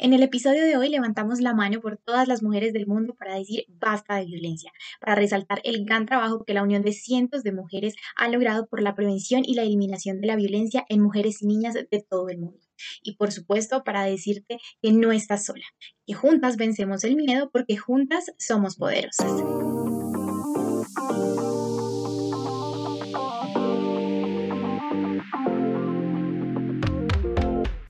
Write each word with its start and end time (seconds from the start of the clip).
En 0.00 0.12
el 0.12 0.22
episodio 0.22 0.64
de 0.64 0.76
hoy 0.76 0.90
levantamos 0.90 1.40
la 1.40 1.54
mano 1.54 1.80
por 1.80 1.96
todas 1.96 2.28
las 2.28 2.40
mujeres 2.40 2.72
del 2.72 2.86
mundo 2.86 3.16
para 3.18 3.34
decir 3.34 3.64
basta 3.68 4.14
de 4.14 4.26
violencia, 4.26 4.70
para 5.00 5.16
resaltar 5.16 5.60
el 5.64 5.84
gran 5.84 6.06
trabajo 6.06 6.44
que 6.44 6.54
la 6.54 6.62
unión 6.62 6.82
de 6.82 6.92
cientos 6.92 7.42
de 7.42 7.50
mujeres 7.50 7.96
ha 8.14 8.28
logrado 8.28 8.68
por 8.68 8.80
la 8.80 8.94
prevención 8.94 9.42
y 9.44 9.54
la 9.54 9.62
eliminación 9.62 10.20
de 10.20 10.28
la 10.28 10.36
violencia 10.36 10.86
en 10.88 11.00
mujeres 11.00 11.42
y 11.42 11.48
niñas 11.48 11.74
de 11.74 12.06
todo 12.08 12.28
el 12.28 12.38
mundo. 12.38 12.60
Y 13.02 13.16
por 13.16 13.32
supuesto, 13.32 13.82
para 13.82 14.04
decirte 14.04 14.58
que 14.80 14.92
no 14.92 15.10
estás 15.10 15.44
sola, 15.44 15.64
que 16.06 16.14
juntas 16.14 16.56
vencemos 16.56 17.02
el 17.02 17.16
miedo 17.16 17.50
porque 17.50 17.76
juntas 17.76 18.26
somos 18.38 18.76
poderosas. 18.76 19.87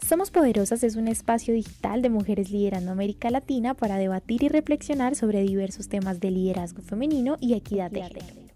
Somos 0.09 0.31
Poderosas 0.31 0.85
es 0.85 0.97
un 0.97 1.07
espacio 1.07 1.53
digital 1.53 2.01
de 2.01 2.09
mujeres 2.09 2.51
liderando 2.51 2.93
América 2.93 3.29
Latina 3.29 3.75
para 3.75 3.99
debatir 3.99 4.43
y 4.43 4.49
reflexionar 4.49 5.15
sobre 5.15 5.43
diversos 5.43 5.91
temas 5.91 6.19
de 6.19 6.31
liderazgo 6.31 6.81
femenino 6.81 7.37
y 7.43 7.53
equidad 7.53 7.91
de 7.91 8.05
género. 8.05 8.49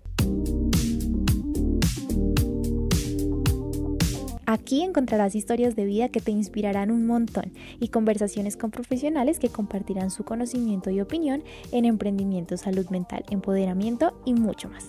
Aquí 4.46 4.80
encontrarás 4.80 5.34
historias 5.34 5.76
de 5.76 5.84
vida 5.84 6.08
que 6.08 6.20
te 6.20 6.30
inspirarán 6.30 6.90
un 6.90 7.06
montón 7.06 7.52
y 7.80 7.88
conversaciones 7.88 8.56
con 8.56 8.70
profesionales 8.70 9.38
que 9.38 9.50
compartirán 9.50 10.10
su 10.10 10.24
conocimiento 10.24 10.88
y 10.88 11.02
opinión 11.02 11.44
en 11.70 11.84
emprendimiento, 11.84 12.56
salud 12.56 12.88
mental, 12.88 13.26
empoderamiento 13.28 14.18
y 14.24 14.32
mucho 14.32 14.70
más. 14.70 14.88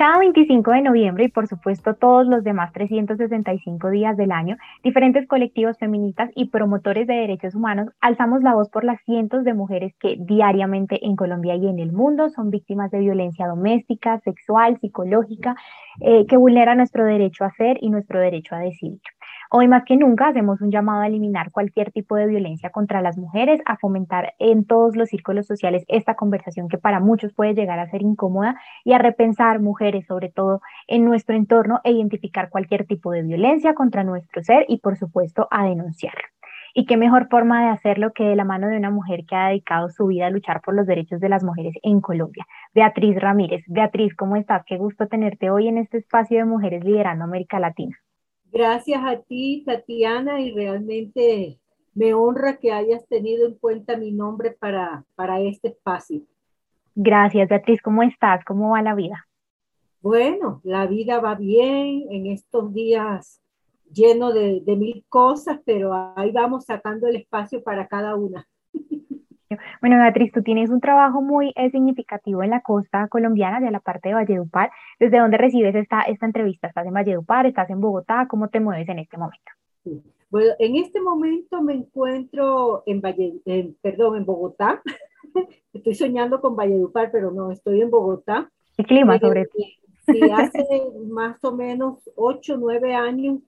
Cada 0.00 0.18
25 0.18 0.70
de 0.70 0.80
noviembre 0.80 1.24
y 1.24 1.28
por 1.28 1.46
supuesto 1.46 1.92
todos 1.92 2.26
los 2.26 2.42
demás 2.42 2.72
365 2.72 3.90
días 3.90 4.16
del 4.16 4.32
año, 4.32 4.56
diferentes 4.82 5.28
colectivos 5.28 5.76
feministas 5.76 6.30
y 6.34 6.48
promotores 6.48 7.06
de 7.06 7.16
derechos 7.16 7.54
humanos 7.54 7.88
alzamos 8.00 8.42
la 8.42 8.54
voz 8.54 8.70
por 8.70 8.82
las 8.82 8.98
cientos 9.04 9.44
de 9.44 9.52
mujeres 9.52 9.92
que 10.00 10.16
diariamente 10.18 11.04
en 11.04 11.16
Colombia 11.16 11.54
y 11.56 11.68
en 11.68 11.78
el 11.80 11.92
mundo 11.92 12.30
son 12.30 12.48
víctimas 12.48 12.90
de 12.90 13.00
violencia 13.00 13.46
doméstica, 13.46 14.18
sexual, 14.20 14.78
psicológica, 14.80 15.54
eh, 16.00 16.24
que 16.24 16.38
vulnera 16.38 16.74
nuestro 16.74 17.04
derecho 17.04 17.44
a 17.44 17.50
ser 17.50 17.76
y 17.82 17.90
nuestro 17.90 18.20
derecho 18.20 18.54
a 18.54 18.60
decidir. 18.60 19.02
Hoy 19.52 19.66
más 19.66 19.82
que 19.84 19.96
nunca 19.96 20.28
hacemos 20.28 20.60
un 20.60 20.70
llamado 20.70 21.00
a 21.00 21.08
eliminar 21.08 21.50
cualquier 21.50 21.90
tipo 21.90 22.14
de 22.14 22.28
violencia 22.28 22.70
contra 22.70 23.02
las 23.02 23.18
mujeres, 23.18 23.60
a 23.66 23.76
fomentar 23.78 24.34
en 24.38 24.64
todos 24.64 24.94
los 24.94 25.08
círculos 25.08 25.48
sociales 25.48 25.84
esta 25.88 26.14
conversación 26.14 26.68
que 26.68 26.78
para 26.78 27.00
muchos 27.00 27.34
puede 27.34 27.54
llegar 27.54 27.80
a 27.80 27.90
ser 27.90 28.02
incómoda 28.02 28.54
y 28.84 28.92
a 28.92 28.98
repensar 28.98 29.58
mujeres 29.58 30.06
sobre 30.06 30.28
todo 30.28 30.60
en 30.86 31.04
nuestro 31.04 31.34
entorno 31.34 31.80
e 31.82 31.90
identificar 31.90 32.48
cualquier 32.48 32.86
tipo 32.86 33.10
de 33.10 33.24
violencia 33.24 33.74
contra 33.74 34.04
nuestro 34.04 34.40
ser 34.44 34.66
y 34.68 34.78
por 34.78 34.96
supuesto 34.96 35.48
a 35.50 35.64
denunciarlo. 35.64 36.22
Y 36.72 36.86
qué 36.86 36.96
mejor 36.96 37.26
forma 37.28 37.64
de 37.64 37.70
hacerlo 37.70 38.12
que 38.12 38.22
de 38.22 38.36
la 38.36 38.44
mano 38.44 38.68
de 38.68 38.76
una 38.76 38.90
mujer 38.90 39.24
que 39.26 39.34
ha 39.34 39.48
dedicado 39.48 39.88
su 39.88 40.06
vida 40.06 40.28
a 40.28 40.30
luchar 40.30 40.60
por 40.60 40.76
los 40.76 40.86
derechos 40.86 41.18
de 41.18 41.28
las 41.28 41.42
mujeres 41.42 41.74
en 41.82 42.00
Colombia, 42.00 42.46
Beatriz 42.72 43.20
Ramírez. 43.20 43.64
Beatriz, 43.66 44.14
¿cómo 44.14 44.36
estás? 44.36 44.62
Qué 44.64 44.76
gusto 44.76 45.08
tenerte 45.08 45.50
hoy 45.50 45.66
en 45.66 45.78
este 45.78 45.98
espacio 45.98 46.38
de 46.38 46.44
Mujeres 46.44 46.84
Liderando 46.84 47.24
América 47.24 47.58
Latina. 47.58 47.98
Gracias 48.52 49.00
a 49.04 49.20
ti, 49.20 49.62
Tatiana, 49.64 50.40
y 50.40 50.52
realmente 50.52 51.58
me 51.94 52.14
honra 52.14 52.58
que 52.58 52.72
hayas 52.72 53.06
tenido 53.06 53.46
en 53.46 53.54
cuenta 53.54 53.96
mi 53.96 54.12
nombre 54.12 54.50
para, 54.52 55.04
para 55.14 55.40
este 55.40 55.68
espacio. 55.68 56.22
Gracias, 56.94 57.48
Beatriz. 57.48 57.80
¿Cómo 57.82 58.02
estás? 58.02 58.44
¿Cómo 58.44 58.70
va 58.70 58.82
la 58.82 58.94
vida? 58.94 59.26
Bueno, 60.02 60.60
la 60.64 60.86
vida 60.86 61.20
va 61.20 61.34
bien 61.34 62.06
en 62.10 62.26
estos 62.26 62.72
días 62.72 63.40
lleno 63.92 64.32
de, 64.32 64.60
de 64.60 64.76
mil 64.76 65.04
cosas, 65.08 65.60
pero 65.64 65.92
ahí 66.16 66.30
vamos 66.32 66.64
sacando 66.64 67.06
el 67.06 67.16
espacio 67.16 67.62
para 67.62 67.86
cada 67.86 68.16
una. 68.16 68.48
Bueno, 69.80 69.96
Beatriz, 69.96 70.32
tú 70.32 70.42
tienes 70.42 70.70
un 70.70 70.80
trabajo 70.80 71.22
muy 71.22 71.52
eh, 71.56 71.70
significativo 71.70 72.42
en 72.42 72.50
la 72.50 72.60
costa 72.60 73.08
colombiana, 73.08 73.60
de 73.60 73.70
la 73.70 73.80
parte 73.80 74.08
de 74.08 74.14
Valledupar. 74.14 74.70
¿Desde 75.00 75.18
dónde 75.18 75.38
recibes 75.38 75.74
esta, 75.74 76.02
esta 76.02 76.26
entrevista? 76.26 76.68
¿Estás 76.68 76.86
en 76.86 76.94
Valledupar? 76.94 77.46
¿Estás 77.46 77.68
en 77.70 77.80
Bogotá? 77.80 78.26
¿Cómo 78.28 78.48
te 78.48 78.60
mueves 78.60 78.88
en 78.88 79.00
este 79.00 79.16
momento? 79.16 79.50
Bueno, 80.30 80.52
en 80.60 80.76
este 80.76 81.00
momento 81.00 81.60
me 81.62 81.74
encuentro 81.74 82.84
en, 82.86 83.00
Valle, 83.00 83.40
perdón, 83.82 84.18
en 84.18 84.24
Bogotá. 84.24 84.80
estoy 85.72 85.94
soñando 85.94 86.40
con 86.40 86.54
Valledupar, 86.54 87.10
pero 87.10 87.32
no, 87.32 87.50
estoy 87.50 87.80
en 87.80 87.90
Bogotá. 87.90 88.48
¿Qué 88.76 88.84
clima 88.84 89.16
eh, 89.16 89.20
sobre 89.20 89.46
ti? 89.46 89.78
Sí, 90.06 90.20
hace 90.32 90.64
más 91.08 91.42
o 91.42 91.52
menos 91.52 92.08
ocho, 92.14 92.56
nueve 92.56 92.94
años 92.94 93.40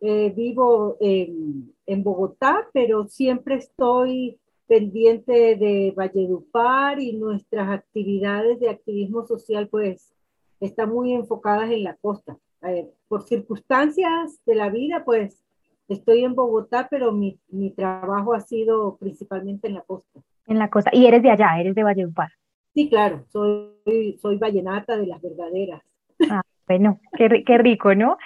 eh, 0.00 0.32
vivo 0.34 0.96
en, 1.00 1.74
en 1.84 2.02
Bogotá, 2.02 2.66
pero 2.72 3.06
siempre 3.08 3.56
estoy 3.56 4.38
pendiente 4.70 5.56
de 5.56 5.92
Valledupar 5.96 7.00
y 7.00 7.14
nuestras 7.14 7.70
actividades 7.70 8.60
de 8.60 8.70
activismo 8.70 9.26
social 9.26 9.66
pues 9.66 10.14
están 10.60 10.90
muy 10.90 11.12
enfocadas 11.12 11.72
en 11.72 11.82
la 11.82 11.96
costa. 11.96 12.38
Eh, 12.62 12.88
por 13.08 13.24
circunstancias 13.24 14.40
de 14.46 14.54
la 14.54 14.70
vida 14.70 15.02
pues 15.04 15.44
estoy 15.88 16.22
en 16.22 16.36
Bogotá, 16.36 16.86
pero 16.88 17.10
mi, 17.10 17.36
mi, 17.48 17.72
trabajo 17.72 18.32
ha 18.32 18.40
sido 18.42 18.96
principalmente 18.96 19.66
en 19.66 19.74
la 19.74 19.80
costa. 19.80 20.20
En 20.46 20.60
la 20.60 20.70
costa. 20.70 20.90
¿Y 20.94 21.04
eres 21.04 21.24
de 21.24 21.30
allá? 21.30 21.58
¿Eres 21.58 21.74
de 21.74 21.82
Valledupar? 21.82 22.28
Sí, 22.72 22.88
claro, 22.88 23.24
soy, 23.26 24.18
soy 24.22 24.38
vallenata 24.38 24.96
de 24.96 25.08
las 25.08 25.20
verdaderas. 25.20 25.82
Ah, 26.30 26.42
bueno, 26.68 27.00
qué, 27.16 27.42
qué 27.44 27.58
rico, 27.58 27.96
¿no? 27.96 28.18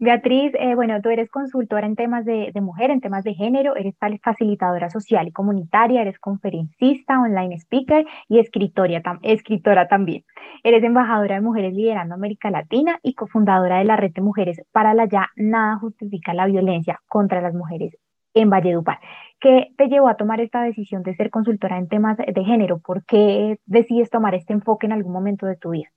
Beatriz, 0.00 0.52
eh, 0.58 0.74
bueno, 0.74 1.00
tú 1.02 1.10
eres 1.10 1.30
consultora 1.30 1.86
en 1.86 1.96
temas 1.96 2.24
de, 2.24 2.52
mujer, 2.60 2.90
en 2.90 3.00
temas 3.00 3.24
de 3.24 3.34
género, 3.34 3.76
eres 3.76 3.94
facilitadora 4.22 4.90
social 4.90 5.28
y 5.28 5.32
comunitaria, 5.32 6.02
eres 6.02 6.18
conferencista, 6.18 7.20
online 7.20 7.56
speaker 7.56 8.06
y 8.28 8.38
escritora 8.38 9.88
también. 9.88 10.24
Eres 10.62 10.82
embajadora 10.82 11.36
de 11.36 11.40
Mujeres 11.40 11.74
Liderando 11.74 12.14
América 12.14 12.50
Latina 12.50 12.98
y 13.02 13.14
cofundadora 13.14 13.78
de 13.78 13.84
la 13.84 13.96
Red 13.96 14.12
de 14.12 14.22
Mujeres 14.22 14.62
para 14.72 14.94
la 14.94 15.06
Ya 15.06 15.28
Nada 15.36 15.78
Justifica 15.78 16.34
la 16.34 16.46
Violencia 16.46 17.00
contra 17.08 17.40
las 17.40 17.54
Mujeres 17.54 17.96
en 18.34 18.50
Valledupar. 18.50 18.98
¿Qué 19.40 19.72
te 19.76 19.88
llevó 19.88 20.08
a 20.08 20.16
tomar 20.16 20.40
esta 20.40 20.62
decisión 20.62 21.02
de 21.02 21.14
ser 21.14 21.30
consultora 21.30 21.78
en 21.78 21.88
temas 21.88 22.16
de 22.16 22.44
género? 22.44 22.78
¿Por 22.78 23.04
qué 23.04 23.58
decides 23.66 24.08
tomar 24.08 24.34
este 24.34 24.52
enfoque 24.52 24.86
en 24.86 24.92
algún 24.92 25.12
momento 25.12 25.46
de 25.46 25.56
tu 25.56 25.70
vida? 25.70 25.90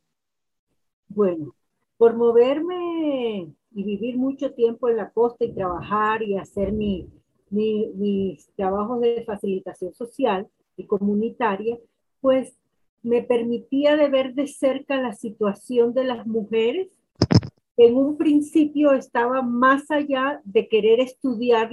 Bueno, 1.08 1.54
por 1.98 2.16
moverme 2.16 3.54
y 3.76 3.84
vivir 3.84 4.18
mucho 4.18 4.54
tiempo 4.54 4.90
en 4.90 4.98
la 4.98 5.12
costa 5.12 5.46
y 5.46 5.54
trabajar 5.54 6.24
y 6.24 6.38
hacer 6.38 6.72
mi, 6.72 7.08
mis 7.52 8.48
trabajos 8.56 9.02
de 9.02 9.24
facilitación 9.24 9.94
social 9.94 10.48
y 10.78 10.86
comunitaria, 10.86 11.78
pues 12.22 12.58
me 13.04 13.22
permitía 13.22 13.96
de 13.96 14.10
ver 14.10 14.34
de 14.34 14.48
cerca 14.48 15.00
la 15.00 15.14
situación 15.14 15.94
de 15.94 16.06
las 16.06 16.26
mujeres 16.26 16.88
en 17.78 17.98
un 17.98 18.18
principio 18.18 18.94
estaba 18.94 19.42
más 19.42 19.92
allá 19.92 20.40
de 20.46 20.68
querer 20.68 21.00
estudiar 21.02 21.70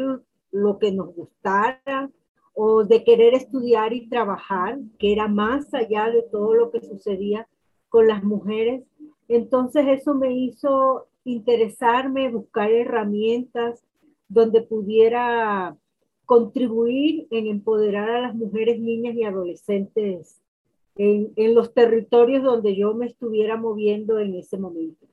lo 0.51 0.79
que 0.79 0.93
nos 0.93 1.15
gustara 1.15 2.11
o 2.55 2.85
de 2.85 3.05
querer 3.05 3.35
estudiar 3.35 3.93
y 3.93 4.09
trabajar, 4.09 4.79
que 4.99 5.13
era 5.13 5.29
más 5.29 5.73
allá 5.73 6.11
de 6.11 6.23
todo 6.23 6.55
lo 6.55 6.71
que 6.71 6.81
sucedía 6.81 7.47
con 7.89 8.09
las 8.09 8.25
mujeres. 8.25 8.83
Entonces 9.29 9.87
eso 9.89 10.15
me 10.15 10.35
hizo 10.35 11.07
interesarme, 11.25 12.31
buscar 12.31 12.71
herramientas 12.71 13.83
donde 14.29 14.63
pudiera 14.63 15.77
contribuir 16.25 17.27
en 17.31 17.47
empoderar 17.47 18.09
a 18.11 18.21
las 18.21 18.35
mujeres, 18.35 18.81
niñas 18.81 19.15
y 19.15 19.25
adolescentes 19.25 20.41
en, 20.97 21.33
en, 21.37 21.55
los 21.55 21.75
territorios 21.75 22.43
donde 22.43 22.77
yo 22.77 22.95
me 22.95 23.07
estuviera 23.07 23.57
moviendo 23.57 24.19
en 24.19 24.35
ese 24.35 24.59
momento. 24.59 25.07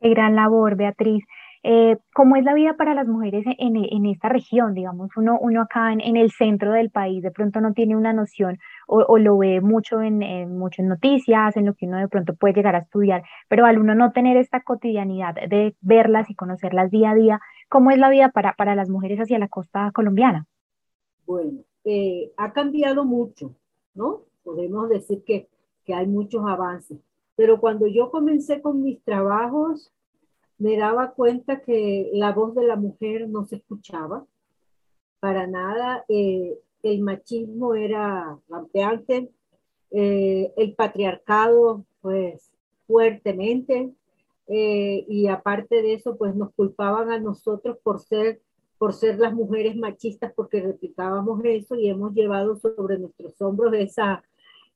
Qué 0.00 0.10
gran 0.10 0.34
labor, 0.34 0.76
Beatriz. 0.76 1.24
Eh, 1.64 1.96
¿Cómo 2.12 2.34
es 2.34 2.44
la 2.44 2.54
vida 2.54 2.74
para 2.74 2.92
las 2.92 3.06
mujeres 3.06 3.44
en, 3.46 3.76
en 3.76 4.06
esta 4.06 4.28
región? 4.28 4.74
Digamos, 4.74 5.10
uno, 5.16 5.38
uno 5.40 5.62
acá 5.62 5.92
en, 5.92 6.00
en, 6.00 6.16
el 6.16 6.32
centro 6.32 6.72
del 6.72 6.90
país 6.90 7.22
de 7.22 7.30
pronto 7.30 7.60
no 7.60 7.72
tiene 7.72 7.94
una 7.96 8.12
noción 8.12 8.58
o, 8.88 9.04
o 9.06 9.18
lo 9.18 9.38
ve 9.38 9.60
mucho 9.60 10.02
en, 10.02 10.22
en, 10.22 10.58
muchas 10.58 10.86
noticias, 10.86 11.56
en 11.56 11.66
lo 11.66 11.74
que 11.74 11.86
uno 11.86 11.98
de 11.98 12.08
pronto 12.08 12.34
puede 12.34 12.54
llegar 12.54 12.74
a 12.74 12.80
estudiar, 12.80 13.22
pero 13.48 13.64
al 13.64 13.78
uno 13.78 13.94
no 13.94 14.10
tener 14.10 14.36
esta 14.36 14.62
cotidianidad 14.62 15.34
de 15.34 15.76
verlas 15.80 16.28
y 16.30 16.34
conocerlas 16.34 16.90
día 16.90 17.12
a 17.12 17.14
día, 17.14 17.40
¿cómo 17.68 17.92
es 17.92 17.98
la 17.98 18.10
vida 18.10 18.30
para, 18.30 18.54
para 18.54 18.74
las 18.74 18.90
mujeres 18.90 19.20
hacia 19.20 19.38
la 19.38 19.48
costa 19.48 19.92
colombiana? 19.94 20.46
Bueno, 21.26 21.60
eh, 21.84 22.32
ha 22.38 22.52
cambiado 22.52 23.04
mucho, 23.04 23.54
¿no? 23.94 24.22
Podemos 24.42 24.88
decir 24.88 25.22
que, 25.24 25.48
que 25.84 25.94
hay 25.94 26.08
muchos 26.08 26.44
avances, 26.44 26.98
pero 27.36 27.60
cuando 27.60 27.86
yo 27.86 28.10
comencé 28.10 28.60
con 28.60 28.82
mis 28.82 29.00
trabajos, 29.04 29.92
me 30.62 30.76
daba 30.76 31.10
cuenta 31.10 31.60
que 31.60 32.08
la 32.14 32.30
voz 32.32 32.54
de 32.54 32.64
la 32.64 32.76
mujer 32.76 33.28
no 33.28 33.44
se 33.44 33.56
escuchaba 33.56 34.24
para 35.18 35.48
nada. 35.48 36.04
Eh, 36.08 36.56
el 36.84 37.00
machismo 37.00 37.74
era 37.74 38.38
rampeante, 38.48 39.32
eh, 39.90 40.52
el 40.56 40.74
patriarcado, 40.74 41.84
pues 42.00 42.52
fuertemente. 42.86 43.92
eh, 44.48 45.04
y 45.08 45.28
aparte 45.28 45.82
de 45.82 45.94
eso, 45.94 46.16
pues 46.16 46.34
nos 46.36 46.52
culpaban 46.54 47.10
a 47.10 47.18
nosotros 47.18 47.78
por 47.82 48.00
ser, 48.00 48.40
por 48.78 48.92
ser 48.92 49.18
las 49.18 49.34
mujeres 49.34 49.76
machistas 49.76 50.32
porque 50.34 50.60
replicábamos 50.60 51.40
eso 51.44 51.74
y 51.76 51.88
hemos 51.88 52.12
llevado 52.14 52.56
sobre 52.56 52.98
nuestros 52.98 53.40
hombros 53.40 53.72
esa, 53.74 54.22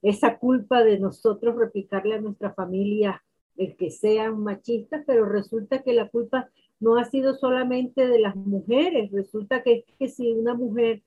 esa 0.02 0.38
culpa 0.38 0.82
de 0.82 0.98
nosotros 0.98 1.56
replicarle 1.56 2.14
a 2.16 2.20
nuestra 2.20 2.54
familia 2.54 3.22
el 3.56 3.76
que 3.76 3.90
sean 3.90 4.40
machistas, 4.42 5.02
pero 5.06 5.24
resulta 5.26 5.82
que 5.82 5.92
la 5.92 6.08
culpa 6.08 6.50
no 6.80 6.96
ha 6.96 7.04
sido 7.04 7.34
solamente 7.34 8.06
de 8.06 8.18
las 8.18 8.36
mujeres, 8.36 9.10
resulta 9.12 9.62
que, 9.62 9.84
que 9.98 10.08
si 10.08 10.32
una 10.32 10.54
mujer 10.54 11.02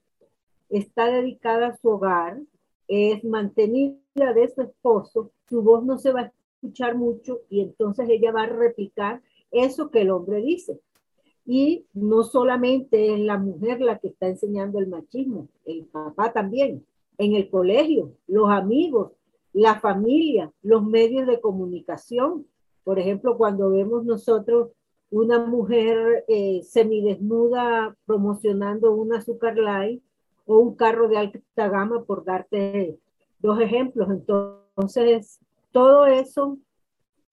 está 0.68 1.06
dedicada 1.06 1.68
a 1.68 1.76
su 1.76 1.88
hogar, 1.88 2.40
es 2.88 3.22
mantenida 3.22 3.98
de 4.34 4.48
su 4.52 4.62
esposo, 4.62 5.30
su 5.48 5.62
voz 5.62 5.84
no 5.84 5.98
se 5.98 6.12
va 6.12 6.20
a 6.20 6.32
escuchar 6.54 6.96
mucho 6.96 7.40
y 7.48 7.60
entonces 7.60 8.08
ella 8.08 8.32
va 8.32 8.42
a 8.42 8.46
replicar 8.46 9.22
eso 9.52 9.90
que 9.90 10.02
el 10.02 10.10
hombre 10.10 10.42
dice. 10.42 10.80
Y 11.46 11.86
no 11.94 12.22
solamente 12.22 13.14
es 13.14 13.20
la 13.20 13.38
mujer 13.38 13.80
la 13.80 13.98
que 13.98 14.08
está 14.08 14.28
enseñando 14.28 14.78
el 14.78 14.88
machismo, 14.88 15.48
el 15.64 15.84
papá 15.86 16.32
también, 16.32 16.84
en 17.18 17.34
el 17.34 17.48
colegio, 17.48 18.12
los 18.26 18.50
amigos, 18.50 19.12
la 19.52 19.80
familia, 19.80 20.52
los 20.62 20.84
medios 20.84 21.26
de 21.26 21.40
comunicación. 21.40 22.46
Por 22.84 22.98
ejemplo, 22.98 23.36
cuando 23.36 23.70
vemos 23.70 24.04
nosotros 24.04 24.70
una 25.10 25.44
mujer 25.44 26.24
eh, 26.28 26.62
semidesnuda 26.62 27.96
promocionando 28.06 28.92
un 28.92 29.12
azúcar 29.12 29.58
light 29.58 30.02
o 30.46 30.58
un 30.58 30.74
carro 30.76 31.08
de 31.08 31.18
alta 31.18 31.68
gama, 31.68 32.04
por 32.04 32.24
darte 32.24 32.98
dos 33.40 33.60
ejemplos. 33.60 34.08
Entonces, 34.10 35.40
todo 35.72 36.06
eso 36.06 36.58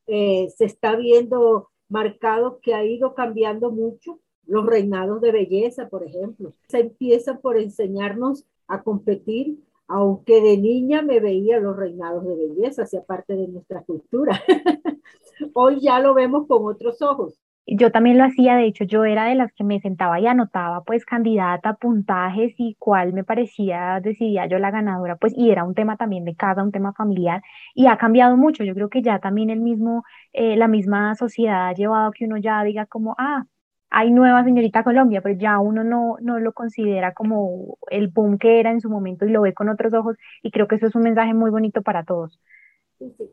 eh, 0.07 0.49
se 0.55 0.65
está 0.65 0.95
viendo 0.95 1.69
marcado 1.89 2.59
que 2.61 2.73
ha 2.73 2.83
ido 2.83 3.13
cambiando 3.13 3.71
mucho. 3.71 4.19
Los 4.45 4.65
reinados 4.65 5.19
de 5.21 5.31
belleza, 5.31 5.89
por 5.89 6.03
ejemplo, 6.03 6.53
se 6.67 6.79
empieza 6.79 7.39
por 7.39 7.57
enseñarnos 7.57 8.45
a 8.67 8.81
competir, 8.81 9.57
aunque 9.87 10.41
de 10.41 10.57
niña 10.57 11.01
me 11.01 11.19
veía 11.19 11.59
los 11.59 11.75
reinados 11.75 12.25
de 12.25 12.35
belleza, 12.35 12.83
hacia 12.83 13.03
parte 13.03 13.35
de 13.35 13.47
nuestra 13.47 13.83
cultura. 13.83 14.41
Hoy 15.53 15.79
ya 15.81 15.99
lo 15.99 16.13
vemos 16.13 16.47
con 16.47 16.65
otros 16.65 17.01
ojos. 17.01 17.39
Yo 17.69 17.91
también 17.91 18.17
lo 18.17 18.23
hacía, 18.23 18.55
de 18.55 18.65
hecho, 18.65 18.85
yo 18.85 19.03
era 19.03 19.25
de 19.25 19.35
las 19.35 19.51
que 19.51 19.65
me 19.65 19.81
sentaba 19.81 20.21
y 20.21 20.25
anotaba 20.27 20.83
pues 20.85 21.03
candidata, 21.03 21.73
puntajes 21.73 22.53
y 22.57 22.75
cuál 22.79 23.11
me 23.11 23.25
parecía, 23.25 23.99
decidía 24.01 24.47
yo 24.47 24.57
la 24.57 24.71
ganadora, 24.71 25.17
pues 25.17 25.33
y 25.35 25.51
era 25.51 25.65
un 25.65 25.73
tema 25.75 25.97
también 25.97 26.23
de 26.23 26.33
casa, 26.35 26.63
un 26.63 26.71
tema 26.71 26.93
familiar 26.93 27.41
y 27.75 27.87
ha 27.87 27.97
cambiado 27.97 28.37
mucho. 28.37 28.63
Yo 28.63 28.73
creo 28.73 28.89
que 28.89 29.01
ya 29.01 29.19
también 29.19 29.49
el 29.49 29.59
mismo, 29.59 30.03
eh, 30.31 30.55
la 30.55 30.69
misma 30.69 31.13
sociedad 31.15 31.67
ha 31.67 31.73
llevado 31.73 32.11
que 32.11 32.23
uno 32.25 32.37
ya 32.37 32.63
diga 32.63 32.85
como, 32.85 33.15
ah, 33.17 33.43
hay 33.89 34.11
nueva 34.11 34.43
señorita 34.43 34.83
Colombia, 34.83 35.21
pero 35.21 35.39
ya 35.39 35.59
uno 35.59 35.83
no, 35.83 36.17
no 36.21 36.39
lo 36.39 36.53
considera 36.53 37.13
como 37.13 37.77
el 37.89 38.09
boom 38.09 38.37
que 38.37 38.59
era 38.59 38.71
en 38.71 38.81
su 38.81 38.89
momento 38.89 39.25
y 39.25 39.31
lo 39.31 39.41
ve 39.41 39.53
con 39.53 39.69
otros 39.69 39.93
ojos 39.93 40.17
y 40.43 40.51
creo 40.51 40.67
que 40.67 40.75
eso 40.75 40.87
es 40.87 40.95
un 40.95 41.03
mensaje 41.03 41.33
muy 41.33 41.51
bonito 41.51 41.81
para 41.81 42.03
todos 42.03 42.39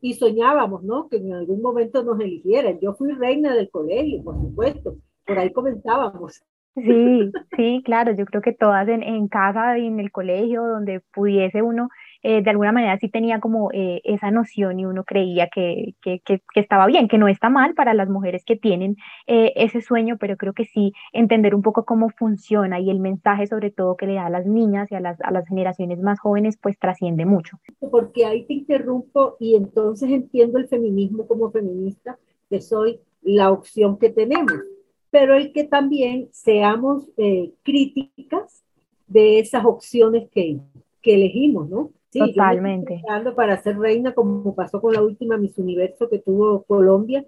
y 0.01 0.15
soñábamos, 0.15 0.83
¿no? 0.83 1.09
Que 1.09 1.17
en 1.17 1.33
algún 1.33 1.63
momento 1.63 2.03
nos 2.03 2.21
eligieran. 2.21 2.79
Yo 2.81 2.95
fui 2.95 3.13
reina 3.13 3.55
del 3.55 3.71
colegio, 3.71 4.23
por 4.23 4.37
supuesto. 4.37 4.97
Por 5.27 5.39
ahí 5.39 5.53
comenzábamos. 5.53 6.43
Sí, 6.75 7.33
sí, 7.57 7.83
claro. 7.85 8.13
Yo 8.15 8.25
creo 8.27 8.43
que 8.43 8.53
todas 8.53 8.89
en, 8.89 9.03
en 9.03 9.29
casa 9.29 9.79
y 9.79 9.87
en 9.87 10.01
el 10.01 10.11
colegio, 10.11 10.65
donde 10.65 11.01
pudiese 11.13 11.63
uno 11.63 11.89
eh, 12.27 12.43
de 12.43 12.51
alguna 12.51 12.73
manera 12.73 12.99
sí 12.99 13.11
tenía 13.11 13.39
como 13.39 13.71
eh, 13.75 14.01
esa 14.03 14.31
noción 14.31 14.81
y 14.81 14.87
uno 14.87 15.05
creía 15.05 15.51
que, 15.55 15.95
que, 16.01 16.21
que, 16.21 16.41
estaba 16.55 16.87
bien, 16.87 17.07
que 17.07 17.19
no 17.19 17.29
está 17.29 17.51
mal 17.51 17.75
para 17.75 17.93
las 17.93 18.09
mujeres 18.09 18.45
que 18.47 18.57
tienen 18.57 18.97
eh, 19.27 19.53
ese 19.57 19.83
sueño, 19.83 20.17
pero 20.19 20.39
creo 20.39 20.55
que 20.55 20.65
sí 20.65 20.95
entender 21.13 21.55
un 21.55 21.61
poco 21.61 21.85
cómo 21.85 22.09
funciona 22.09 22.81
y 22.81 22.89
el 22.89 22.99
mensaje 22.99 23.47
sobre 23.47 23.71
todo 23.71 23.99
que 23.99 24.07
le 24.07 24.15
da 24.15 24.25
a 24.25 24.31
las 24.31 24.47
niñas 24.47 24.91
y 24.91 24.95
a 24.95 25.01
las, 25.01 25.21
a 25.21 25.31
las 25.33 25.47
generaciones 25.47 26.01
más 26.01 26.19
jóvenes, 26.19 26.57
pues 26.57 26.79
trasciende 26.79 27.27
mucho. 27.27 27.59
Porque 27.91 28.25
ahí 28.25 28.47
te 28.47 28.55
interrumpo 28.55 29.37
y 29.39 29.57
entonces 29.57 30.11
entiendo 30.11 30.59
el 30.59 30.67
feminismo 30.67 31.27
como 31.27 31.51
feminista, 31.51 32.19
que 32.49 32.63
soy 32.63 33.01
la 33.21 33.51
opción 33.51 33.99
que 33.99 34.09
tenemos, 34.09 34.55
pero 35.15 35.35
hay 35.35 35.53
que 35.53 35.63
también 35.63 36.29
seamos 36.33 37.05
críticas 37.63 38.65
de 39.07 39.39
esas 39.39 39.65
opciones 39.65 40.29
que, 40.29 40.59
que 41.01 41.15
elegimos, 41.15 41.71
¿no? 41.71 41.93
Sí, 42.11 42.19
Totalmente. 42.19 43.01
Para 43.37 43.63
ser 43.63 43.79
reina, 43.79 44.13
como 44.13 44.57
pasó 44.57 44.81
con 44.81 44.93
la 44.93 45.03
última 45.05 45.37
Miss 45.37 45.57
Universo 45.57 46.09
que 46.09 46.19
tuvo 46.19 46.65
Colombia, 46.65 47.25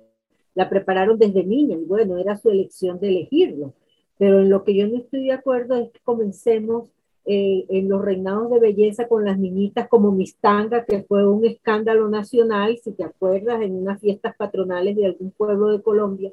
la 0.56 0.68
prepararon 0.68 1.16
desde 1.16 1.44
niña 1.44 1.76
y 1.76 1.84
bueno, 1.84 2.18
era 2.18 2.36
su 2.36 2.50
elección 2.50 2.98
de 2.98 3.10
elegirlo. 3.10 3.72
Pero 4.18 4.40
en 4.40 4.50
lo 4.50 4.64
que 4.64 4.74
yo 4.74 4.88
no 4.88 4.96
estoy 4.96 5.22
de 5.26 5.32
acuerdo 5.32 5.76
es 5.76 5.92
que 5.92 6.00
comencemos 6.02 6.88
eh, 7.24 7.66
en 7.68 7.88
los 7.88 8.04
reinados 8.04 8.50
de 8.50 8.58
belleza 8.58 9.06
con 9.06 9.24
las 9.24 9.38
niñitas 9.38 9.86
como 9.86 10.10
Mistanga, 10.10 10.84
que 10.84 11.04
fue 11.04 11.24
un 11.24 11.44
escándalo 11.44 12.08
nacional, 12.08 12.78
si 12.82 12.90
te 12.90 13.04
acuerdas, 13.04 13.62
en 13.62 13.76
unas 13.76 14.00
fiestas 14.00 14.34
patronales 14.34 14.96
de 14.96 15.06
algún 15.06 15.30
pueblo 15.30 15.68
de 15.68 15.80
Colombia. 15.80 16.32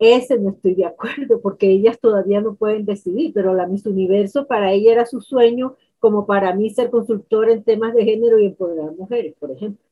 Ese 0.00 0.40
no 0.40 0.50
estoy 0.50 0.74
de 0.74 0.86
acuerdo 0.86 1.40
porque 1.40 1.70
ellas 1.70 2.00
todavía 2.00 2.40
no 2.40 2.56
pueden 2.56 2.86
decidir, 2.86 3.32
pero 3.32 3.54
la 3.54 3.66
Miss 3.66 3.86
Universo 3.86 4.46
para 4.46 4.72
ella 4.72 4.92
era 4.92 5.06
su 5.06 5.20
sueño 5.20 5.76
como 5.98 6.26
para 6.26 6.54
mí 6.54 6.70
ser 6.70 6.90
consultor 6.90 7.50
en 7.50 7.62
temas 7.62 7.94
de 7.94 8.04
género 8.04 8.38
y 8.38 8.46
empoderar 8.46 8.92
mujeres, 8.96 9.34
por 9.38 9.50
ejemplo. 9.50 9.84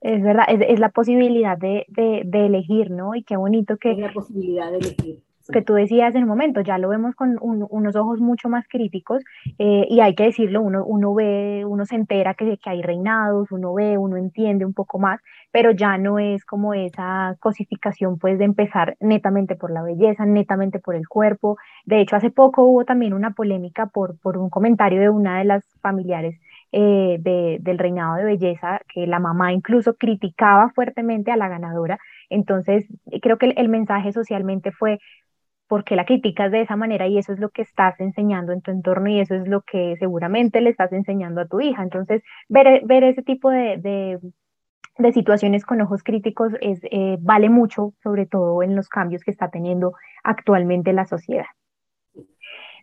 Es 0.00 0.22
verdad, 0.22 0.44
es, 0.48 0.60
es 0.68 0.78
la 0.78 0.90
posibilidad 0.90 1.58
de, 1.58 1.84
de, 1.88 2.22
de, 2.24 2.46
elegir, 2.46 2.92
¿no? 2.92 3.16
Y 3.16 3.24
qué 3.24 3.36
bonito 3.36 3.76
que... 3.76 3.90
Es 3.90 3.98
la 3.98 4.12
posibilidad 4.12 4.70
de 4.70 4.78
elegir 4.78 5.22
que 5.50 5.62
tú 5.62 5.74
decías 5.74 6.14
en 6.14 6.22
el 6.22 6.26
momento, 6.26 6.60
ya 6.60 6.78
lo 6.78 6.88
vemos 6.88 7.14
con 7.14 7.36
unos 7.40 7.96
ojos 7.96 8.20
mucho 8.20 8.48
más 8.48 8.66
críticos 8.68 9.22
eh, 9.58 9.86
y 9.88 10.00
hay 10.00 10.14
que 10.14 10.24
decirlo, 10.24 10.60
uno, 10.60 10.84
uno 10.84 11.14
ve, 11.14 11.64
uno 11.66 11.86
se 11.86 11.96
entera 11.96 12.34
que, 12.34 12.58
que 12.58 12.70
hay 12.70 12.82
reinados, 12.82 13.50
uno 13.50 13.72
ve, 13.72 13.96
uno 13.98 14.16
entiende 14.16 14.66
un 14.66 14.74
poco 14.74 14.98
más, 14.98 15.20
pero 15.50 15.70
ya 15.70 15.96
no 15.98 16.18
es 16.18 16.44
como 16.44 16.74
esa 16.74 17.36
cosificación 17.40 18.18
pues 18.18 18.38
de 18.38 18.44
empezar 18.44 18.96
netamente 19.00 19.56
por 19.56 19.70
la 19.70 19.82
belleza, 19.82 20.26
netamente 20.26 20.78
por 20.78 20.94
el 20.94 21.08
cuerpo. 21.08 21.56
De 21.84 22.00
hecho, 22.00 22.16
hace 22.16 22.30
poco 22.30 22.64
hubo 22.64 22.84
también 22.84 23.14
una 23.14 23.30
polémica 23.32 23.86
por, 23.86 24.18
por 24.20 24.36
un 24.38 24.50
comentario 24.50 25.00
de 25.00 25.08
una 25.08 25.38
de 25.38 25.44
las 25.44 25.64
familiares 25.80 26.38
eh, 26.70 27.16
de, 27.20 27.58
del 27.60 27.78
reinado 27.78 28.16
de 28.16 28.24
belleza, 28.24 28.80
que 28.92 29.06
la 29.06 29.18
mamá 29.20 29.54
incluso 29.54 29.94
criticaba 29.94 30.70
fuertemente 30.74 31.32
a 31.32 31.36
la 31.38 31.48
ganadora. 31.48 31.98
Entonces, 32.28 32.84
creo 33.22 33.38
que 33.38 33.54
el 33.56 33.70
mensaje 33.70 34.12
socialmente 34.12 34.70
fue, 34.70 34.98
porque 35.68 35.96
la 35.96 36.06
criticas 36.06 36.50
de 36.50 36.62
esa 36.62 36.76
manera 36.76 37.06
y 37.06 37.18
eso 37.18 37.32
es 37.32 37.38
lo 37.38 37.50
que 37.50 37.62
estás 37.62 38.00
enseñando 38.00 38.52
en 38.52 38.62
tu 38.62 38.70
entorno 38.70 39.08
y 39.08 39.20
eso 39.20 39.34
es 39.34 39.46
lo 39.46 39.62
que 39.62 39.96
seguramente 39.98 40.60
le 40.60 40.70
estás 40.70 40.92
enseñando 40.92 41.42
a 41.42 41.46
tu 41.46 41.60
hija. 41.60 41.82
Entonces, 41.82 42.22
ver, 42.48 42.82
ver 42.84 43.04
ese 43.04 43.22
tipo 43.22 43.50
de, 43.50 43.76
de, 43.76 44.18
de 44.98 45.12
situaciones 45.12 45.64
con 45.64 45.80
ojos 45.80 46.02
críticos 46.02 46.52
es, 46.60 46.80
eh, 46.90 47.18
vale 47.20 47.50
mucho, 47.50 47.92
sobre 48.02 48.26
todo 48.26 48.62
en 48.62 48.74
los 48.74 48.88
cambios 48.88 49.22
que 49.22 49.30
está 49.30 49.50
teniendo 49.50 49.92
actualmente 50.24 50.92
la 50.92 51.06
sociedad. 51.06 51.46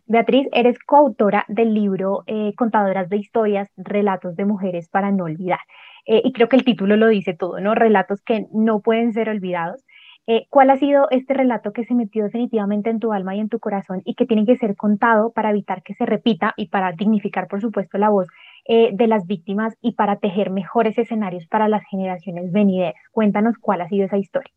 Beatriz, 0.08 0.46
eres 0.52 0.78
coautora 0.78 1.44
del 1.48 1.74
libro 1.74 2.22
eh, 2.28 2.54
Contadoras 2.56 3.08
de 3.08 3.16
Historias, 3.16 3.68
Relatos 3.76 4.36
de 4.36 4.44
Mujeres 4.44 4.88
para 4.88 5.10
no 5.10 5.24
olvidar. 5.24 5.58
Eh, 6.06 6.22
y 6.24 6.32
creo 6.32 6.48
que 6.48 6.54
el 6.54 6.64
título 6.64 6.96
lo 6.96 7.08
dice 7.08 7.34
todo, 7.34 7.58
¿no? 7.58 7.74
Relatos 7.74 8.22
que 8.22 8.46
no 8.52 8.80
pueden 8.80 9.12
ser 9.12 9.28
olvidados. 9.28 9.84
Eh, 10.28 10.48
¿Cuál 10.50 10.70
ha 10.70 10.78
sido 10.78 11.06
este 11.10 11.34
relato 11.34 11.72
que 11.72 11.84
se 11.84 11.94
metió 11.94 12.24
definitivamente 12.24 12.90
en 12.90 12.98
tu 12.98 13.12
alma 13.12 13.36
y 13.36 13.40
en 13.40 13.48
tu 13.48 13.60
corazón 13.60 14.02
y 14.04 14.14
que 14.14 14.26
tiene 14.26 14.44
que 14.44 14.56
ser 14.56 14.74
contado 14.74 15.30
para 15.30 15.50
evitar 15.50 15.84
que 15.84 15.94
se 15.94 16.04
repita 16.04 16.52
y 16.56 16.66
para 16.66 16.92
dignificar, 16.92 17.46
por 17.46 17.60
supuesto, 17.60 17.96
la 17.96 18.10
voz 18.10 18.26
eh, 18.64 18.90
de 18.92 19.06
las 19.06 19.26
víctimas 19.26 19.76
y 19.80 19.92
para 19.92 20.18
tejer 20.18 20.50
mejores 20.50 20.98
escenarios 20.98 21.46
para 21.46 21.68
las 21.68 21.84
generaciones 21.88 22.50
venideras? 22.50 22.94
Cuéntanos 23.12 23.56
cuál 23.58 23.82
ha 23.82 23.88
sido 23.88 24.06
esa 24.06 24.18
historia. 24.18 24.52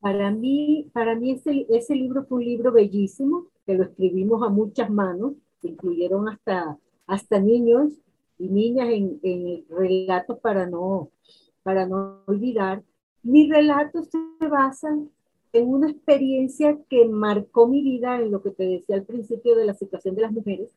Para 0.00 0.30
mí, 0.30 0.90
para 0.94 1.14
mí 1.16 1.38
ese, 1.68 1.94
libro 1.94 2.24
fue 2.24 2.38
un 2.38 2.44
libro 2.44 2.72
bellísimo, 2.72 3.48
que 3.66 3.74
lo 3.74 3.84
escribimos 3.84 4.42
a 4.42 4.48
muchas 4.48 4.88
manos, 4.88 5.34
incluyeron 5.62 6.30
hasta, 6.30 6.78
hasta 7.06 7.38
niños 7.38 7.92
y 8.38 8.48
niñas 8.48 8.88
en, 8.88 9.20
en 9.22 9.64
relatos 9.68 10.38
para 10.38 10.64
no, 10.64 11.10
para 11.62 11.86
no 11.86 12.22
olvidar 12.26 12.82
mis 13.22 13.50
relatos 13.50 14.08
se 14.08 14.48
basan 14.48 15.10
en 15.52 15.68
una 15.68 15.90
experiencia 15.90 16.78
que 16.88 17.06
marcó 17.06 17.66
mi 17.66 17.82
vida 17.82 18.20
en 18.20 18.30
lo 18.30 18.42
que 18.42 18.50
te 18.50 18.64
decía 18.64 18.96
al 18.96 19.04
principio 19.04 19.56
de 19.56 19.66
la 19.66 19.74
situación 19.74 20.14
de 20.14 20.22
las 20.22 20.32
mujeres, 20.32 20.70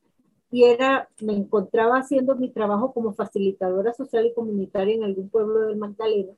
y 0.52 0.66
era, 0.66 1.10
me 1.22 1.34
encontraba 1.34 1.98
haciendo 1.98 2.36
mi 2.36 2.50
trabajo 2.50 2.94
como 2.94 3.14
facilitadora 3.14 3.94
social 3.94 4.26
y 4.26 4.34
comunitaria 4.34 4.96
en 4.96 5.04
algún 5.04 5.30
pueblo 5.30 5.62
del 5.62 5.78
Magdalena, 5.78 6.34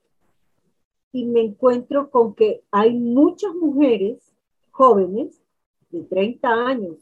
y 1.11 1.25
me 1.25 1.41
encuentro 1.41 2.09
con 2.09 2.35
que 2.35 2.63
hay 2.71 2.93
muchas 2.93 3.55
mujeres 3.55 4.33
jóvenes 4.71 5.41
de 5.89 6.03
30 6.03 6.49
años 6.49 6.97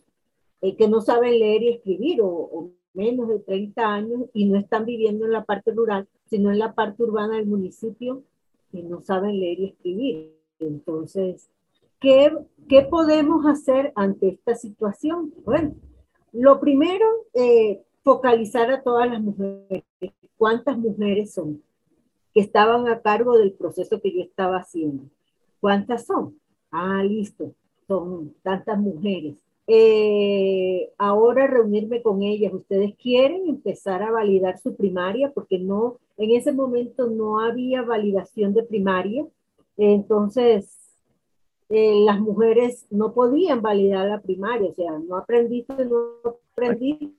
eh, 0.62 0.76
que 0.76 0.88
no 0.88 1.02
saben 1.02 1.40
leer 1.40 1.64
y 1.64 1.70
escribir, 1.70 2.20
o, 2.22 2.72
menos 2.94 3.28
de 3.28 3.40
30 3.40 3.82
años, 3.82 4.22
y 4.34 4.46
no 4.46 4.56
están 4.56 4.86
viviendo 4.86 5.26
en 5.26 5.32
la 5.32 5.46
parte 5.46 5.72
rural, 5.72 6.08
sino 6.30 6.52
en 6.52 6.60
la 6.60 6.76
parte 6.76 7.02
urbana 7.02 7.38
del 7.38 7.48
municipio 7.48 8.24
y 8.74 8.82
no 8.84 9.02
saben 9.02 9.40
leer 9.40 9.60
y 9.60 9.66
escribir. 9.66 10.36
Entonces, 10.60 11.50
¿qué, 12.00 12.36
qué 12.68 12.82
podemos 12.82 13.46
hacer 13.46 13.94
ante 13.96 14.30
esta 14.30 14.56
situación? 14.56 15.34
Bueno, 15.46 15.76
lo 16.32 16.60
primero, 16.60 17.06
eh, 17.34 17.84
focalizar 18.04 18.72
a 18.72 18.82
todas 18.82 19.10
las 19.10 19.22
mujeres. 19.22 19.84
¿Cuántas 20.38 20.78
mujeres 20.78 21.34
son 21.34 21.62
que 22.34 22.42
estaban 22.42 22.88
a 22.88 23.02
cargo 23.02 23.38
del 23.38 23.54
proceso 23.54 24.02
que 24.02 24.12
yo 24.12 24.22
estaba 24.22 24.58
haciendo? 24.58 25.04
¿Cuántas 25.60 26.06
son? 26.06 26.38
Ah, 26.72 27.04
listo, 27.04 27.54
son 27.88 28.34
tantas 28.42 28.80
mujeres. 28.80 29.43
Eh, 29.68 30.92
ahora 30.98 31.48
reunirme 31.48 32.02
con 32.02 32.22
ellas. 32.22 32.54
Ustedes 32.54 32.96
quieren 32.96 33.48
empezar 33.48 34.04
a 34.04 34.12
validar 34.12 34.60
su 34.60 34.76
primaria 34.76 35.32
porque 35.32 35.60
no, 35.60 36.00
en 36.18 36.32
ese 36.32 36.52
momento 36.52 37.08
no 37.08 37.40
había 37.40 37.82
validación 37.82 38.54
de 38.54 38.64
primaria. 38.64 39.26
Entonces, 39.78 40.84
eh, 41.70 42.04
las 42.06 42.20
mujeres 42.20 42.86
no 42.92 43.14
podían 43.14 43.62
validar 43.62 44.08
la 44.08 44.22
primaria, 44.22 44.70
o 44.70 44.74
sea, 44.74 45.00
no 45.00 45.16
aprendiste, 45.16 45.86
no 45.86 45.98
aprendiste 46.52 47.14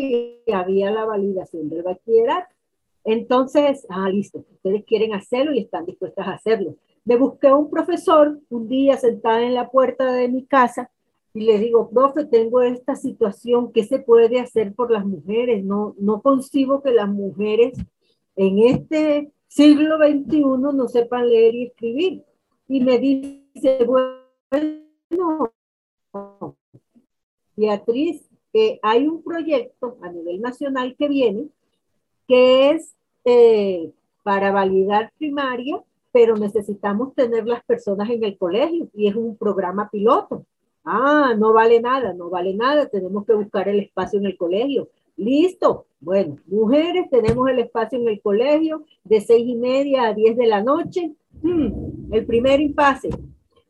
y 0.00 0.52
había 0.52 0.90
la 0.90 1.04
validación 1.04 1.68
del 1.68 1.82
bachillerato. 1.82 2.54
Entonces, 3.04 3.86
ah, 3.88 4.08
listo, 4.10 4.44
ustedes 4.52 4.84
quieren 4.84 5.14
hacerlo 5.14 5.54
y 5.54 5.60
están 5.60 5.86
dispuestas 5.86 6.26
a 6.26 6.34
hacerlo. 6.34 6.76
Me 7.04 7.16
busqué 7.16 7.52
un 7.52 7.70
profesor 7.70 8.38
un 8.48 8.68
día 8.68 8.96
sentada 8.96 9.42
en 9.42 9.54
la 9.54 9.70
puerta 9.70 10.12
de 10.12 10.28
mi 10.28 10.44
casa 10.44 10.90
y 11.36 11.40
le 11.40 11.58
digo, 11.58 11.90
profe, 11.90 12.24
tengo 12.24 12.62
esta 12.62 12.96
situación, 12.96 13.70
¿qué 13.70 13.84
se 13.84 13.98
puede 13.98 14.40
hacer 14.40 14.74
por 14.74 14.90
las 14.90 15.04
mujeres? 15.04 15.62
No, 15.62 15.94
no 15.98 16.22
concibo 16.22 16.82
que 16.82 16.92
las 16.92 17.10
mujeres 17.10 17.76
en 18.36 18.58
este 18.60 19.30
siglo 19.46 19.98
XXI 19.98 20.40
no 20.40 20.88
sepan 20.88 21.28
leer 21.28 21.54
y 21.54 21.66
escribir. 21.66 22.24
Y 22.68 22.80
me 22.80 22.98
dice, 22.98 23.84
bueno, 23.84 25.52
Beatriz, 27.54 28.26
eh, 28.54 28.80
hay 28.82 29.06
un 29.06 29.22
proyecto 29.22 29.98
a 30.00 30.10
nivel 30.10 30.40
nacional 30.40 30.96
que 30.98 31.06
viene, 31.06 31.48
que 32.26 32.70
es 32.70 32.96
eh, 33.26 33.92
para 34.22 34.52
validar 34.52 35.12
primaria, 35.18 35.84
pero 36.12 36.34
necesitamos 36.34 37.14
tener 37.14 37.46
las 37.46 37.62
personas 37.62 38.08
en 38.08 38.24
el 38.24 38.38
colegio 38.38 38.88
y 38.94 39.08
es 39.08 39.14
un 39.14 39.36
programa 39.36 39.90
piloto. 39.90 40.46
Ah, 40.88 41.34
no 41.36 41.52
vale 41.52 41.80
nada, 41.80 42.14
no 42.14 42.30
vale 42.30 42.54
nada, 42.54 42.88
tenemos 42.88 43.26
que 43.26 43.34
buscar 43.34 43.68
el 43.68 43.80
espacio 43.80 44.20
en 44.20 44.26
el 44.26 44.36
colegio. 44.36 44.88
Listo. 45.16 45.86
Bueno, 45.98 46.36
mujeres, 46.46 47.10
tenemos 47.10 47.48
el 47.48 47.58
espacio 47.58 47.98
en 47.98 48.06
el 48.06 48.20
colegio 48.20 48.84
de 49.02 49.20
seis 49.20 49.44
y 49.48 49.56
media 49.56 50.04
a 50.04 50.14
diez 50.14 50.36
de 50.36 50.46
la 50.46 50.62
noche. 50.62 51.12
Hmm, 51.42 52.12
el 52.12 52.24
primer 52.24 52.60
impasse. 52.60 53.10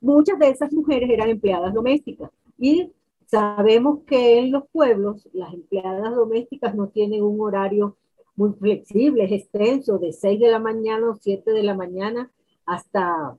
Muchas 0.02 0.38
de 0.38 0.50
esas 0.50 0.70
mujeres 0.73 1.08
eran 1.08 1.30
empleadas 1.30 1.73
domésticas 1.73 2.30
y 2.58 2.92
sabemos 3.26 4.00
que 4.06 4.38
en 4.38 4.52
los 4.52 4.64
pueblos 4.68 5.26
las 5.32 5.54
empleadas 5.54 6.14
domésticas 6.14 6.75
no 6.75 6.88
tienen 6.88 7.23
un 7.23 7.40
horario 7.40 7.96
muy 8.37 8.52
flexible, 8.52 9.25
es 9.25 9.32
extenso, 9.32 9.99
de 9.99 10.12
seis 10.12 10.38
de 10.38 10.50
la 10.50 10.58
mañana 10.58 11.08
o 11.08 11.14
siete 11.14 11.52
de 11.52 11.62
la 11.62 11.75
mañana 11.75 12.30
hasta 12.66 13.37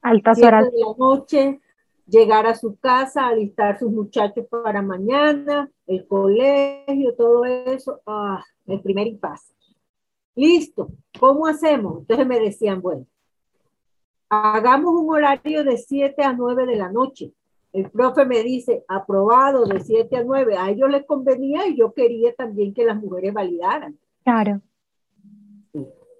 altas 0.00 0.42
horas 0.42 0.72
de 0.72 0.78
la 0.78 0.94
noche, 0.96 1.60
llegar 2.06 2.46
a 2.46 2.54
su 2.54 2.76
casa, 2.76 3.26
alistar 3.26 3.78
sus 3.78 3.90
muchachos 3.90 4.46
para 4.48 4.82
mañana, 4.82 5.70
el 5.86 6.06
colegio, 6.06 7.14
todo 7.16 7.44
eso, 7.44 8.00
ah, 8.06 8.42
el 8.66 8.80
primer 8.80 9.06
impasse. 9.06 9.54
Listo, 10.34 10.88
¿cómo 11.18 11.46
hacemos? 11.46 12.00
Entonces 12.00 12.26
me 12.26 12.40
decían, 12.40 12.80
bueno, 12.80 13.06
hagamos 14.28 14.94
un 14.94 15.14
horario 15.14 15.64
de 15.64 15.76
7 15.76 16.22
a 16.22 16.32
9 16.32 16.66
de 16.66 16.76
la 16.76 16.90
noche. 16.90 17.32
El 17.72 17.90
profe 17.90 18.24
me 18.24 18.42
dice, 18.42 18.84
aprobado 18.88 19.64
de 19.66 19.80
7 19.80 20.16
a 20.16 20.24
9. 20.24 20.56
A 20.56 20.70
ellos 20.70 20.90
les 20.90 21.04
convenía 21.06 21.66
y 21.66 21.76
yo 21.76 21.92
quería 21.92 22.32
también 22.34 22.72
que 22.72 22.84
las 22.84 22.96
mujeres 22.96 23.32
validaran. 23.32 23.98
Claro. 24.22 24.60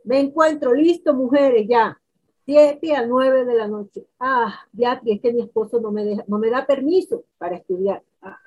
Me 0.05 0.21
encuentro, 0.21 0.75
listo, 0.75 1.15
mujeres, 1.15 1.67
ya. 1.69 1.99
7 2.45 2.95
a 2.95 3.07
9 3.07 3.45
de 3.45 3.55
la 3.55 3.69
noche. 3.69 4.07
Ah, 4.19 4.67
ya, 4.73 5.01
es 5.05 5.21
que 5.21 5.33
mi 5.33 5.43
esposo 5.43 5.81
no 5.81 5.91
me, 5.91 6.23
no 6.27 6.39
me 6.39 6.51
da 6.51 6.67
permiso 6.67 7.25
para 7.39 7.57
estudiar. 7.57 8.03
Ah, 8.23 8.39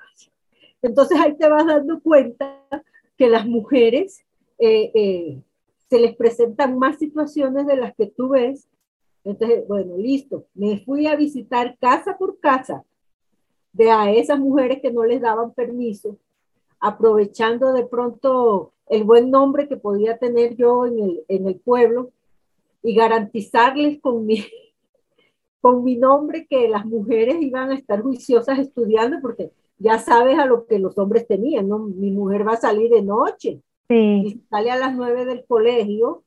entonces 0.82 1.18
ahí 1.18 1.36
te 1.36 1.48
vas 1.48 1.66
dando 1.66 2.00
cuenta 2.00 2.62
que 3.16 3.28
las 3.28 3.46
mujeres 3.46 4.24
eh, 4.58 4.92
eh, 4.94 5.42
se 5.90 5.98
les 5.98 6.14
presentan 6.16 6.78
más 6.78 6.98
situaciones 6.98 7.66
de 7.66 7.76
las 7.76 7.94
que 7.94 8.06
tú 8.06 8.30
ves. 8.30 8.68
Entonces, 9.24 9.66
bueno, 9.66 9.96
listo. 9.96 10.46
Me 10.54 10.78
fui 10.84 11.06
a 11.06 11.16
visitar 11.16 11.76
casa 11.78 12.16
por 12.16 12.38
casa 12.38 12.84
de 13.72 13.90
a 13.90 14.12
esas 14.12 14.38
mujeres 14.38 14.80
que 14.80 14.92
no 14.92 15.04
les 15.04 15.20
daban 15.20 15.52
permiso, 15.52 16.16
aprovechando 16.80 17.72
de 17.72 17.86
pronto 17.86 18.72
el 18.86 19.04
buen 19.04 19.30
nombre 19.30 19.68
que 19.68 19.76
podía 19.76 20.16
tener 20.18 20.56
yo 20.56 20.86
en 20.86 20.98
el, 20.98 21.24
en 21.28 21.46
el 21.48 21.56
pueblo 21.56 22.10
y 22.82 22.94
garantizarles 22.94 24.00
con 24.00 24.26
mi, 24.26 24.44
con 25.60 25.84
mi 25.84 25.96
nombre 25.96 26.46
que 26.48 26.68
las 26.68 26.84
mujeres 26.84 27.36
iban 27.40 27.70
a 27.70 27.74
estar 27.74 28.02
juiciosas 28.02 28.58
estudiando, 28.58 29.18
porque 29.20 29.52
ya 29.78 29.98
sabes 29.98 30.38
a 30.38 30.46
lo 30.46 30.66
que 30.66 30.78
los 30.78 30.98
hombres 30.98 31.26
tenían, 31.26 31.68
¿no? 31.68 31.78
Mi 31.78 32.10
mujer 32.10 32.46
va 32.46 32.52
a 32.52 32.60
salir 32.60 32.90
de 32.90 33.02
noche 33.02 33.62
sí. 33.88 33.94
y 33.94 34.42
sale 34.50 34.70
a 34.70 34.76
las 34.76 34.94
nueve 34.94 35.24
del 35.24 35.44
colegio, 35.46 36.24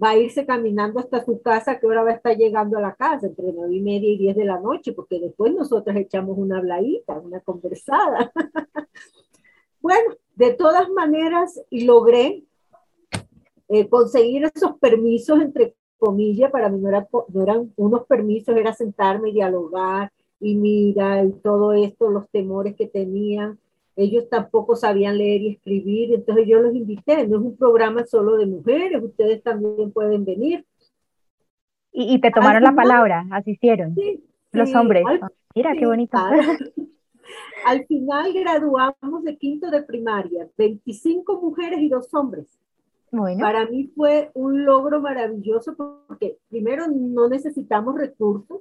va 0.00 0.10
a 0.10 0.16
irse 0.16 0.46
caminando 0.46 1.00
hasta 1.00 1.24
su 1.24 1.40
casa, 1.40 1.78
que 1.78 1.86
ahora 1.86 2.02
va 2.02 2.10
a 2.10 2.14
estar 2.14 2.36
llegando 2.36 2.78
a 2.78 2.80
la 2.80 2.94
casa 2.94 3.26
entre 3.26 3.52
nueve 3.52 3.74
y 3.74 3.80
media 3.80 4.10
y 4.10 4.18
diez 4.18 4.36
de 4.36 4.44
la 4.44 4.60
noche, 4.60 4.92
porque 4.92 5.20
después 5.20 5.52
nosotras 5.54 5.96
echamos 5.96 6.36
una 6.38 6.58
habladita, 6.58 7.18
una 7.18 7.40
conversada. 7.40 8.32
bueno, 9.80 10.14
de 10.36 10.52
todas 10.54 10.88
maneras, 10.90 11.60
logré 11.70 12.44
eh, 13.68 13.88
conseguir 13.88 14.44
esos 14.44 14.78
permisos 14.78 15.40
entre 15.40 15.74
comillas, 15.98 16.50
para 16.50 16.68
mí 16.68 16.80
no, 16.80 16.90
no 17.28 17.42
eran 17.42 17.72
unos 17.76 18.06
permisos, 18.06 18.56
era 18.56 18.72
sentarme 18.72 19.30
y 19.30 19.34
dialogar 19.34 20.10
y 20.40 20.54
mira 20.54 21.24
y 21.24 21.32
todo 21.32 21.72
esto, 21.72 22.10
los 22.10 22.28
temores 22.30 22.74
que 22.76 22.86
tenían. 22.86 23.58
Ellos 23.96 24.28
tampoco 24.30 24.76
sabían 24.76 25.18
leer 25.18 25.42
y 25.42 25.48
escribir, 25.54 26.14
entonces 26.14 26.46
yo 26.46 26.60
los 26.60 26.74
invité, 26.74 27.26
no 27.26 27.38
es 27.38 27.42
un 27.42 27.56
programa 27.56 28.06
solo 28.06 28.36
de 28.36 28.46
mujeres, 28.46 29.02
ustedes 29.02 29.42
también 29.42 29.90
pueden 29.90 30.24
venir. 30.24 30.64
Y, 31.92 32.14
y 32.14 32.20
te 32.20 32.30
tomaron 32.30 32.62
la 32.62 32.74
palabra, 32.74 33.26
asistieron 33.32 33.94
sí, 33.96 34.22
los 34.52 34.68
sí, 34.68 34.76
hombres. 34.76 35.04
al, 35.04 35.20
Mira, 35.54 35.72
sí, 35.72 35.78
qué 35.78 35.86
bonito. 35.86 36.16
Al, 36.16 36.38
al 37.66 37.86
final 37.86 38.32
graduamos 38.32 39.24
de 39.24 39.36
quinto 39.36 39.68
de 39.68 39.82
primaria, 39.82 40.48
25 40.56 41.40
mujeres 41.40 41.80
y 41.80 41.88
dos 41.88 42.14
hombres. 42.14 42.46
Bueno. 43.10 43.40
Para 43.40 43.66
mí 43.66 43.90
fue 43.94 44.30
un 44.34 44.64
logro 44.64 45.00
maravilloso 45.00 45.74
porque 45.76 46.38
primero 46.48 46.86
no 46.88 47.28
necesitamos 47.28 47.96
recursos, 47.96 48.60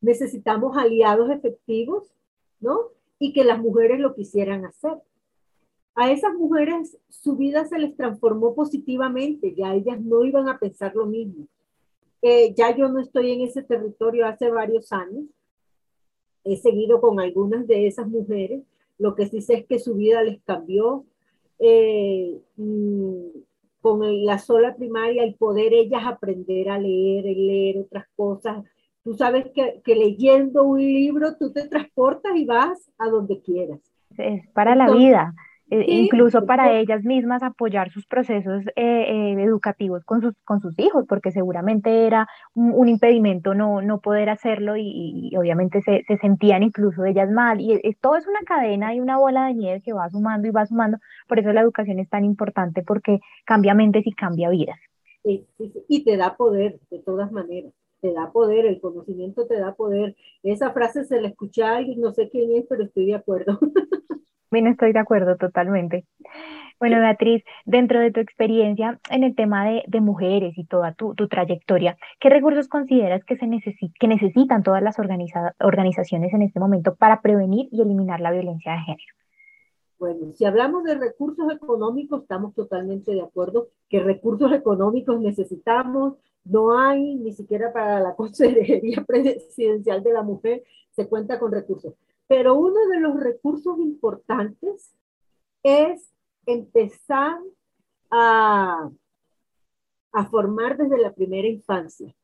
necesitamos 0.00 0.76
aliados 0.76 1.30
efectivos, 1.30 2.12
¿no? 2.60 2.78
Y 3.18 3.32
que 3.32 3.44
las 3.44 3.60
mujeres 3.60 4.00
lo 4.00 4.14
quisieran 4.14 4.66
hacer. 4.66 4.98
A 5.94 6.10
esas 6.10 6.34
mujeres 6.34 6.98
su 7.08 7.36
vida 7.36 7.64
se 7.66 7.78
les 7.78 7.96
transformó 7.96 8.54
positivamente, 8.54 9.54
ya 9.54 9.74
ellas 9.74 10.00
no 10.00 10.24
iban 10.24 10.48
a 10.48 10.58
pensar 10.58 10.94
lo 10.94 11.06
mismo. 11.06 11.46
Eh, 12.22 12.54
ya 12.54 12.74
yo 12.74 12.88
no 12.88 13.00
estoy 13.00 13.32
en 13.32 13.42
ese 13.42 13.62
territorio 13.62 14.26
hace 14.26 14.48
varios 14.50 14.92
años. 14.92 15.24
He 16.44 16.56
seguido 16.56 17.00
con 17.00 17.20
algunas 17.20 17.66
de 17.66 17.86
esas 17.86 18.08
mujeres. 18.08 18.62
Lo 18.98 19.14
que 19.14 19.26
sí 19.26 19.42
sé 19.42 19.54
es 19.54 19.66
que 19.66 19.78
su 19.78 19.94
vida 19.94 20.22
les 20.22 20.40
cambió. 20.42 21.04
Eh, 21.58 22.40
con 23.82 24.24
la 24.24 24.38
sola 24.38 24.74
primaria, 24.76 25.24
el 25.24 25.34
poder 25.34 25.74
ellas 25.74 26.04
aprender 26.06 26.70
a 26.70 26.78
leer, 26.78 27.24
leer 27.24 27.78
otras 27.78 28.06
cosas. 28.16 28.64
Tú 29.04 29.14
sabes 29.14 29.46
que, 29.52 29.82
que 29.84 29.96
leyendo 29.96 30.62
un 30.62 30.78
libro 30.78 31.36
tú 31.36 31.52
te 31.52 31.68
transportas 31.68 32.32
y 32.36 32.46
vas 32.46 32.90
a 32.96 33.08
donde 33.08 33.42
quieras. 33.42 33.80
Es 34.16 34.48
para 34.52 34.72
Entonces, 34.72 34.94
la 34.94 34.98
vida. 34.98 35.34
Sí, 35.72 35.84
incluso 35.88 36.44
para 36.44 36.78
ellas 36.78 37.02
mismas 37.02 37.42
apoyar 37.42 37.90
sus 37.90 38.06
procesos 38.06 38.62
eh, 38.76 38.76
eh, 38.76 39.42
educativos 39.42 40.04
con 40.04 40.20
sus, 40.20 40.34
con 40.44 40.60
sus 40.60 40.78
hijos, 40.78 41.06
porque 41.08 41.30
seguramente 41.30 42.06
era 42.06 42.28
un, 42.54 42.72
un 42.74 42.88
impedimento 42.88 43.54
no, 43.54 43.80
no 43.80 44.00
poder 44.00 44.28
hacerlo 44.28 44.76
y, 44.76 45.30
y 45.32 45.36
obviamente 45.38 45.80
se, 45.80 46.02
se, 46.06 46.18
sentían 46.18 46.62
incluso 46.62 47.06
ellas 47.06 47.30
mal. 47.30 47.58
Y 47.58 47.80
es, 47.82 47.98
todo 48.00 48.16
es 48.16 48.26
una 48.26 48.40
cadena 48.40 48.94
y 48.94 49.00
una 49.00 49.16
bola 49.16 49.46
de 49.46 49.54
nieve 49.54 49.82
que 49.82 49.94
va 49.94 50.10
sumando 50.10 50.46
y 50.46 50.50
va 50.50 50.66
sumando. 50.66 50.98
Por 51.26 51.38
eso 51.38 51.54
la 51.54 51.62
educación 51.62 51.98
es 52.00 52.10
tan 52.10 52.26
importante 52.26 52.82
porque 52.82 53.20
cambia 53.46 53.72
mentes 53.72 54.06
y 54.06 54.12
cambia 54.12 54.50
vidas. 54.50 54.78
Sí, 55.24 55.46
sí, 55.56 55.72
y 55.88 56.04
te 56.04 56.18
da 56.18 56.36
poder, 56.36 56.80
de 56.90 56.98
todas 56.98 57.32
maneras 57.32 57.72
te 58.02 58.12
da 58.12 58.32
poder, 58.32 58.66
el 58.66 58.80
conocimiento 58.80 59.46
te 59.46 59.58
da 59.58 59.74
poder. 59.74 60.16
Esa 60.42 60.72
frase 60.72 61.04
se 61.04 61.20
la 61.20 61.28
escuché 61.28 61.62
a 61.62 61.76
alguien, 61.76 62.00
no 62.00 62.12
sé 62.12 62.28
quién 62.28 62.50
es, 62.56 62.66
pero 62.68 62.82
estoy 62.82 63.06
de 63.06 63.14
acuerdo. 63.14 63.58
Bien, 64.52 64.66
estoy 64.66 64.92
de 64.92 64.98
acuerdo 64.98 65.36
totalmente. 65.38 66.04
Bueno, 66.78 67.00
Beatriz, 67.00 67.42
dentro 67.64 68.00
de 68.00 68.12
tu 68.12 68.20
experiencia 68.20 69.00
en 69.08 69.24
el 69.24 69.34
tema 69.34 69.64
de, 69.64 70.00
mujeres 70.02 70.52
y 70.58 70.66
toda 70.66 70.92
tu, 70.92 71.14
trayectoria, 71.14 71.96
¿qué 72.20 72.28
recursos 72.28 72.68
consideras 72.68 73.24
que, 73.24 73.38
se 73.38 73.46
que 73.98 74.08
necesitan 74.08 74.62
todas 74.62 74.82
las 74.82 74.98
organizaciones 74.98 76.34
en 76.34 76.42
este 76.42 76.60
momento 76.60 76.94
para 76.96 77.22
prevenir 77.22 77.68
y 77.72 77.80
eliminar 77.80 78.20
la 78.20 78.30
violencia 78.30 78.72
de 78.72 78.78
género? 78.80 79.14
Bueno, 79.98 80.32
si 80.34 80.44
hablamos 80.44 80.84
de 80.84 80.96
recursos 80.96 81.50
económicos, 81.50 82.20
estamos 82.20 82.54
totalmente 82.54 83.12
de 83.12 83.22
acuerdo 83.22 83.68
que 83.88 84.00
recursos 84.00 84.52
económicos 84.52 85.18
necesitamos, 85.18 86.18
no 86.44 86.78
hay 86.78 87.14
ni 87.14 87.32
siquiera 87.32 87.72
para 87.72 88.00
la 88.00 88.14
Consejería 88.16 89.02
Presidencial 89.06 90.02
de 90.02 90.12
la 90.12 90.22
Mujer 90.22 90.62
se 90.90 91.08
cuenta 91.08 91.38
con 91.38 91.52
recursos. 91.52 91.94
Pero 92.28 92.54
uno 92.54 92.86
de 92.86 93.00
los 93.00 93.20
recursos 93.20 93.78
importantes 93.78 94.94
es 95.62 96.12
empezar 96.46 97.38
a, 98.10 98.90
a 100.12 100.24
formar 100.26 100.76
desde 100.76 100.98
la 100.98 101.12
primera 101.12 101.48
infancia, 101.48 102.14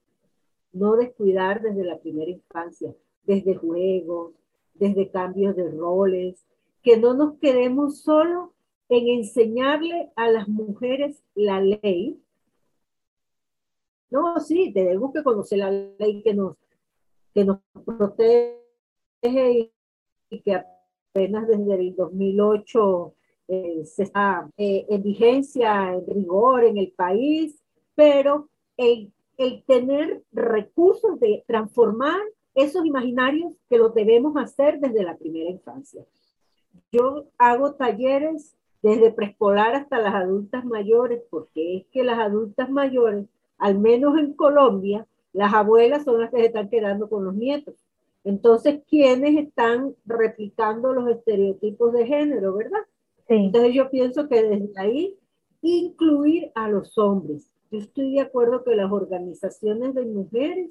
no 0.72 0.96
descuidar 0.96 1.62
desde 1.62 1.84
la 1.84 1.98
primera 1.98 2.30
infancia, 2.30 2.94
desde 3.24 3.54
juegos, 3.54 4.34
desde 4.74 5.10
cambios 5.10 5.56
de 5.56 5.70
roles, 5.70 6.44
que 6.82 6.96
no 6.96 7.14
nos 7.14 7.38
quedemos 7.38 8.00
solo 8.00 8.54
en 8.88 9.08
enseñarle 9.08 10.10
a 10.16 10.30
las 10.30 10.48
mujeres 10.48 11.22
la 11.34 11.60
ley. 11.60 12.20
No, 14.10 14.40
sí, 14.40 14.72
tenemos 14.72 15.12
que 15.12 15.22
conocer 15.22 15.58
la 15.58 15.70
ley 15.70 16.22
que 16.22 16.32
nos, 16.34 16.56
que 17.34 17.44
nos 17.44 17.60
protege 17.84 19.72
y 20.30 20.40
que 20.40 20.54
apenas 20.54 21.46
desde 21.48 21.74
el 21.74 21.96
2008 21.96 23.14
eh, 23.48 23.82
se 23.84 24.02
está 24.04 24.50
eh, 24.56 24.86
en 24.88 25.02
vigencia, 25.02 25.94
en 25.94 26.06
rigor 26.06 26.64
en 26.64 26.78
el 26.78 26.92
país, 26.92 27.58
pero 27.94 28.48
el, 28.76 29.12
el 29.36 29.64
tener 29.64 30.22
recursos 30.32 31.18
de 31.18 31.44
transformar 31.46 32.20
esos 32.54 32.84
imaginarios 32.84 33.54
que 33.68 33.78
lo 33.78 33.90
debemos 33.90 34.36
hacer 34.36 34.80
desde 34.80 35.02
la 35.02 35.16
primera 35.16 35.50
infancia. 35.50 36.04
Yo 36.92 37.26
hago 37.38 37.74
talleres 37.74 38.54
desde 38.82 39.12
preescolar 39.12 39.74
hasta 39.74 39.98
las 39.98 40.14
adultas 40.14 40.64
mayores, 40.64 41.22
porque 41.30 41.78
es 41.78 41.86
que 41.86 42.04
las 42.04 42.18
adultas 42.18 42.70
mayores, 42.70 43.26
al 43.58 43.78
menos 43.78 44.18
en 44.18 44.34
Colombia, 44.34 45.06
las 45.32 45.52
abuelas 45.54 46.04
son 46.04 46.20
las 46.20 46.30
que 46.30 46.38
se 46.38 46.46
están 46.46 46.68
quedando 46.68 47.08
con 47.08 47.24
los 47.24 47.34
nietos. 47.34 47.74
Entonces, 48.28 48.82
¿quiénes 48.90 49.38
están 49.38 49.96
replicando 50.04 50.92
los 50.92 51.08
estereotipos 51.08 51.94
de 51.94 52.06
género, 52.06 52.54
verdad? 52.56 52.82
Entonces 53.26 53.72
yo 53.72 53.88
pienso 53.88 54.28
que 54.28 54.42
desde 54.42 54.70
ahí 54.76 55.16
incluir 55.62 56.52
a 56.54 56.68
los 56.68 56.98
hombres. 56.98 57.50
Yo 57.70 57.78
estoy 57.78 58.12
de 58.12 58.20
acuerdo 58.20 58.64
que 58.64 58.76
las 58.76 58.92
organizaciones 58.92 59.94
de 59.94 60.04
mujeres 60.04 60.68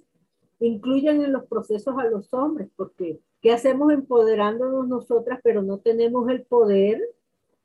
incluyan 0.60 1.24
en 1.24 1.34
los 1.34 1.46
procesos 1.46 1.96
a 1.98 2.04
los 2.04 2.32
hombres, 2.32 2.70
porque 2.76 3.20
¿qué 3.42 3.52
hacemos 3.52 3.92
empoderándonos 3.92 4.88
nosotras, 4.88 5.40
pero 5.44 5.64
no 5.64 5.80
tenemos 5.80 6.30
el 6.30 6.44
poder 6.44 7.02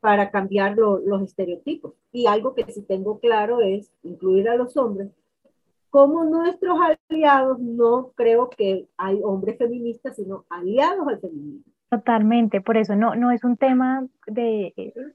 para 0.00 0.30
cambiar 0.30 0.74
los 0.78 1.22
estereotipos? 1.22 1.92
Y 2.12 2.28
algo 2.28 2.54
que 2.54 2.64
sí 2.72 2.80
tengo 2.80 3.18
claro 3.18 3.60
es 3.60 3.92
incluir 4.02 4.48
a 4.48 4.56
los 4.56 4.74
hombres. 4.78 5.10
Como 5.92 6.24
nuestros 6.24 6.78
aliados, 7.10 7.58
no 7.60 8.12
creo 8.14 8.48
que 8.48 8.88
hay 8.96 9.20
hombres 9.22 9.58
feministas, 9.58 10.16
sino 10.16 10.46
aliados 10.48 11.06
al 11.06 11.20
feminismo. 11.20 11.70
Totalmente, 11.90 12.62
por 12.62 12.78
eso 12.78 12.96
no, 12.96 13.14
no 13.14 13.30
es 13.30 13.44
un 13.44 13.58
tema 13.58 14.06
de, 14.26 14.72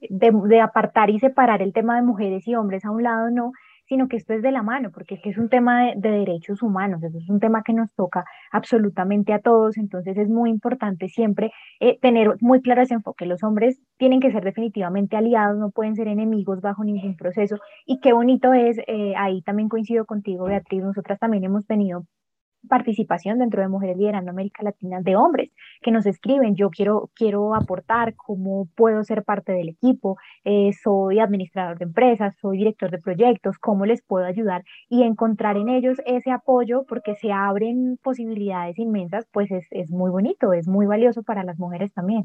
de, 0.08 0.60
apartar 0.60 1.10
y 1.10 1.18
separar 1.18 1.62
el 1.62 1.72
tema 1.72 1.96
de 1.96 2.02
mujeres 2.02 2.46
y 2.46 2.54
hombres 2.54 2.84
a 2.84 2.92
un 2.92 3.02
lado, 3.02 3.28
no, 3.28 3.50
sino 3.88 4.08
que 4.08 4.16
esto 4.16 4.34
es 4.34 4.42
de 4.42 4.52
la 4.52 4.62
mano, 4.62 4.90
porque 4.92 5.20
es 5.24 5.38
un 5.38 5.48
tema 5.48 5.92
de, 5.94 6.10
derechos 6.10 6.62
humanos, 6.62 7.02
eso 7.02 7.18
es 7.18 7.28
un 7.28 7.40
tema 7.40 7.62
que 7.62 7.72
nos 7.72 7.92
toca 7.94 8.24
absolutamente 8.52 9.32
a 9.32 9.40
todos, 9.40 9.78
entonces 9.78 10.16
es 10.18 10.28
muy 10.28 10.50
importante 10.50 11.08
siempre 11.08 11.52
eh, 11.80 11.98
tener 12.00 12.36
muy 12.40 12.60
claro 12.60 12.82
ese 12.82 12.94
enfoque. 12.94 13.26
Los 13.26 13.42
hombres 13.42 13.80
tienen 13.96 14.20
que 14.20 14.30
ser 14.32 14.44
definitivamente 14.44 15.16
aliados, 15.16 15.58
no 15.58 15.70
pueden 15.70 15.96
ser 15.96 16.08
enemigos 16.08 16.60
bajo 16.60 16.84
ningún 16.84 17.16
proceso, 17.16 17.58
y 17.86 18.00
qué 18.00 18.12
bonito 18.12 18.52
es, 18.52 18.78
eh, 18.86 19.14
ahí 19.16 19.42
también 19.42 19.68
coincido 19.68 20.04
contigo, 20.04 20.44
Beatriz, 20.44 20.82
nosotras 20.82 21.18
también 21.18 21.44
hemos 21.44 21.66
tenido 21.66 22.04
participación 22.68 23.38
dentro 23.38 23.62
de 23.62 23.68
Mujeres 23.68 23.96
Liderando 23.96 24.30
América 24.30 24.62
Latina 24.62 25.00
de 25.00 25.16
hombres 25.16 25.50
que 25.80 25.90
nos 25.90 26.06
escriben, 26.06 26.56
yo 26.56 26.70
quiero, 26.70 27.10
quiero 27.14 27.54
aportar, 27.54 28.14
cómo 28.16 28.68
puedo 28.74 29.04
ser 29.04 29.24
parte 29.24 29.52
del 29.52 29.68
equipo, 29.68 30.16
eh, 30.44 30.70
soy 30.82 31.20
administrador 31.20 31.78
de 31.78 31.84
empresas, 31.84 32.34
soy 32.40 32.58
director 32.58 32.90
de 32.90 32.98
proyectos, 32.98 33.58
cómo 33.58 33.86
les 33.86 34.02
puedo 34.02 34.26
ayudar 34.26 34.64
y 34.88 35.02
encontrar 35.02 35.56
en 35.56 35.68
ellos 35.68 35.98
ese 36.06 36.30
apoyo 36.30 36.84
porque 36.88 37.14
se 37.16 37.32
abren 37.32 37.98
posibilidades 38.02 38.78
inmensas, 38.78 39.26
pues 39.32 39.50
es, 39.50 39.66
es 39.70 39.90
muy 39.90 40.10
bonito, 40.10 40.52
es 40.52 40.66
muy 40.68 40.86
valioso 40.86 41.22
para 41.22 41.44
las 41.44 41.58
mujeres 41.58 41.92
también. 41.92 42.24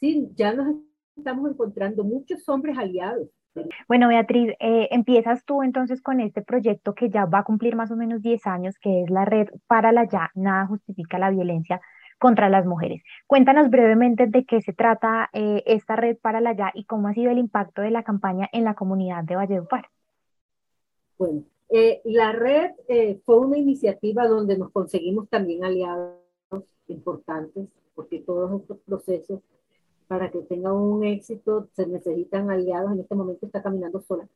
Sí, 0.00 0.30
ya 0.36 0.52
nos 0.54 0.76
estamos 1.16 1.50
encontrando 1.50 2.04
muchos 2.04 2.48
hombres 2.48 2.78
aliados 2.78 3.28
bueno, 3.88 4.08
Beatriz, 4.08 4.54
eh, 4.60 4.88
empiezas 4.90 5.44
tú 5.44 5.62
entonces 5.62 6.02
con 6.02 6.20
este 6.20 6.42
proyecto 6.42 6.94
que 6.94 7.10
ya 7.10 7.24
va 7.24 7.40
a 7.40 7.44
cumplir 7.44 7.76
más 7.76 7.90
o 7.90 7.96
menos 7.96 8.22
10 8.22 8.46
años, 8.46 8.78
que 8.78 9.02
es 9.02 9.10
la 9.10 9.24
red 9.24 9.48
para 9.66 9.92
la 9.92 10.04
ya, 10.08 10.30
nada 10.34 10.66
justifica 10.66 11.18
la 11.18 11.30
violencia 11.30 11.80
contra 12.18 12.48
las 12.48 12.66
mujeres. 12.66 13.02
Cuéntanos 13.26 13.70
brevemente 13.70 14.26
de 14.26 14.44
qué 14.44 14.60
se 14.60 14.72
trata 14.72 15.30
eh, 15.32 15.62
esta 15.66 15.96
red 15.96 16.16
para 16.16 16.40
la 16.40 16.52
ya 16.54 16.72
y 16.74 16.84
cómo 16.84 17.08
ha 17.08 17.14
sido 17.14 17.30
el 17.30 17.38
impacto 17.38 17.82
de 17.82 17.90
la 17.90 18.02
campaña 18.02 18.48
en 18.52 18.64
la 18.64 18.74
comunidad 18.74 19.24
de 19.24 19.36
Valledupar. 19.36 19.86
Bueno, 21.16 21.44
eh, 21.68 22.00
la 22.04 22.32
red 22.32 22.72
fue 23.24 23.38
una 23.38 23.58
iniciativa 23.58 24.26
donde 24.26 24.58
nos 24.58 24.70
conseguimos 24.72 25.28
también 25.28 25.64
aliados 25.64 26.16
importantes, 26.88 27.68
porque 27.94 28.20
todos 28.20 28.60
estos 28.60 28.78
procesos 28.78 29.40
para 30.08 30.30
que 30.30 30.40
tenga 30.40 30.72
un 30.72 31.04
éxito 31.04 31.68
se 31.74 31.86
necesitan 31.86 32.50
aliados. 32.50 32.92
En 32.92 33.00
este 33.00 33.14
momento 33.14 33.46
está 33.46 33.62
caminando 33.62 34.00
sola. 34.00 34.26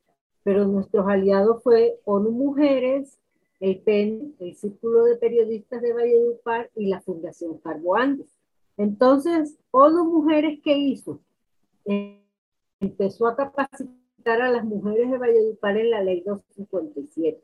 Pero 0.45 0.67
nuestros 0.67 1.09
aliados 1.09 1.63
fue 1.63 1.99
ONU 2.05 2.31
Mujeres, 2.31 3.19
el 3.59 3.81
PEN, 3.81 4.35
el 4.39 4.55
Círculo 4.55 5.05
de 5.05 5.17
Periodistas 5.17 5.81
de 5.81 5.95
Valledupar 5.95 6.71
y 6.77 6.87
la 6.87 7.01
Fundación 7.01 7.59
Carbo 7.59 7.97
Andes. 7.97 8.27
Entonces, 8.77 9.57
ONU 9.71 10.05
Mujeres, 10.05 10.61
¿qué 10.63 10.77
hizo? 10.77 11.21
Eh, 11.87 12.21
empezó 12.81 13.27
a 13.27 13.37
capacitar 13.37 14.43
a 14.43 14.51
las 14.51 14.65
mujeres 14.65 15.11
de 15.11 15.19
Valledupar 15.19 15.77
en 15.79 15.91
la 15.91 16.03
ley 16.03 16.21
257, 16.21 17.43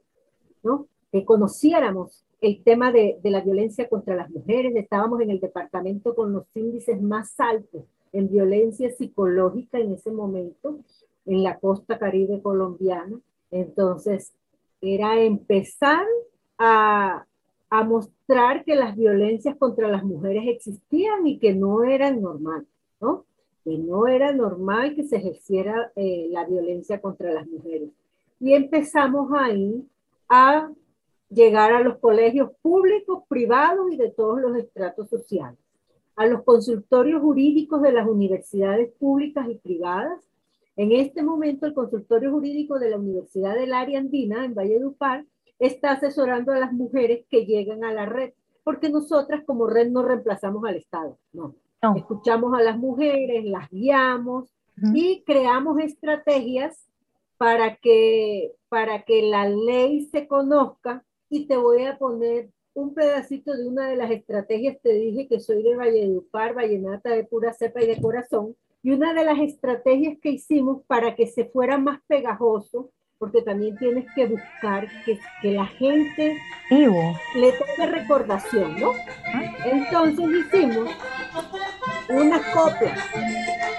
¿no? 0.62 0.86
Que 1.10 1.24
conociéramos 1.24 2.24
el 2.40 2.62
tema 2.62 2.92
de, 2.92 3.18
de 3.22 3.30
la 3.30 3.40
violencia 3.40 3.88
contra 3.88 4.16
las 4.16 4.30
mujeres. 4.30 4.76
Estábamos 4.76 5.20
en 5.20 5.30
el 5.30 5.40
departamento 5.40 6.14
con 6.14 6.32
los 6.32 6.44
índices 6.54 7.00
más 7.00 7.38
altos 7.40 7.84
en 8.12 8.28
violencia 8.28 8.90
psicológica 8.90 9.78
en 9.78 9.92
ese 9.92 10.10
momento 10.10 10.78
en 11.26 11.42
la 11.42 11.58
costa 11.58 11.98
caribe 11.98 12.40
colombiana. 12.42 13.20
Entonces, 13.50 14.32
era 14.80 15.20
empezar 15.20 16.06
a, 16.58 17.26
a 17.70 17.84
mostrar 17.84 18.64
que 18.64 18.74
las 18.74 18.96
violencias 18.96 19.56
contra 19.56 19.88
las 19.88 20.04
mujeres 20.04 20.44
existían 20.46 21.26
y 21.26 21.38
que 21.38 21.54
no 21.54 21.84
eran 21.84 22.20
normal, 22.20 22.66
¿no? 23.00 23.24
Que 23.64 23.76
no 23.78 24.06
era 24.06 24.32
normal 24.32 24.94
que 24.94 25.04
se 25.04 25.16
ejerciera 25.16 25.92
eh, 25.96 26.28
la 26.30 26.44
violencia 26.46 27.00
contra 27.00 27.32
las 27.32 27.46
mujeres. 27.46 27.90
Y 28.40 28.54
empezamos 28.54 29.30
ahí 29.34 29.86
a 30.28 30.70
llegar 31.28 31.72
a 31.72 31.80
los 31.80 31.98
colegios 31.98 32.50
públicos, 32.62 33.24
privados 33.28 33.92
y 33.92 33.96
de 33.96 34.10
todos 34.10 34.40
los 34.40 34.56
estratos 34.56 35.10
sociales 35.10 35.58
a 36.18 36.26
los 36.26 36.42
consultorios 36.42 37.22
jurídicos 37.22 37.80
de 37.80 37.92
las 37.92 38.06
universidades 38.06 38.92
públicas 38.98 39.46
y 39.48 39.54
privadas. 39.54 40.20
En 40.76 40.90
este 40.90 41.22
momento, 41.22 41.64
el 41.64 41.74
consultorio 41.74 42.32
jurídico 42.32 42.80
de 42.80 42.90
la 42.90 42.98
Universidad 42.98 43.54
del 43.54 43.72
Área 43.72 44.00
Andina, 44.00 44.44
en 44.44 44.52
Valledupar, 44.52 45.24
está 45.60 45.92
asesorando 45.92 46.52
a 46.52 46.58
las 46.58 46.72
mujeres 46.72 47.24
que 47.30 47.46
llegan 47.46 47.84
a 47.84 47.92
la 47.92 48.04
red, 48.06 48.32
porque 48.64 48.90
nosotras 48.90 49.44
como 49.46 49.68
red 49.68 49.90
no 49.90 50.02
reemplazamos 50.02 50.64
al 50.64 50.76
Estado, 50.76 51.16
no. 51.32 51.54
Escuchamos 51.94 52.52
a 52.58 52.62
las 52.62 52.76
mujeres, 52.76 53.44
las 53.44 53.70
guiamos 53.70 54.52
y 54.92 55.22
creamos 55.24 55.78
estrategias 55.78 56.84
para 57.36 57.76
que, 57.76 58.56
para 58.68 59.02
que 59.02 59.22
la 59.22 59.48
ley 59.48 60.06
se 60.06 60.26
conozca 60.26 61.04
y 61.30 61.46
te 61.46 61.56
voy 61.56 61.84
a 61.84 61.96
poner 61.96 62.50
un 62.78 62.94
pedacito 62.94 63.56
de 63.56 63.66
una 63.66 63.88
de 63.88 63.96
las 63.96 64.10
estrategias, 64.10 64.78
te 64.82 64.92
dije 64.92 65.26
que 65.26 65.40
soy 65.40 65.62
de 65.62 65.74
Valledupar, 65.74 66.54
Vallenata 66.54 67.10
de 67.10 67.24
pura 67.24 67.52
cepa 67.52 67.82
y 67.82 67.86
de 67.86 68.00
corazón, 68.00 68.54
y 68.82 68.92
una 68.92 69.12
de 69.12 69.24
las 69.24 69.38
estrategias 69.40 70.16
que 70.22 70.30
hicimos 70.30 70.82
para 70.86 71.16
que 71.16 71.26
se 71.26 71.44
fuera 71.46 71.78
más 71.78 72.00
pegajoso, 72.06 72.90
porque 73.18 73.42
también 73.42 73.76
tienes 73.76 74.06
que 74.14 74.26
buscar 74.26 74.86
que, 75.04 75.18
que 75.42 75.50
la 75.50 75.66
gente 75.66 76.36
le 76.70 77.52
toque 77.52 77.86
recordación, 77.86 78.80
¿no? 78.80 78.92
Entonces 79.64 80.24
hicimos 80.30 80.88
unas 82.08 82.42
coplas. 82.54 82.98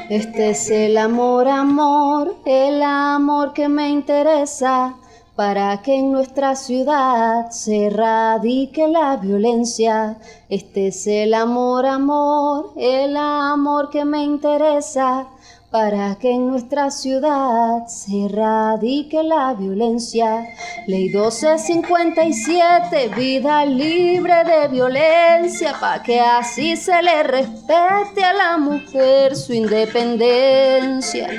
Este 0.09 0.49
es 0.49 0.69
el 0.69 0.97
amor, 0.97 1.47
amor, 1.47 2.35
el 2.45 2.83
amor 2.83 3.53
que 3.53 3.69
me 3.69 3.89
interesa 3.89 4.97
para 5.39 5.82
que 5.82 5.95
en 5.95 6.12
nuestra 6.12 6.54
ciudad 6.54 7.49
se 7.52 7.86
erradique 7.86 8.89
la 8.89 9.15
violencia. 9.15 10.17
Este 10.49 10.88
es 10.88 11.08
el 11.08 11.34
amor, 11.34 11.86
amor, 11.86 12.73
el 12.75 13.15
amor 13.15 13.89
que 13.89 14.04
me 14.04 14.21
interesa 14.21 15.30
para 15.71 16.17
que 16.19 16.32
en 16.32 16.47
nuestra 16.47 16.91
ciudad 16.91 17.88
se 17.88 18.25
erradique 18.25 19.23
la 19.23 19.54
violencia. 19.54 20.45
Ley 20.88 21.06
1257, 21.06 23.08
vida 23.15 23.65
libre 23.65 24.43
de 24.43 24.67
violencia, 24.67 25.73
para 25.80 26.04
que 26.04 26.19
así 26.19 26.75
se 26.75 27.02
le 27.02 27.23
respete 27.23 28.25
a 28.25 28.34
la 28.34 28.58
mujer 28.58 29.38
su 29.38 29.54
independencia. 29.54 31.30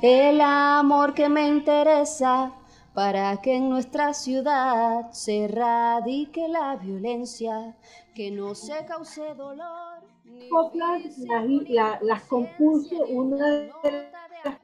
El 0.00 0.40
amor 0.40 1.12
que 1.14 1.28
me 1.28 1.48
interesa 1.48 2.52
para 2.94 3.36
que 3.40 3.56
en 3.56 3.68
nuestra 3.68 4.14
ciudad 4.14 5.10
se 5.10 5.44
erradique 5.44 6.48
la 6.48 6.76
violencia, 6.76 7.76
que 8.14 8.30
no 8.30 8.54
se 8.54 8.84
cause 8.86 9.34
dolor 9.34 9.88
coplas 10.50 11.02
las, 12.02 12.22
compuso 12.24 12.96
una 13.06 13.48
de 13.48 13.72
las 14.44 14.58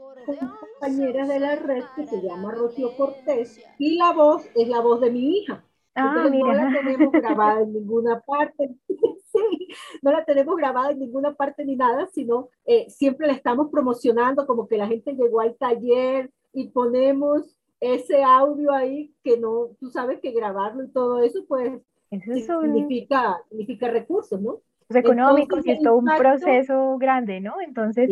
compañeras 0.61 1.29
de 1.29 1.41
la 1.41 1.57
red 1.57 1.85
que 1.97 2.07
se 2.07 2.23
llama 2.23 2.53
Rocío 2.53 2.97
Cortés 2.97 3.61
y 3.79 3.97
la 3.97 4.13
voz 4.13 4.47
es 4.55 4.69
la 4.69 4.81
voz 4.81 5.01
de 5.01 5.11
mi 5.11 5.39
hija. 5.39 5.65
Ah, 5.95 6.29
no 6.31 6.53
la 6.53 6.71
tenemos 6.73 7.13
grabada 7.13 7.61
en 7.61 7.73
ninguna 7.73 8.21
parte, 8.21 8.75
no 10.03 10.11
la 10.11 10.25
tenemos 10.25 10.57
grabada 10.57 10.91
en 10.91 10.99
ninguna 10.99 11.35
parte 11.35 11.65
ni 11.65 11.77
nada, 11.77 12.09
sino 12.13 12.49
eh, 12.65 12.87
siempre 12.89 13.27
la 13.27 13.33
estamos 13.33 13.71
promocionando 13.71 14.47
como 14.47 14.67
que 14.67 14.79
la 14.79 14.89
gente 14.89 15.13
llegó 15.13 15.41
al 15.41 15.57
taller 15.57 16.31
y 16.53 16.69
ponemos 16.69 17.57
ese 17.81 18.23
audio 18.23 18.73
ahí 18.73 19.13
que 19.23 19.39
no, 19.39 19.69
tú 19.79 19.91
sabes 19.91 20.21
que 20.21 20.33
grabarlo 20.33 20.85
y 20.85 20.89
todo 20.89 21.23
eso 21.23 21.45
pues 21.47 21.81
significa, 22.11 23.41
significa 23.49 23.89
recursos, 23.89 24.41
¿no? 24.41 24.61
económicos 24.91 25.67
y 25.67 25.73
es 25.73 25.81
todo 25.83 25.97
un 25.97 26.05
proceso 26.05 26.97
grande, 26.99 27.41
¿no? 27.41 27.55
Entonces, 27.61 28.09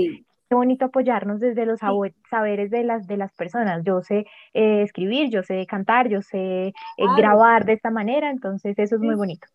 qué 0.52 0.56
bonito 0.56 0.84
apoyarnos 0.84 1.40
desde 1.40 1.64
los 1.64 1.80
saberes 1.80 2.70
de 2.70 2.84
las, 2.84 3.06
de 3.06 3.16
las 3.16 3.32
personas. 3.32 3.82
Yo 3.86 4.02
sé 4.02 4.26
eh, 4.52 4.82
escribir, 4.82 5.30
yo 5.30 5.42
sé 5.42 5.64
cantar, 5.66 6.10
yo 6.10 6.20
sé 6.20 6.66
eh, 6.66 6.74
grabar 7.16 7.64
de 7.64 7.72
esta 7.72 7.90
manera, 7.90 8.28
entonces 8.28 8.78
eso 8.78 8.96
es 8.96 9.00
muy 9.00 9.14
bonito. 9.14 9.46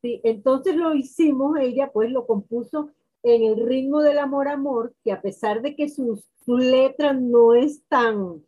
Sí, 0.00 0.22
entonces 0.24 0.74
lo 0.74 0.94
hicimos, 0.94 1.58
ella 1.60 1.90
pues 1.92 2.10
lo 2.10 2.26
compuso 2.26 2.88
en 3.22 3.42
el 3.42 3.66
ritmo 3.66 4.00
del 4.00 4.18
amor 4.18 4.48
amor, 4.48 4.94
que 5.04 5.12
a 5.12 5.20
pesar 5.20 5.60
de 5.60 5.76
que 5.76 5.90
su, 5.90 6.24
su 6.46 6.56
letra 6.56 7.12
no 7.12 7.52
es 7.52 7.84
tan 7.86 8.42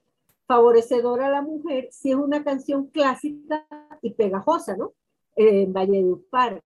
favorecedora 0.47 1.27
a 1.27 1.33
la 1.33 1.43
mujer, 1.43 1.89
sí 1.91 2.13
es 2.13 2.17
una 2.17 2.43
canción 2.43 2.87
clásica 2.87 3.67
y 4.01 4.15
pegajosa, 4.15 4.75
¿no? 4.75 4.95
En 5.37 5.71
Valledupar. 5.75 6.63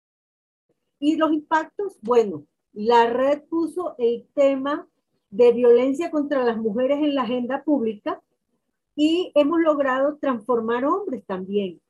Y 0.98 1.16
los 1.16 1.34
impactos, 1.34 1.98
bueno, 2.00 2.46
la 2.72 3.10
red 3.10 3.42
puso 3.42 3.94
el 3.98 4.26
tema 4.32 4.88
de 5.32 5.50
violencia 5.52 6.10
contra 6.10 6.44
las 6.44 6.58
mujeres 6.58 6.98
en 6.98 7.14
la 7.14 7.22
agenda 7.22 7.64
pública 7.64 8.22
y 8.94 9.32
hemos 9.34 9.60
logrado 9.60 10.18
transformar 10.20 10.84
hombres 10.84 11.24
también 11.26 11.80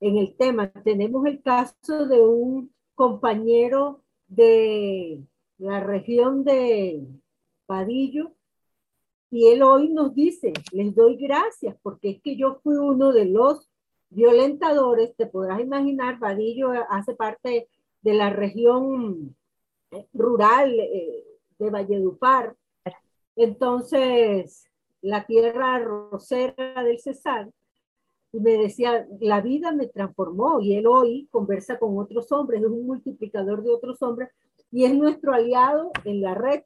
en 0.00 0.16
el 0.16 0.36
tema. 0.36 0.70
Tenemos 0.70 1.26
el 1.26 1.42
caso 1.42 2.06
de 2.06 2.22
un 2.22 2.72
compañero 2.94 4.00
de 4.28 5.20
la 5.58 5.80
región 5.80 6.44
de 6.44 7.04
Padillo 7.66 8.30
y 9.28 9.48
él 9.48 9.64
hoy 9.64 9.88
nos 9.88 10.14
dice, 10.14 10.52
les 10.70 10.94
doy 10.94 11.16
gracias 11.16 11.76
porque 11.82 12.10
es 12.10 12.22
que 12.22 12.36
yo 12.36 12.60
fui 12.62 12.76
uno 12.76 13.12
de 13.12 13.24
los 13.24 13.68
violentadores, 14.10 15.16
te 15.16 15.26
podrás 15.26 15.58
imaginar, 15.60 16.20
Padillo 16.20 16.70
hace 16.88 17.16
parte 17.16 17.68
de 18.02 18.14
la 18.14 18.30
región 18.30 19.34
eh, 19.90 20.06
rural 20.12 20.78
eh, 20.78 21.24
de 21.58 21.70
Valledupar. 21.70 22.54
Entonces, 23.36 24.70
la 25.02 25.26
tierra 25.26 25.78
rosera 25.78 26.82
del 26.82 27.00
Cesar, 27.00 27.50
y 28.32 28.40
me 28.40 28.52
decía, 28.52 29.06
la 29.20 29.40
vida 29.40 29.70
me 29.70 29.86
transformó 29.86 30.60
y 30.60 30.74
él 30.74 30.88
hoy 30.88 31.28
conversa 31.30 31.78
con 31.78 31.96
otros 31.98 32.32
hombres, 32.32 32.62
es 32.62 32.66
un 32.66 32.84
multiplicador 32.84 33.62
de 33.62 33.70
otros 33.70 34.02
hombres 34.02 34.30
y 34.72 34.84
es 34.84 34.94
nuestro 34.94 35.32
aliado 35.32 35.92
en 36.04 36.20
la 36.20 36.34
red. 36.34 36.62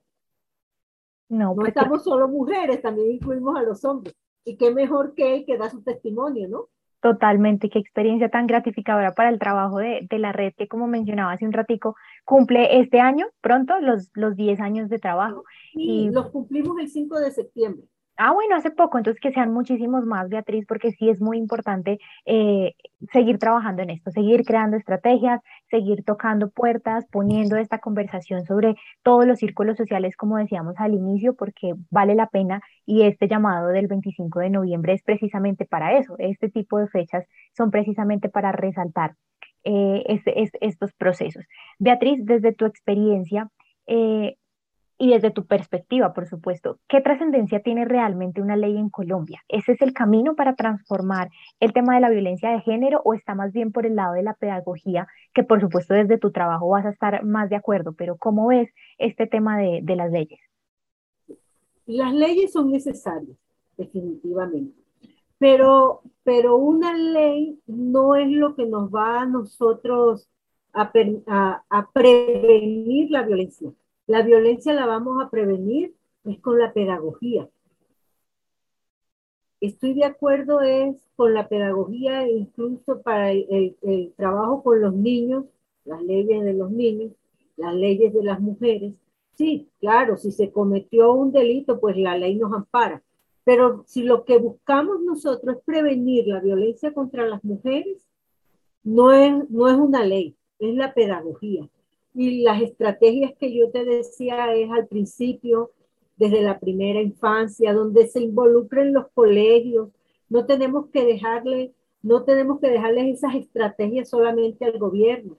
No, 1.28 1.54
no 1.54 1.66
estamos 1.66 2.04
solo 2.04 2.26
mujeres, 2.26 2.80
también 2.80 3.12
incluimos 3.12 3.54
a 3.58 3.62
los 3.62 3.84
hombres. 3.84 4.14
Y 4.44 4.56
qué 4.56 4.70
mejor 4.70 5.14
que 5.14 5.34
él 5.34 5.44
que 5.44 5.58
da 5.58 5.68
su 5.68 5.82
testimonio, 5.82 6.48
¿no? 6.48 6.68
Totalmente, 7.00 7.70
qué 7.70 7.78
experiencia 7.78 8.28
tan 8.28 8.48
gratificadora 8.48 9.14
para 9.14 9.28
el 9.28 9.38
trabajo 9.38 9.78
de, 9.78 10.06
de, 10.10 10.18
la 10.18 10.32
red 10.32 10.52
que 10.56 10.66
como 10.66 10.88
mencionaba 10.88 11.32
hace 11.32 11.46
un 11.46 11.52
ratico, 11.52 11.94
cumple 12.24 12.80
este 12.80 12.98
año, 13.00 13.26
pronto, 13.40 13.78
los, 13.80 14.10
los 14.14 14.34
10 14.34 14.60
años 14.60 14.88
de 14.88 14.98
trabajo. 14.98 15.44
y 15.74 16.10
los 16.10 16.30
cumplimos 16.30 16.76
el 16.80 16.88
5 16.88 17.20
de 17.20 17.30
septiembre. 17.30 17.86
Ah, 18.20 18.32
bueno, 18.32 18.56
hace 18.56 18.72
poco, 18.72 18.98
entonces 18.98 19.20
que 19.20 19.30
sean 19.30 19.52
muchísimos 19.52 20.04
más, 20.04 20.28
Beatriz, 20.28 20.66
porque 20.66 20.90
sí 20.90 21.08
es 21.08 21.20
muy 21.20 21.38
importante 21.38 22.00
eh, 22.26 22.74
seguir 23.12 23.38
trabajando 23.38 23.82
en 23.82 23.90
esto, 23.90 24.10
seguir 24.10 24.44
creando 24.44 24.76
estrategias, 24.76 25.40
seguir 25.70 26.04
tocando 26.04 26.50
puertas, 26.50 27.06
poniendo 27.10 27.56
esta 27.56 27.78
conversación 27.78 28.44
sobre 28.44 28.76
todos 29.02 29.26
los 29.26 29.38
círculos 29.38 29.76
sociales, 29.76 30.16
como 30.16 30.36
decíamos 30.36 30.74
al 30.78 30.94
inicio, 30.94 31.34
porque 31.34 31.74
vale 31.90 32.14
la 32.14 32.28
pena 32.28 32.60
y 32.86 33.02
este 33.02 33.28
llamado 33.28 33.68
del 33.68 33.86
25 33.86 34.40
de 34.40 34.50
noviembre 34.50 34.94
es 34.94 35.02
precisamente 35.02 35.64
para 35.64 35.98
eso. 35.98 36.16
Este 36.18 36.48
tipo 36.48 36.78
de 36.78 36.88
fechas 36.88 37.24
son 37.56 37.70
precisamente 37.70 38.28
para 38.28 38.52
resaltar 38.52 39.14
eh, 39.64 40.04
este, 40.06 40.50
estos 40.60 40.92
procesos. 40.94 41.44
Beatriz, 41.78 42.24
desde 42.24 42.52
tu 42.52 42.64
experiencia, 42.64 43.50
eh, 43.86 44.36
y 44.98 45.10
desde 45.10 45.30
tu 45.30 45.46
perspectiva, 45.46 46.12
por 46.12 46.26
supuesto, 46.26 46.80
¿qué 46.88 47.00
trascendencia 47.00 47.60
tiene 47.60 47.84
realmente 47.84 48.42
una 48.42 48.56
ley 48.56 48.76
en 48.76 48.90
Colombia? 48.90 49.42
¿Ese 49.48 49.72
es 49.72 49.80
el 49.80 49.92
camino 49.92 50.34
para 50.34 50.56
transformar 50.56 51.30
el 51.60 51.72
tema 51.72 51.94
de 51.94 52.00
la 52.00 52.10
violencia 52.10 52.50
de 52.50 52.60
género 52.62 53.00
o 53.04 53.14
está 53.14 53.36
más 53.36 53.52
bien 53.52 53.70
por 53.70 53.86
el 53.86 53.94
lado 53.94 54.14
de 54.14 54.24
la 54.24 54.34
pedagogía, 54.34 55.06
que 55.32 55.44
por 55.44 55.60
supuesto 55.60 55.94
desde 55.94 56.18
tu 56.18 56.32
trabajo 56.32 56.68
vas 56.68 56.84
a 56.84 56.90
estar 56.90 57.24
más 57.24 57.48
de 57.48 57.56
acuerdo, 57.56 57.92
pero 57.92 58.16
¿cómo 58.16 58.48
ves 58.48 58.68
este 58.98 59.28
tema 59.28 59.56
de, 59.56 59.82
las 59.96 60.10
leyes? 60.10 60.40
Las 61.86 62.12
leyes 62.12 62.52
son 62.52 62.72
necesarias, 62.72 63.36
definitivamente, 63.76 64.80
pero, 65.38 66.02
pero 66.24 66.56
una 66.56 66.96
ley 66.96 67.60
no 67.66 68.16
es 68.16 68.28
lo 68.28 68.56
que 68.56 68.66
nos 68.66 68.90
va 68.90 69.20
a 69.20 69.26
nosotros 69.26 70.28
a 70.72 70.92
prevenir 71.92 73.10
la 73.10 73.22
violencia 73.22 73.72
la 74.08 74.22
violencia 74.22 74.72
la 74.72 74.86
vamos 74.86 75.22
a 75.22 75.28
prevenir 75.28 75.94
es 76.24 76.40
con 76.40 76.58
la 76.58 76.72
pedagogía. 76.72 77.48
Estoy 79.60 79.92
de 79.92 80.04
acuerdo 80.04 80.62
es 80.62 80.96
con 81.14 81.34
la 81.34 81.46
pedagogía 81.46 82.26
incluso 82.26 83.02
para 83.02 83.32
el, 83.32 84.14
trabajo 84.16 84.62
con 84.62 84.80
los 84.80 84.94
niños, 84.94 85.44
las 85.84 86.02
leyes 86.02 86.42
de 86.42 86.54
los 86.54 86.70
niños, 86.70 87.12
las 87.56 87.74
leyes 87.74 88.14
de 88.14 88.24
las 88.24 88.40
mujeres. 88.40 88.94
Sí, 89.34 89.68
claro, 89.78 90.16
si 90.16 90.32
se 90.32 90.50
cometió 90.52 91.12
un 91.12 91.30
delito, 91.30 91.78
pues 91.78 91.96
la 91.98 92.16
ley 92.16 92.36
nos 92.36 92.54
ampara. 92.54 93.02
Pero 93.44 93.84
si 93.86 94.04
lo 94.04 94.24
que 94.24 94.38
buscamos 94.38 95.02
nosotros 95.02 95.56
es 95.56 95.62
prevenir 95.64 96.28
la 96.28 96.40
violencia 96.40 96.94
contra 96.94 97.26
las 97.26 97.44
mujeres, 97.44 98.08
no 98.82 99.12
es, 99.12 99.50
no 99.50 99.68
es 99.68 99.76
una 99.76 100.02
ley, 100.02 100.34
es 100.58 100.74
la 100.74 100.94
pedagogía. 100.94 101.68
Y 102.18 102.42
las 102.42 102.60
estrategias 102.60 103.32
que 103.38 103.56
yo 103.56 103.70
te 103.70 103.84
decía 103.84 104.52
es 104.52 104.68
al 104.72 104.88
principio, 104.88 105.70
desde 106.16 106.42
la 106.42 106.58
primera 106.58 107.00
infancia, 107.00 107.72
donde 107.72 108.08
se 108.08 108.20
involucren 108.20 108.92
los 108.92 109.06
colegios. 109.14 109.90
No 110.28 110.44
tenemos 110.44 110.88
que 110.88 111.04
dejarle, 111.04 111.74
no 112.02 112.24
tenemos 112.24 112.58
que 112.58 112.70
dejarles 112.70 113.18
esas 113.18 113.36
estrategias 113.36 114.08
solamente 114.08 114.64
al 114.64 114.80
gobierno, 114.80 115.38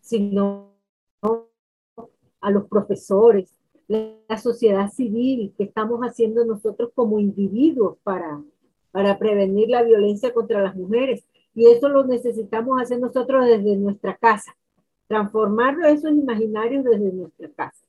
sino 0.00 0.76
a 2.40 2.50
los 2.52 2.68
profesores, 2.68 3.58
la 3.88 4.38
sociedad 4.38 4.92
civil, 4.92 5.52
que 5.58 5.64
estamos 5.64 6.02
haciendo 6.02 6.44
nosotros 6.44 6.92
como 6.94 7.18
individuos 7.18 7.98
para, 8.04 8.40
para 8.92 9.18
prevenir 9.18 9.70
la 9.70 9.82
violencia 9.82 10.32
contra 10.32 10.62
las 10.62 10.76
mujeres. 10.76 11.24
Y 11.52 11.66
eso 11.66 11.88
lo 11.88 12.04
necesitamos 12.04 12.80
hacer 12.80 13.00
nosotros 13.00 13.44
desde 13.44 13.76
nuestra 13.76 14.16
casa 14.16 14.56
transformarlo 15.08 15.86
esos 15.86 16.12
imaginarios 16.12 16.84
desde 16.84 17.12
nuestra 17.12 17.48
casa. 17.56 17.86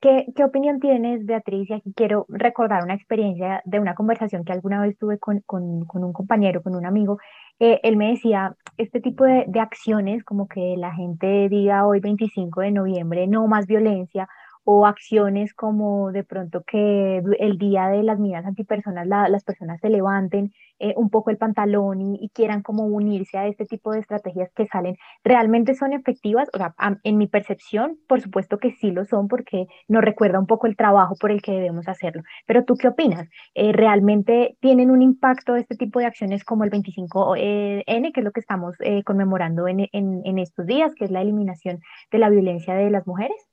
¿Qué, 0.00 0.26
¿Qué, 0.36 0.44
opinión 0.44 0.78
tienes, 0.78 1.26
Beatriz? 1.26 1.68
Y 1.68 1.72
aquí 1.72 1.92
quiero 1.92 2.24
recordar 2.28 2.84
una 2.84 2.94
experiencia 2.94 3.62
de 3.64 3.80
una 3.80 3.96
conversación 3.96 4.44
que 4.44 4.52
alguna 4.52 4.80
vez 4.80 4.96
tuve 4.96 5.18
con, 5.18 5.40
con, 5.40 5.84
un 5.92 6.12
compañero, 6.12 6.62
con 6.62 6.76
un 6.76 6.86
amigo. 6.86 7.18
Eh, 7.58 7.80
él 7.82 7.96
me 7.96 8.10
decía, 8.10 8.54
este 8.76 9.00
tipo 9.00 9.24
de, 9.24 9.44
de 9.48 9.58
acciones, 9.58 10.22
como 10.22 10.46
que 10.46 10.76
la 10.76 10.94
gente 10.94 11.48
diga 11.48 11.84
hoy 11.84 11.98
25 11.98 12.60
de 12.60 12.70
noviembre, 12.70 13.26
no 13.26 13.48
más 13.48 13.66
violencia, 13.66 14.28
o 14.70 14.84
acciones 14.84 15.54
como 15.54 16.12
de 16.12 16.24
pronto 16.24 16.62
que 16.62 17.22
el 17.38 17.56
día 17.56 17.88
de 17.88 18.02
las 18.02 18.18
medidas 18.18 18.44
antipersonas 18.44 19.06
las 19.06 19.42
personas 19.42 19.80
se 19.80 19.88
levanten 19.88 20.52
eh, 20.78 20.92
un 20.94 21.08
poco 21.08 21.30
el 21.30 21.38
pantalón 21.38 22.02
y, 22.02 22.28
quieran 22.34 22.60
como 22.62 22.84
unirse 22.84 23.38
a 23.38 23.46
este 23.46 23.64
tipo 23.64 23.92
de 23.92 24.00
estrategias 24.00 24.50
que 24.54 24.66
salen, 24.66 24.98
¿realmente 25.24 25.74
son 25.74 25.94
efectivas? 25.94 26.50
O 26.52 26.58
sea, 26.58 26.74
en 27.02 27.16
mi 27.16 27.26
percepción, 27.26 27.96
por 28.06 28.20
supuesto 28.20 28.58
que 28.58 28.72
sí 28.72 28.90
lo 28.90 29.06
son 29.06 29.26
porque 29.26 29.68
nos 29.88 30.04
recuerda 30.04 30.38
un 30.38 30.46
poco 30.46 30.66
el 30.66 30.76
trabajo 30.76 31.14
por 31.18 31.30
el 31.30 31.40
que 31.40 31.52
debemos 31.52 31.88
hacerlo. 31.88 32.22
Pero 32.46 32.64
tú 32.64 32.74
qué 32.74 32.88
opinas? 32.88 33.26
Eh, 33.54 33.72
¿Realmente 33.72 34.58
tienen 34.60 34.90
un 34.90 35.00
impacto 35.00 35.56
este 35.56 35.76
tipo 35.76 35.98
de 35.98 36.06
acciones 36.06 36.44
como 36.44 36.64
el 36.64 36.70
25N, 36.70 37.38
eh, 37.38 38.12
que 38.12 38.20
es 38.20 38.24
lo 38.24 38.32
que 38.32 38.40
estamos 38.40 38.76
conmemorando 39.06 39.66
en, 39.66 39.88
en, 39.92 40.20
en 40.24 40.38
estos 40.38 40.66
días, 40.66 40.94
que 40.94 41.06
es 41.06 41.10
la 41.10 41.22
eliminación 41.22 41.80
de 42.12 42.18
la 42.18 42.28
violencia 42.28 42.74
de 42.74 42.90
las 42.90 43.06
mujeres? 43.06 43.47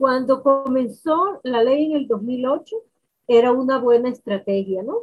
Cuando 0.00 0.42
comenzó 0.42 1.40
la 1.42 1.62
ley 1.62 1.90
en 1.90 1.96
el 1.98 2.08
2008, 2.08 2.74
era 3.28 3.52
una 3.52 3.76
buena 3.76 4.08
estrategia, 4.08 4.82
¿no? 4.82 5.00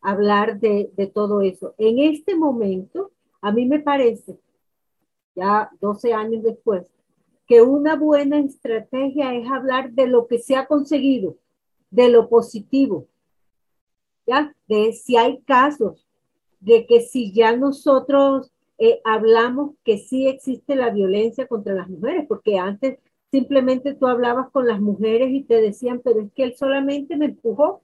Hablar 0.00 0.58
de, 0.58 0.90
de 0.96 1.06
todo 1.06 1.42
eso. 1.42 1.74
En 1.76 1.98
este 1.98 2.34
momento, 2.34 3.10
a 3.42 3.52
mí 3.52 3.66
me 3.66 3.80
parece, 3.80 4.38
ya 5.36 5.68
12 5.82 6.14
años 6.14 6.42
después, 6.42 6.86
que 7.46 7.60
una 7.60 7.94
buena 7.96 8.38
estrategia 8.38 9.34
es 9.34 9.46
hablar 9.50 9.92
de 9.92 10.06
lo 10.06 10.26
que 10.26 10.38
se 10.38 10.56
ha 10.56 10.64
conseguido, 10.64 11.36
de 11.90 12.08
lo 12.08 12.30
positivo, 12.30 13.06
¿ya? 14.26 14.56
De 14.66 14.94
si 14.94 15.18
hay 15.18 15.42
casos, 15.42 16.06
de 16.60 16.86
que 16.86 17.02
si 17.02 17.34
ya 17.34 17.54
nosotros 17.54 18.50
eh, 18.78 19.02
hablamos 19.04 19.74
que 19.84 19.98
sí 19.98 20.26
existe 20.26 20.74
la 20.74 20.88
violencia 20.88 21.46
contra 21.46 21.74
las 21.74 21.90
mujeres, 21.90 22.24
porque 22.26 22.56
antes 22.56 22.98
Simplemente 23.30 23.94
tú 23.94 24.06
hablabas 24.06 24.50
con 24.50 24.66
las 24.66 24.80
mujeres 24.80 25.30
y 25.30 25.42
te 25.42 25.60
decían, 25.60 26.00
pero 26.02 26.20
es 26.20 26.32
que 26.32 26.44
él 26.44 26.56
solamente 26.56 27.16
me 27.16 27.26
empujó. 27.26 27.82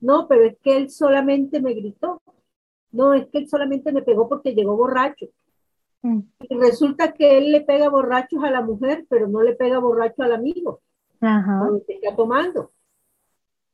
No, 0.00 0.28
pero 0.28 0.44
es 0.44 0.56
que 0.62 0.76
él 0.76 0.90
solamente 0.90 1.60
me 1.60 1.74
gritó. 1.74 2.22
No, 2.92 3.12
es 3.14 3.26
que 3.28 3.38
él 3.38 3.48
solamente 3.48 3.92
me 3.92 4.02
pegó 4.02 4.28
porque 4.28 4.54
llegó 4.54 4.76
borracho. 4.76 5.26
Mm. 6.02 6.20
Y 6.48 6.54
resulta 6.56 7.12
que 7.12 7.38
él 7.38 7.50
le 7.50 7.60
pega 7.62 7.88
borrachos 7.88 8.42
a 8.44 8.50
la 8.50 8.62
mujer, 8.62 9.04
pero 9.08 9.26
no 9.26 9.42
le 9.42 9.54
pega 9.54 9.78
borracho 9.78 10.22
al 10.22 10.32
amigo. 10.32 10.80
Ajá. 11.20 11.68
Que 11.86 11.94
está 11.94 12.14
tomando. 12.14 12.70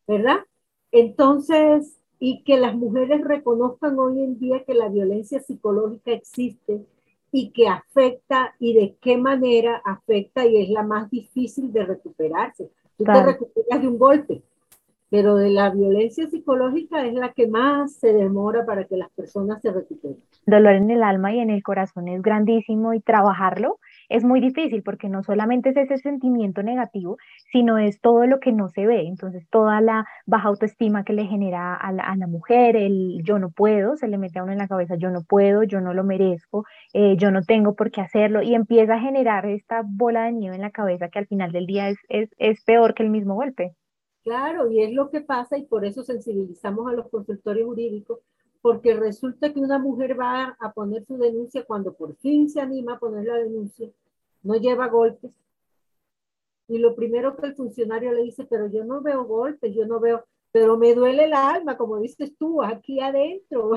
¿Verdad? 0.07 0.39
Entonces, 0.91 2.01
y 2.19 2.43
que 2.45 2.59
las 2.59 2.75
mujeres 2.75 3.23
reconozcan 3.23 3.99
hoy 3.99 4.23
en 4.23 4.39
día 4.39 4.65
que 4.65 4.75
la 4.75 4.89
violencia 4.89 5.41
psicológica 5.41 6.13
existe 6.13 6.87
y 7.37 7.51
que 7.51 7.67
afecta 7.67 8.55
y 8.61 8.75
de 8.75 8.95
qué 9.01 9.17
manera 9.17 9.83
afecta 9.85 10.47
y 10.47 10.63
es 10.63 10.69
la 10.69 10.85
más 10.85 11.11
difícil 11.11 11.73
de 11.73 11.85
recuperarse. 11.85 12.71
Tú 12.97 13.03
te 13.03 13.25
recuperas 13.25 13.83
de 13.83 13.89
un 13.89 13.99
golpe, 13.99 14.43
pero 15.11 15.35
de 15.35 15.51
la 15.51 15.71
violencia 15.71 16.29
psicológica 16.29 17.05
es 17.05 17.13
la 17.13 17.33
que 17.33 17.49
más 17.49 17.95
se 17.95 18.13
demora 18.13 18.65
para 18.65 18.85
que 18.85 18.97
las 18.97 19.11
personas 19.11 19.61
se 19.63 19.73
recuperen. 19.73 20.23
Dolor 20.47 20.75
en 20.75 20.93
el 20.93 21.03
alma 21.03 21.35
y 21.35 21.41
en 21.41 21.51
el 21.51 21.65
corazón 21.65 22.07
es 22.07 22.23
grandísimo 22.23 22.95
y 22.95 23.01
trabajarlo 23.01 23.81
es 24.09 24.25
muy 24.25 24.41
difícil 24.41 24.83
porque 24.83 25.09
no 25.09 25.23
solamente 25.23 25.71
es 25.71 25.77
ese 25.77 25.99
sentimiento 25.99 26.63
negativo, 26.63 27.17
sino 27.53 27.79
es 27.79 28.01
todo 28.01 28.27
lo 28.27 28.41
que 28.41 28.53
no 28.53 28.69
se 28.69 28.87
ve. 28.87 29.07
Entonces, 29.07 29.47
toda 29.51 29.81
la 29.81 30.07
baja 30.27 30.49
autoestima 30.49 31.05
que 31.05 31.13
le 31.13 31.27
genera 31.27 31.75
a 31.75 31.93
la, 31.93 32.27
mujer, 32.27 32.77
el 32.77 33.23
yo 33.25 33.39
no 33.39 33.51
puedo, 33.51 33.97
se 33.97 34.09
le 34.09 34.19
mete 34.19 34.39
a 34.39 34.43
uno 34.43 34.53
en 34.53 34.59
la 34.59 34.69
cabeza, 34.69 34.97
yo 34.97 35.11
no 35.11 35.23
puedo, 35.23 35.63
yo 35.63 35.81
no 35.81 35.95
lo 35.95 36.05
merezco, 36.05 36.65
eh, 36.93 37.17
yo 37.17 37.31
no 37.31 37.43
tengo 37.43 37.75
por 37.75 37.91
qué 37.91 38.01
hacerlo, 38.01 38.43
y 38.43 38.55
empieza 38.55 38.95
a 38.95 39.01
generar 39.01 39.47
esta 39.47 39.83
bola 39.85 40.25
de 40.25 40.33
nieve 40.33 40.57
en 40.57 40.63
la 40.63 40.71
cabeza 40.71 41.09
que 41.09 41.19
al 41.19 41.27
final 41.27 41.53
del 41.53 41.67
día 41.67 41.89
es, 41.89 41.99
es, 42.09 42.31
es 42.39 42.65
peor 42.65 42.95
que 42.95 43.03
el 43.03 43.11
mismo 43.11 43.35
golpe. 43.35 43.75
Claro, 44.25 44.71
y 44.71 44.83
es 44.83 44.93
lo 44.93 45.11
que 45.11 45.21
pasa 45.21 45.59
y 45.59 45.67
por 45.67 45.85
eso 45.85 46.03
sensibilizamos 46.03 46.91
a 46.91 46.95
los 46.95 47.11
consultores 47.11 47.63
jurídicos, 47.63 48.21
porque 48.65 48.95
resulta 48.95 49.53
que 49.53 49.61
una 49.61 49.79
mujer 49.79 50.19
va 50.19 50.57
a 50.59 50.73
poner 50.73 51.05
su 51.05 51.19
denuncia 51.19 51.67
cuando 51.67 51.93
por 51.93 52.17
fin 52.17 52.49
se 52.49 52.63
anima 52.63 52.95
a 52.95 52.99
poner 52.99 53.27
la 53.27 53.35
denuncia, 53.35 53.91
no 54.43 54.55
lleva 54.55 54.89
golpes. 54.89 55.31
Y 56.69 56.79
lo 56.79 56.97
primero 56.97 57.37
que 57.37 57.49
el 57.49 57.55
funcionario 57.55 58.11
le 58.15 58.23
dice, 58.23 58.47
pero 58.49 58.67
yo 58.69 58.83
no 58.83 59.03
veo 59.03 59.27
golpes, 59.27 59.75
yo 59.75 59.85
no 59.85 60.01
veo, 60.01 60.25
pero 60.51 60.79
me 60.79 60.95
duele 60.95 61.27
el 61.27 61.35
alma, 61.35 61.77
como 61.77 61.99
dices 61.99 62.35
tú, 62.39 62.63
aquí 62.63 63.01
adentro. 63.01 63.73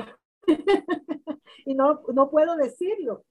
y 1.66 1.74
no, 1.74 2.00
no 2.14 2.30
puedo 2.30 2.56
decirlo. 2.56 3.26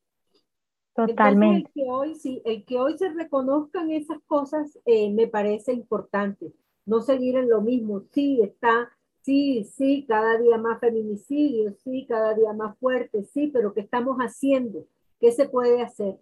Totalmente. 0.94 1.70
el, 1.70 1.74
que 1.74 1.90
hoy, 1.90 2.14
sí, 2.14 2.40
el 2.46 2.66
que 2.66 2.78
hoy 2.78 3.00
se 3.00 3.10
reconozcan 3.10 3.90
esas 3.90 4.20
cosas 4.28 4.78
eh, 4.86 5.12
me 5.12 5.26
parece 5.26 5.74
importante. 5.74 6.54
No 6.86 7.02
seguir 7.02 7.36
en 7.36 7.50
lo 7.50 7.62
mismo. 7.62 8.04
Sí, 8.12 8.42
está 8.44 8.92
Sí, 9.28 9.66
sí, 9.66 10.06
cada 10.08 10.38
día 10.38 10.58
más 10.58 10.80
feminicidios, 10.80 11.78
sí, 11.84 12.06
cada 12.08 12.34
día 12.34 12.54
más 12.54 12.78
fuertes, 12.80 13.30
sí, 13.34 13.52
pero 13.54 13.74
¿qué 13.74 13.82
estamos 13.82 14.16
haciendo? 14.20 14.86
¿Qué 15.20 15.34
se 15.34 15.50
puede 15.50 15.82
hacer? 15.82 16.16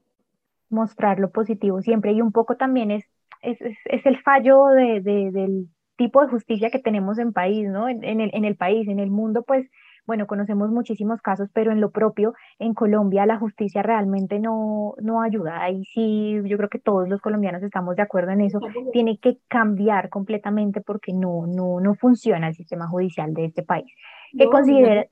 Mostrar 0.71 1.19
lo 1.19 1.29
positivo 1.29 1.83
siempre 1.83 2.13
y 2.13 2.21
un 2.21 2.31
poco 2.31 2.57
también 2.57 2.89
es, 2.89 3.05
es, 3.43 3.61
es, 3.61 4.05
el 4.07 4.19
fallo 4.23 4.69
de, 4.69 5.01
de, 5.01 5.29
del 5.29 5.67
tipo 5.97 6.19
de 6.19 6.29
justicia 6.29 6.71
que 6.71 6.79
tenemos 6.79 7.19
en 7.19 7.31
país, 7.31 7.69
¿no? 7.69 7.87
En, 7.87 8.03
el, 8.03 8.31
en 8.33 8.43
el 8.43 8.55
país, 8.55 8.87
en 8.87 8.97
el 8.97 9.11
mundo, 9.11 9.43
pues 9.43 9.69
bueno, 10.05 10.27
conocemos 10.27 10.69
muchísimos 10.69 11.21
casos, 11.21 11.49
pero 11.53 11.71
en 11.71 11.81
lo 11.81 11.91
propio, 11.91 12.33
en 12.59 12.73
Colombia, 12.73 13.25
la 13.25 13.39
justicia 13.39 13.81
realmente 13.81 14.39
no, 14.39 14.95
no 15.01 15.21
ayuda. 15.21 15.61
Ahí 15.61 15.83
sí, 15.85 16.41
yo 16.45 16.57
creo 16.57 16.69
que 16.69 16.79
todos 16.79 17.09
los 17.09 17.21
colombianos 17.21 17.63
estamos 17.63 17.95
de 17.95 18.03
acuerdo 18.03 18.31
en 18.31 18.41
eso. 18.41 18.59
Tiene 18.91 19.17
que 19.17 19.39
cambiar 19.47 20.09
completamente 20.09 20.81
porque 20.81 21.13
no, 21.13 21.47
no, 21.47 21.79
no 21.79 21.95
funciona 21.95 22.47
el 22.47 22.55
sistema 22.55 22.87
judicial 22.87 23.33
de 23.33 23.45
este 23.45 23.63
país. 23.63 23.91
¿Qué 24.37 24.47
considera? 24.47 25.07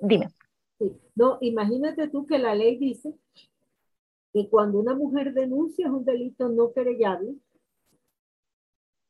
Dime. 0.00 0.28
No, 1.14 1.36
imagínate 1.42 2.08
tú 2.08 2.26
que 2.26 2.38
la 2.38 2.54
ley 2.54 2.78
dice 2.78 3.14
que 4.32 4.48
cuando 4.48 4.78
una 4.78 4.94
mujer 4.94 5.34
denuncia 5.34 5.86
es 5.86 5.92
un 5.92 6.04
delito 6.04 6.48
no 6.48 6.72
querellable, 6.72 7.34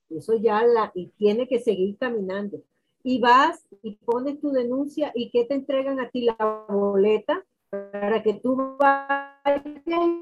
eso 0.09 0.35
ya 0.35 0.65
la, 0.65 0.91
y 0.95 1.09
tiene 1.11 1.47
que 1.47 1.61
seguir 1.61 1.97
caminando 1.99 2.61
y 3.03 3.21
vas 3.21 3.67
y 3.83 3.97
pones 3.97 4.41
tu 4.41 4.51
denuncia 4.51 5.13
y 5.15 5.31
que 5.31 5.45
te 5.45 5.55
entregan 5.55 6.01
a 6.01 6.11
ti 6.11 6.23
la 6.23 6.65
boleta 6.69 7.45
para 7.71 8.23
que 8.23 8.35
tú 8.35 8.77
vayas 8.79 9.63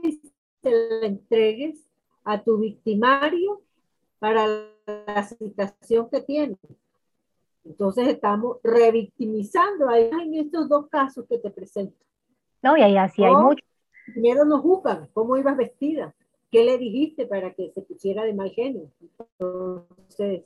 y 0.02 0.20
se 0.62 0.70
la 0.70 1.06
entregues 1.06 1.88
a 2.24 2.42
tu 2.42 2.58
victimario 2.58 3.62
para 4.18 4.46
la 4.86 5.22
situación 5.24 6.08
que 6.10 6.20
tiene. 6.20 6.56
Entonces 7.64 8.08
estamos 8.08 8.58
revictimizando 8.62 9.88
ahí 9.88 10.10
en 10.22 10.34
estos 10.34 10.68
dos 10.68 10.88
casos 10.88 11.26
que 11.28 11.38
te 11.38 11.50
presento. 11.50 11.96
No, 12.62 12.76
y 12.76 12.82
ahí 12.82 12.96
así 12.96 13.22
hay 13.24 13.34
mucho. 13.34 13.64
Primero 14.12 14.44
nos 14.44 14.62
juzgan 14.62 15.08
cómo 15.12 15.36
ibas 15.36 15.56
vestida, 15.56 16.14
qué 16.50 16.64
le 16.64 16.78
dijiste 16.78 17.26
para 17.26 17.52
que 17.52 17.70
se 17.70 17.82
pusiera 17.82 18.24
de 18.24 18.32
mal 18.32 18.50
genio. 18.50 18.90
Entonces, 19.00 20.44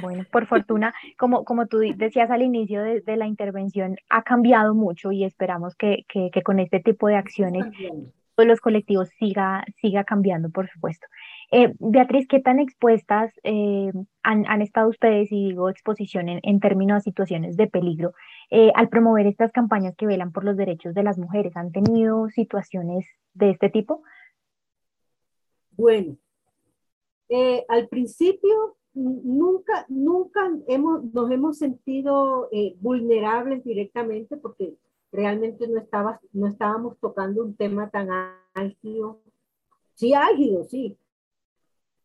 bueno, 0.00 0.24
por 0.30 0.46
fortuna, 0.46 0.94
como, 1.18 1.44
como 1.44 1.66
tú 1.66 1.78
decías 1.78 2.30
al 2.30 2.42
inicio 2.42 2.82
de, 2.82 3.02
la 3.16 3.26
intervención, 3.26 3.96
ha 4.08 4.22
cambiado 4.22 4.74
mucho 4.74 5.12
y 5.12 5.24
esperamos 5.24 5.74
que, 5.76 6.04
que, 6.08 6.42
con 6.42 6.58
este 6.58 6.80
tipo 6.80 7.08
de 7.08 7.16
acciones 7.16 7.66
todos 8.34 8.48
los 8.48 8.60
colectivos 8.60 9.08
siga, 9.18 9.64
siga 9.80 10.04
cambiando, 10.04 10.50
por 10.50 10.68
supuesto. 10.68 11.06
Eh, 11.50 11.74
Beatriz, 11.78 12.26
¿qué 12.28 12.40
tan 12.40 12.58
expuestas 12.58 13.32
eh, 13.42 13.92
han, 14.22 14.44
han, 14.48 14.62
estado 14.62 14.88
ustedes, 14.88 15.30
y 15.30 15.48
digo 15.48 15.70
exposición 15.70 16.28
en, 16.28 16.40
en 16.42 16.60
términos 16.60 16.96
de 16.96 17.10
situaciones 17.10 17.56
de 17.56 17.66
peligro, 17.66 18.12
eh, 18.50 18.72
al 18.74 18.88
promover 18.88 19.26
estas 19.26 19.52
campañas 19.52 19.94
que 19.96 20.06
velan 20.06 20.32
por 20.32 20.44
los 20.44 20.56
derechos 20.56 20.94
de 20.94 21.02
las 21.02 21.18
mujeres? 21.18 21.56
¿Han 21.56 21.72
tenido 21.72 22.28
situaciones 22.30 23.06
de 23.34 23.50
este 23.50 23.70
tipo? 23.70 24.02
Bueno, 25.76 26.16
al 27.68 27.88
principio 27.88 28.76
nunca, 28.94 29.84
nunca 29.88 30.50
hemos, 30.68 31.04
nos 31.12 31.30
hemos 31.30 31.58
sentido 31.58 32.48
eh, 32.52 32.76
vulnerables 32.80 33.64
directamente 33.64 34.36
porque 34.36 34.76
realmente 35.12 35.66
no, 35.68 35.78
estaba, 35.78 36.20
no 36.32 36.46
estábamos 36.46 36.98
tocando 36.98 37.42
un 37.42 37.56
tema 37.56 37.90
tan 37.90 38.08
álgido. 38.54 39.20
Sí, 39.94 40.14
álgido, 40.14 40.64
sí. 40.64 40.96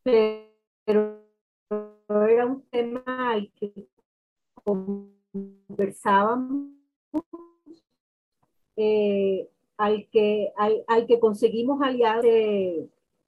Pero, 0.04 1.20
era 2.10 2.46
un 2.46 2.64
tema 2.70 3.32
al 3.32 3.52
que 3.54 3.88
conversábamos, 4.64 6.70
eh, 8.76 9.50
al, 9.78 10.08
que, 10.10 10.52
al, 10.58 11.08
que 11.08 11.20
conseguimos 11.20 11.82
aliados 11.82 12.26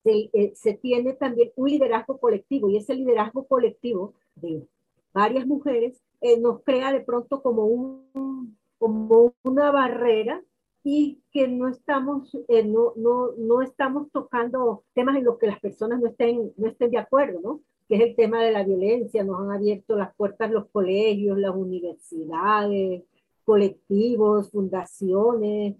eh, 0.04 0.54
se, 0.56 0.74
tiene 0.74 1.14
también 1.14 1.52
un 1.56 1.70
liderazgo 1.70 2.18
colectivo 2.18 2.70
y 2.70 2.78
ese 2.78 2.96
liderazgo 2.96 3.46
colectivo 3.46 4.14
de 4.36 4.66
varias 5.14 5.46
mujeres 5.46 6.02
eh, 6.22 6.40
nos 6.40 6.64
crea 6.64 6.92
de 6.92 7.02
pronto 7.02 7.42
como, 7.42 7.66
un, 7.66 8.58
como 8.80 9.34
una 9.44 9.72
barrera 9.72 10.42
y 10.84 11.20
que 11.32 11.48
no 11.48 11.68
estamos, 11.68 12.36
eh, 12.48 12.64
no, 12.64 12.94
no, 12.96 13.32
no, 13.38 13.62
estamos 13.62 14.12
tocando 14.12 14.84
temas 14.94 15.18
en 15.18 15.26
los 15.26 15.38
que 15.38 15.48
las 15.48 15.60
personas 15.60 16.00
no 16.00 16.08
estén, 16.08 16.52
no 16.58 16.68
estén 16.68 16.90
de 16.90 16.98
acuerdo, 16.98 17.40
¿no? 17.42 17.62
que 17.92 17.98
es 17.98 18.02
el 18.04 18.16
tema 18.16 18.42
de 18.42 18.52
la 18.52 18.64
violencia. 18.64 19.24
Nos 19.24 19.42
han 19.42 19.52
abierto 19.52 19.98
las 19.98 20.16
puertas 20.16 20.50
los 20.50 20.68
colegios, 20.70 21.38
las 21.38 21.54
universidades, 21.54 23.04
colectivos, 23.44 24.50
fundaciones. 24.50 25.76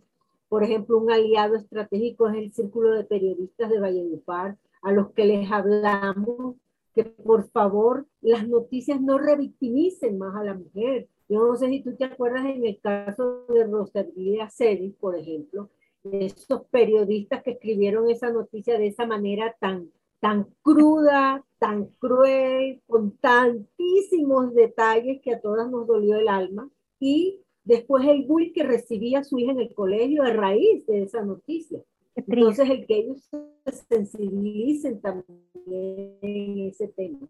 Por 0.52 0.66
ejemplo, 0.66 0.98
un 0.98 1.10
aliado 1.10 1.56
estratégico 1.56 2.28
es 2.28 2.36
el 2.36 2.52
Círculo 2.52 2.92
de 2.92 3.06
Periodistas 3.06 3.70
de 3.70 3.80
Valledupar, 3.80 4.58
a 4.82 4.92
los 4.92 5.14
que 5.14 5.24
les 5.24 5.50
hablamos 5.50 6.58
que 6.94 7.06
por 7.06 7.50
favor 7.52 8.06
las 8.20 8.46
noticias 8.50 9.00
no 9.00 9.18
revictimicen 9.18 10.18
más 10.18 10.36
a 10.36 10.44
la 10.44 10.56
mujer, 10.56 11.08
yo 11.30 11.48
no 11.48 11.56
sé 11.56 11.70
si 11.70 11.82
tú 11.82 11.96
te 11.96 12.04
acuerdas 12.04 12.44
en 12.48 12.66
el 12.66 12.82
caso 12.82 13.46
de 13.48 13.64
Rosalía 13.64 14.50
Celis, 14.50 14.94
por 14.96 15.16
ejemplo, 15.16 15.70
esos 16.04 16.66
periodistas 16.66 17.44
que 17.44 17.52
escribieron 17.52 18.10
esa 18.10 18.30
noticia 18.30 18.78
de 18.78 18.88
esa 18.88 19.06
manera 19.06 19.56
tan, 19.58 19.90
tan 20.20 20.50
cruda, 20.62 21.46
tan 21.60 21.86
cruel, 22.00 22.82
con 22.88 23.12
tantísimos 23.20 24.54
detalles 24.54 25.22
que 25.22 25.34
a 25.34 25.40
todas 25.40 25.72
nos 25.72 25.88
dolió 25.88 26.18
el 26.18 26.28
alma. 26.28 26.70
Y 27.00 27.41
después 27.64 28.06
el 28.08 28.26
bullying 28.26 28.54
que 28.54 28.64
recibía 28.64 29.24
su 29.24 29.38
hija 29.40 29.52
en 29.52 29.60
el 29.60 29.74
colegio 29.74 30.24
a 30.24 30.34
raíz 30.34 30.86
de 30.88 31.04
esa 31.04 31.24
noticia. 31.24 31.80
Entonces, 32.16 32.70
el 32.70 32.86
que 32.86 32.98
ellos 32.98 33.30
se 33.66 33.72
sensibilicen 33.72 35.00
también 35.02 36.18
en 36.22 36.68
ese 36.68 36.88
tema. 36.90 37.28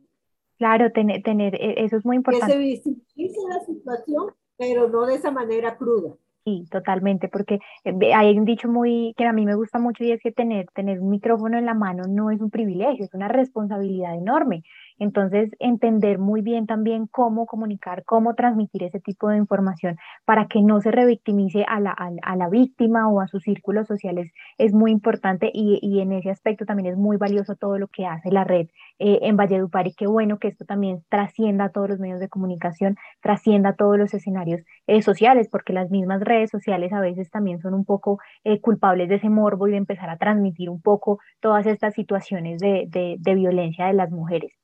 Claro, 0.57 0.91
tener, 0.91 1.21
tener, 1.23 1.55
e, 1.55 1.83
eso 1.83 1.97
es 1.97 2.05
muy 2.05 2.17
importante. 2.17 2.47
Que 2.47 2.53
se 2.53 2.59
visibilice 2.59 3.39
la 3.49 3.59
situación, 3.65 4.33
pero 4.57 4.89
no 4.89 5.05
de 5.05 5.15
esa 5.15 5.31
manera 5.31 5.77
cruda. 5.77 6.15
Sí, 6.43 6.65
totalmente, 6.71 7.29
porque 7.29 7.59
eh, 7.83 8.13
hay 8.15 8.35
un 8.35 8.45
dicho 8.45 8.67
muy 8.67 9.13
que 9.15 9.25
a 9.25 9.33
mí 9.33 9.45
me 9.45 9.53
gusta 9.53 9.77
mucho 9.77 10.03
y 10.03 10.11
es 10.11 10.19
que 10.21 10.31
tener, 10.31 10.65
tener 10.73 10.99
un 10.99 11.11
micrófono 11.11 11.59
en 11.59 11.65
la 11.65 11.75
mano 11.75 12.03
no 12.09 12.31
es 12.31 12.41
un 12.41 12.49
privilegio, 12.49 13.05
es 13.05 13.13
una 13.13 13.27
responsabilidad 13.27 14.15
enorme. 14.15 14.63
Entonces, 15.01 15.49
entender 15.57 16.19
muy 16.19 16.43
bien 16.43 16.67
también 16.67 17.07
cómo 17.07 17.47
comunicar, 17.47 18.03
cómo 18.05 18.35
transmitir 18.35 18.83
ese 18.83 18.99
tipo 18.99 19.29
de 19.29 19.37
información 19.37 19.95
para 20.25 20.45
que 20.45 20.61
no 20.61 20.79
se 20.79 20.91
revictimice 20.91 21.65
a 21.67 21.79
la, 21.79 22.49
víctima 22.51 23.09
o 23.09 23.19
a 23.19 23.27
sus 23.27 23.41
círculos 23.41 23.87
sociales 23.87 24.31
es 24.59 24.73
muy 24.73 24.91
importante 24.91 25.49
y, 25.51 26.01
en 26.01 26.11
ese 26.11 26.29
aspecto 26.29 26.65
también 26.65 26.93
es 26.93 26.97
muy 26.99 27.17
valioso 27.17 27.55
todo 27.55 27.79
lo 27.79 27.87
que 27.87 28.05
hace 28.05 28.29
la 28.31 28.43
red 28.43 28.67
eh, 28.99 29.17
en 29.23 29.37
Valledupar 29.37 29.87
y 29.87 29.95
qué 29.95 30.05
bueno 30.05 30.37
que 30.37 30.49
esto 30.49 30.65
también 30.65 31.03
trascienda 31.09 31.65
a 31.65 31.69
todos 31.69 31.89
los 31.89 31.99
medios 31.99 32.19
de 32.19 32.29
comunicación, 32.29 32.95
trascienda 33.23 33.69
a 33.69 33.75
todos 33.75 33.97
los 33.97 34.13
escenarios 34.13 34.61
eh, 34.85 35.01
sociales, 35.01 35.49
porque 35.51 35.73
las 35.73 35.89
mismas 35.89 36.21
redes 36.21 36.51
sociales 36.51 36.93
a 36.93 36.99
veces 36.99 37.31
también 37.31 37.59
son 37.59 37.73
un 37.73 37.85
poco 37.85 38.19
eh, 38.43 38.61
culpables 38.61 39.09
de 39.09 39.15
ese 39.15 39.29
morbo 39.29 39.67
y 39.67 39.71
de 39.71 39.77
empezar 39.77 40.11
a 40.11 40.17
transmitir 40.17 40.69
un 40.69 40.79
poco 40.79 41.17
todas 41.39 41.65
estas 41.65 41.95
situaciones 41.95 42.59
de 42.61 43.35
violencia 43.35 43.87
de 43.87 43.93
las 43.93 44.11
mujeres. 44.11 44.60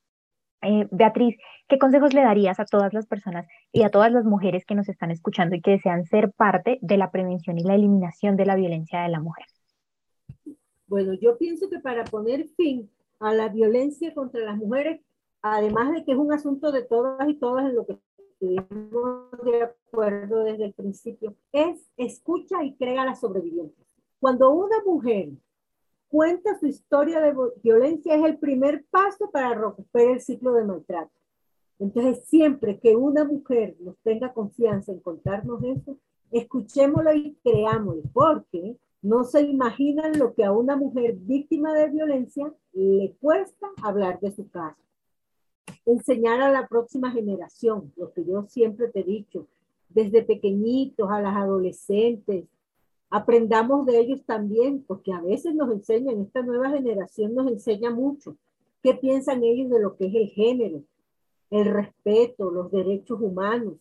Eh, 0.62 0.88
Beatriz, 0.91 1.38
¿qué 1.67 1.78
consejos 1.78 2.13
le 2.13 2.22
darías 2.22 2.60
a 2.60 2.65
todas 2.65 2.93
las 2.93 3.06
personas 3.06 3.48
y 3.72 3.84
a 3.84 3.89
todas 3.89 4.12
las 4.12 4.26
mujeres 4.26 4.65
que 4.65 4.76
nos 4.76 4.89
están 4.89 5.12
escuchando 5.12 5.56
y 5.56 5.62
que 5.62 5.72
desean 5.72 6.06
ser 6.06 6.32
parte 6.32 6.80
de 6.82 6.98
la 6.98 7.12
prevención 7.12 7.58
y 7.60 7.63
la 7.63 7.76
eliminación 7.76 8.36
de 8.36 8.46
la 8.46 8.56
violencia 8.56 9.02
de 9.02 9.10
la 9.10 9.20
mujer? 9.20 9.46
Bueno, 10.88 11.13
yo 11.13 11.38
pienso 11.38 11.70
que 11.70 11.80
para 11.80 12.06
poner 12.06 12.48
fin 12.56 12.89
a 13.20 13.34
la 13.34 13.50
violencia 13.50 14.13
contra 14.13 14.41
las 14.41 14.58
mujeres, 14.58 15.02
además 15.41 15.91
de 15.91 16.04
que 16.04 16.13
es 16.13 16.17
un 16.17 16.34
asunto 16.34 16.72
de 16.72 16.84
todas 16.84 17.28
y 17.30 17.36
todas 17.36 17.65
en 17.65 17.76
lo 17.76 17.86
que 17.86 17.98
estuvimos 18.17 19.32
de 19.43 19.63
acuerdo 19.63 20.43
desde 20.43 20.65
el 20.65 20.74
principio, 20.74 21.36
es 21.52 21.88
escucha 21.98 22.63
y 22.63 22.76
crea 22.76 23.04
a 23.04 23.06
las 23.06 23.20
sobrevivientes. 23.20 23.86
Cuando 24.20 24.50
una 24.50 24.78
mujer 24.86 25.30
cuenta 26.10 26.58
su 26.60 26.67
historia 26.67 27.20
de 27.22 27.34
violencia 27.63 28.15
es 28.15 28.24
el 28.24 28.38
primer 28.38 28.86
paso 28.89 29.30
para 29.32 29.54
romper 29.54 30.12
el 30.12 30.22
ciclo 30.22 30.54
de 30.54 30.65
maltrato. 30.65 31.12
Entonces, 31.80 32.26
siempre 32.26 32.80
que 32.80 32.96
una 32.96 33.24
mujer 33.24 33.76
nos 33.80 33.98
tenga 34.00 34.34
confianza 34.34 34.91
en 34.91 35.00
contarnos 35.00 35.63
eso, 35.63 35.98
escuchémoslo 36.32 37.13
y 37.13 37.38
creámoslo, 37.43 38.02
porque 38.13 38.78
no 39.02 39.24
se 39.24 39.41
imaginan 39.41 40.17
lo 40.17 40.34
que 40.34 40.43
a 40.43 40.52
una 40.52 40.76
mujer 40.76 41.15
víctima 41.15 41.74
de 41.74 41.89
violencia 41.89 42.52
le 42.74 43.15
cuesta 43.20 43.67
hablar 43.84 44.20
de 44.20 44.32
su 44.32 44.50
caso. 44.50 44.82
Enseñar 45.86 46.41
a 46.41 46.52
la 46.52 46.67
próxima 46.67 47.12
generación, 47.12 47.93
lo 47.96 48.12
que 48.12 48.26
yo 48.26 48.43
siempre 48.50 48.88
te 48.89 49.02
he 49.02 49.04
dicho, 49.04 49.48
desde 49.89 50.24
pequeñitos 50.24 51.10
a 51.10 51.22
las 51.22 51.36
adolescentes, 51.36 52.46
aprendamos 53.10 53.86
de 53.86 54.00
ellos 54.00 54.24
también, 54.26 54.84
porque 54.86 55.13
a 55.13 55.22
veces 55.22 55.56
nos 55.56 55.72
enseñan, 55.72 56.22
esta 56.22 56.41
nueva 56.41 56.70
generación 56.70 57.34
nos 57.34 57.48
enseña 57.48 57.89
mucho. 57.89 58.36
¿Qué 58.84 58.93
piensan 58.93 59.43
ellos 59.43 59.70
de 59.70 59.80
lo 59.80 59.96
que 59.96 60.08
es 60.08 60.15
el 60.15 60.30
género, 60.30 60.84
el 61.50 61.65
respeto, 61.65 62.52
los 62.52 62.72
derechos 62.72 63.20
humanos? 63.22 63.76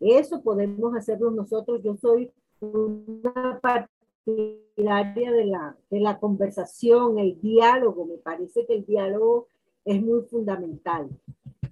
Eso 0.00 0.42
podemos 0.42 0.94
hacerlo 0.94 1.30
nosotros. 1.30 1.82
Yo 1.82 1.96
soy 1.96 2.30
una 2.60 3.60
partidaria 3.60 5.32
de 5.32 5.44
la, 5.46 5.76
de 5.90 6.00
la 6.00 6.18
conversación, 6.18 7.18
el 7.18 7.40
diálogo. 7.40 8.04
Me 8.04 8.18
parece 8.18 8.66
que 8.66 8.74
el 8.74 8.84
diálogo 8.84 9.48
es 9.84 10.02
muy 10.02 10.22
fundamental. 10.22 11.08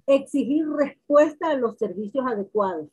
Exigir 0.07 0.67
respuesta 0.69 1.49
a 1.49 1.55
los 1.55 1.77
servicios 1.77 2.25
adecuados. 2.25 2.87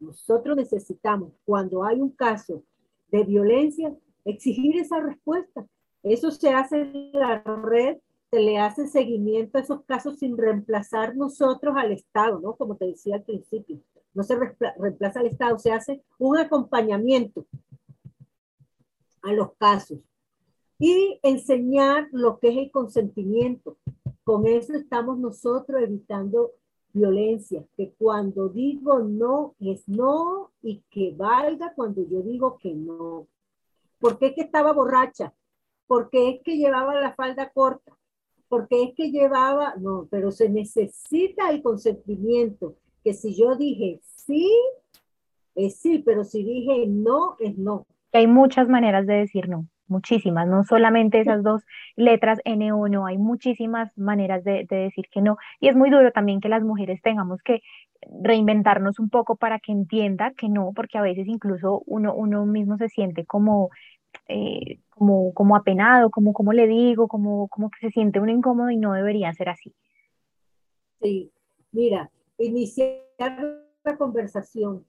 Nosotros 0.00 0.56
necesitamos, 0.56 1.32
cuando 1.44 1.84
hay 1.84 2.00
un 2.00 2.10
caso 2.10 2.62
de 3.10 3.24
violencia, 3.24 3.94
exigir 4.24 4.78
esa 4.78 5.00
respuesta. 5.00 5.66
Eso 6.02 6.30
se 6.30 6.50
hace 6.50 6.80
en 6.80 7.12
la 7.12 7.42
red, 7.42 7.98
se 8.30 8.40
le 8.40 8.58
hace 8.58 8.86
seguimiento 8.86 9.58
a 9.58 9.62
esos 9.62 9.84
casos 9.84 10.18
sin 10.18 10.36
reemplazar 10.36 11.16
nosotros 11.16 11.74
al 11.76 11.92
Estado, 11.92 12.40
¿no? 12.40 12.54
Como 12.54 12.76
te 12.76 12.86
decía 12.86 13.16
al 13.16 13.22
principio, 13.22 13.80
no 14.14 14.22
se 14.22 14.36
reemplaza 14.36 15.20
al 15.20 15.26
Estado, 15.26 15.58
se 15.58 15.72
hace 15.72 16.02
un 16.18 16.38
acompañamiento 16.38 17.46
a 19.22 19.32
los 19.32 19.52
casos 19.54 19.98
y 20.78 21.18
enseñar 21.22 22.08
lo 22.12 22.38
que 22.38 22.48
es 22.50 22.56
el 22.58 22.70
consentimiento. 22.70 23.76
Con 24.24 24.46
eso 24.46 24.74
estamos 24.74 25.18
nosotros 25.18 25.80
evitando 25.82 26.52
violencia, 26.98 27.64
que 27.76 27.92
cuando 27.98 28.48
digo 28.48 28.98
no 29.00 29.54
es 29.60 29.88
no 29.88 30.50
y 30.62 30.82
que 30.90 31.14
valga 31.16 31.72
cuando 31.74 32.06
yo 32.08 32.22
digo 32.22 32.58
que 32.58 32.74
no. 32.74 33.26
¿Por 33.98 34.18
qué 34.18 34.26
es 34.26 34.34
que 34.34 34.42
estaba 34.42 34.72
borracha? 34.72 35.32
Porque 35.86 36.30
es 36.30 36.42
que 36.42 36.56
llevaba 36.56 37.00
la 37.00 37.14
falda 37.14 37.50
corta? 37.50 37.96
Porque 38.48 38.82
es 38.82 38.94
que 38.94 39.10
llevaba, 39.10 39.74
no, 39.76 40.06
pero 40.10 40.30
se 40.30 40.48
necesita 40.48 41.50
el 41.50 41.62
consentimiento, 41.62 42.76
que 43.02 43.14
si 43.14 43.34
yo 43.34 43.56
dije 43.56 44.00
sí, 44.02 44.50
es 45.54 45.76
sí, 45.76 46.02
pero 46.04 46.24
si 46.24 46.44
dije 46.44 46.86
no, 46.86 47.36
es 47.38 47.56
no. 47.56 47.86
Hay 48.12 48.26
muchas 48.26 48.68
maneras 48.68 49.06
de 49.06 49.14
decir 49.14 49.48
no 49.48 49.66
muchísimas, 49.90 50.46
no 50.46 50.64
solamente 50.64 51.20
esas 51.20 51.42
dos 51.42 51.64
letras 51.96 52.38
N 52.44 52.72
o 52.72 52.88
no, 52.88 53.06
hay 53.06 53.18
muchísimas 53.18 53.96
maneras 53.96 54.44
de, 54.44 54.66
decir 54.68 55.06
que 55.10 55.20
no. 55.20 55.36
Y 55.60 55.68
es 55.68 55.76
muy 55.76 55.90
duro 55.90 56.10
también 56.12 56.40
que 56.40 56.48
las 56.48 56.62
mujeres 56.62 57.00
tengamos 57.02 57.42
que 57.42 57.62
reinventarnos 58.22 58.98
un 58.98 59.10
poco 59.10 59.36
para 59.36 59.58
que 59.58 59.72
entienda 59.72 60.32
que 60.32 60.48
no, 60.48 60.72
porque 60.74 60.98
a 60.98 61.02
veces 61.02 61.26
incluso 61.26 61.82
uno, 61.86 62.14
uno 62.14 62.46
mismo 62.46 62.76
se 62.78 62.88
siente 62.88 63.26
como, 63.26 63.70
eh, 64.28 64.78
como, 64.90 65.32
como 65.34 65.56
apenado, 65.56 66.10
como, 66.10 66.32
como 66.32 66.52
le 66.52 66.66
digo, 66.66 67.08
como, 67.08 67.48
como 67.48 67.70
que 67.70 67.80
se 67.80 67.90
siente 67.90 68.20
uno 68.20 68.32
incómodo 68.32 68.70
y 68.70 68.76
no 68.76 68.92
debería 68.92 69.32
ser 69.34 69.48
así. 69.48 69.74
Sí, 71.00 71.32
mira, 71.72 72.10
iniciar 72.38 73.02
la 73.84 73.96
conversación. 73.96 74.84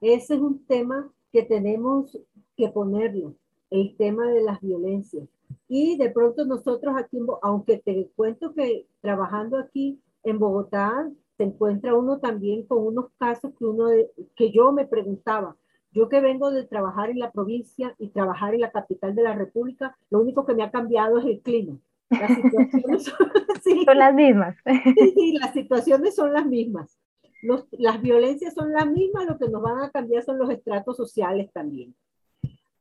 Ese 0.00 0.34
es 0.34 0.40
un 0.40 0.64
tema 0.66 1.10
que 1.32 1.42
tenemos 1.42 2.16
que 2.56 2.68
ponerlo 2.68 3.34
el 3.70 3.96
tema 3.96 4.26
de 4.26 4.42
las 4.42 4.60
violencias. 4.60 5.28
Y 5.68 5.96
de 5.96 6.10
pronto 6.10 6.44
nosotros 6.44 6.94
aquí, 6.96 7.18
aunque 7.42 7.78
te 7.78 8.10
cuento 8.16 8.54
que 8.54 8.86
trabajando 9.00 9.58
aquí 9.58 10.00
en 10.24 10.38
Bogotá, 10.38 11.10
se 11.36 11.44
encuentra 11.44 11.94
uno 11.94 12.18
también 12.18 12.66
con 12.66 12.84
unos 12.86 13.06
casos 13.18 13.52
que, 13.58 13.64
uno 13.64 13.88
que 14.34 14.50
yo 14.50 14.72
me 14.72 14.86
preguntaba. 14.86 15.56
Yo 15.92 16.08
que 16.08 16.20
vengo 16.20 16.50
de 16.50 16.64
trabajar 16.64 17.10
en 17.10 17.18
la 17.18 17.30
provincia 17.30 17.94
y 17.98 18.08
trabajar 18.08 18.54
en 18.54 18.60
la 18.60 18.70
capital 18.70 19.14
de 19.14 19.22
la 19.22 19.34
República, 19.34 19.96
lo 20.10 20.20
único 20.20 20.44
que 20.44 20.54
me 20.54 20.62
ha 20.62 20.70
cambiado 20.70 21.18
es 21.18 21.26
el 21.26 21.40
clima. 21.40 21.78
Las 22.10 22.34
situaciones 22.34 23.04
son, 23.04 23.28
las 23.98 24.14
mismas. 24.14 24.56
Sí, 25.14 25.38
las 25.40 25.52
situaciones 25.52 26.14
son 26.14 26.32
las 26.32 26.46
mismas. 26.46 26.98
las 27.72 28.02
violencias 28.02 28.54
son 28.54 28.72
las 28.72 28.86
mismas, 28.90 29.26
lo 29.26 29.38
que 29.38 29.48
nos 29.48 29.62
van 29.62 29.80
a 29.80 29.90
cambiar 29.90 30.22
son 30.22 30.38
los 30.38 30.50
estratos 30.50 30.96
sociales 30.96 31.50
también. 31.52 31.94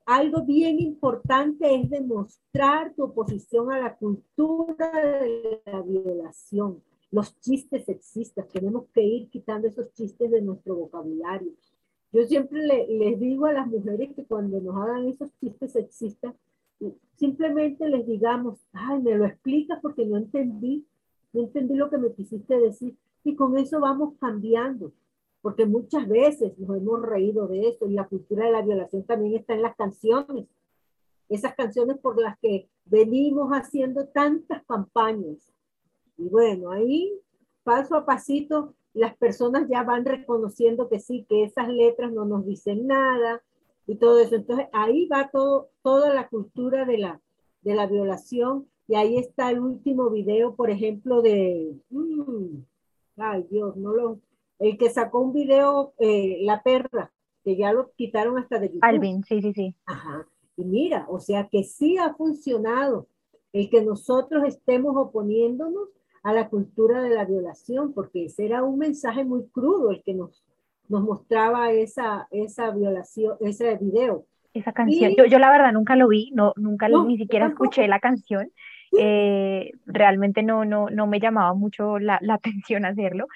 Algo 0.08 0.46
bien 0.46 0.80
importante 0.80 1.76
es 1.76 1.90
demostrar 1.90 2.94
tu 2.96 3.04
oposición 3.04 3.74
a 3.74 3.78
la 3.78 3.98
cultura 3.98 4.90
de 5.02 5.62
la 5.66 5.82
violación. 5.82 6.82
Los 7.12 7.38
chistes 7.42 7.84
sexistas, 7.84 8.48
tenemos 8.48 8.86
que 8.94 9.04
ir 9.04 9.30
quitando 9.30 9.68
esos 9.68 9.92
chistes 9.92 10.32
de 10.32 10.42
nuestro 10.42 10.78
vocabulario. 10.78 11.52
Yo 12.14 12.24
siempre 12.26 12.64
les 12.88 13.20
digo 13.20 13.48
a 13.48 13.52
las 13.52 13.68
mujeres 13.68 14.16
que 14.16 14.24
cuando 14.24 14.62
nos 14.62 14.78
hagan 14.78 15.10
esos 15.10 15.30
chistes 15.42 15.74
sexistas, 15.74 16.34
simplemente 17.18 17.90
les 17.90 18.08
digamos, 18.08 18.66
ay, 18.72 19.02
me 19.02 19.14
lo 19.14 19.26
explicas 19.26 19.80
porque 19.82 20.06
no 20.06 20.16
entendí, 20.16 20.86
no 21.34 21.42
entendí 21.42 21.76
lo 21.76 21.90
que 21.90 21.98
me 21.98 22.14
quisiste 22.14 22.58
decir. 22.58 22.96
Y 23.26 23.36
con 23.36 23.58
eso 23.58 23.82
vamos 23.82 24.14
cambiando, 24.22 24.94
porque 25.42 25.66
muchas 25.66 26.08
veces 26.08 26.58
nos 26.58 26.78
hemos 26.78 27.02
reído 27.02 27.48
de 27.48 27.70
eso 27.70 27.88
y 27.88 27.94
la 27.94 28.08
cultura 28.08 28.46
de 28.46 28.52
la 28.52 28.62
violación 28.62 29.04
también 29.04 29.36
está 29.36 29.54
en 29.54 29.62
las 29.62 29.76
canciones. 29.76 30.48
Esas 31.30 31.56
canciones 31.56 31.98
por 31.98 32.20
las 32.22 32.38
que 32.40 32.70
venimos 32.86 33.52
haciendo 33.52 34.08
tantas 34.08 34.64
campañas. 34.66 35.54
Y 36.18 36.30
bueno, 36.30 36.72
ahí 36.72 37.14
paso 37.64 37.96
a 37.96 38.06
pasito 38.06 38.74
las 38.94 39.16
personas 39.18 39.68
ya 39.70 39.84
van 39.84 40.06
reconociendo 40.06 40.90
que 40.90 41.00
sí, 41.00 41.26
que 41.30 41.44
esas 41.44 41.68
letras 41.70 42.12
no 42.12 42.26
nos 42.26 42.46
dicen 42.46 42.88
nada 42.88 43.44
y 43.86 43.96
todo 43.96 44.20
eso. 44.20 44.36
Entonces 44.36 44.68
ahí 44.74 45.08
va 45.08 45.30
todo, 45.32 45.70
toda 45.84 46.14
la 46.14 46.28
cultura 46.28 46.86
de 46.86 46.98
la, 46.98 47.22
de 47.62 47.76
la 47.76 47.86
violación 47.86 48.68
y 48.88 48.96
ahí 48.96 49.18
está 49.18 49.52
el 49.52 49.60
último 49.60 50.10
video, 50.10 50.56
por 50.56 50.72
ejemplo, 50.72 51.22
de, 51.22 51.78
mm, 51.90 52.58
ay 53.18 53.46
Dios, 53.52 53.76
no 53.76 53.94
lo, 53.94 54.20
el 54.60 54.78
que 54.78 54.90
sacó 54.90 55.20
un 55.20 55.34
video, 55.34 55.94
eh, 56.00 56.40
La 56.42 56.64
Perra, 56.64 57.12
que 57.44 57.56
ya 57.56 57.72
lo 57.72 57.92
quitaron 57.96 58.38
hasta 58.38 58.60
de 58.60 58.68
YouTube. 58.68 58.84
Alvin, 58.84 59.24
sí, 59.24 59.42
sí, 59.42 59.54
sí. 59.54 59.76
Ajá. 59.86 60.28
Y 60.56 60.66
mira, 60.66 61.06
o 61.10 61.20
sea 61.20 61.48
que 61.50 61.64
sí 61.64 61.98
ha 61.98 62.14
funcionado 62.16 63.08
el 63.54 63.70
que 63.70 63.82
nosotros 63.84 64.44
estemos 64.46 64.96
oponiéndonos 64.96 65.90
a 66.24 66.34
la 66.34 66.50
cultura 66.50 67.02
de 67.02 67.12
la 67.12 67.26
violación, 67.26 67.94
porque 67.94 68.26
ese 68.26 68.46
era 68.46 68.64
un 68.64 68.78
mensaje 68.78 69.24
muy 69.24 69.48
crudo 69.48 69.92
el 69.92 70.04
que 70.04 70.14
nos, 70.14 70.44
nos 70.90 71.04
mostraba 71.04 71.72
esa, 71.72 72.28
esa 72.32 72.72
violación, 72.72 73.38
ese 73.40 73.78
video. 73.78 74.26
Esa 74.54 74.74
canción, 74.74 75.14
yo, 75.16 75.26
yo 75.26 75.40
la 75.40 75.52
verdad 75.52 75.72
nunca 75.72 75.96
lo 75.96 76.08
vi, 76.08 76.32
no, 76.34 76.54
nunca 76.56 76.90
ni 76.90 77.18
siquiera 77.18 77.48
escuché 77.48 77.88
la 77.88 78.00
canción, 78.00 78.52
eh, 78.98 79.72
realmente 79.86 80.44
no, 80.44 80.66
no, 80.66 80.90
no 80.90 81.08
me 81.08 81.20
llamaba 81.20 81.54
mucho 81.54 82.00
la, 82.00 82.20
la 82.22 82.34
atención 82.36 82.86
hacerlo. 82.86 83.28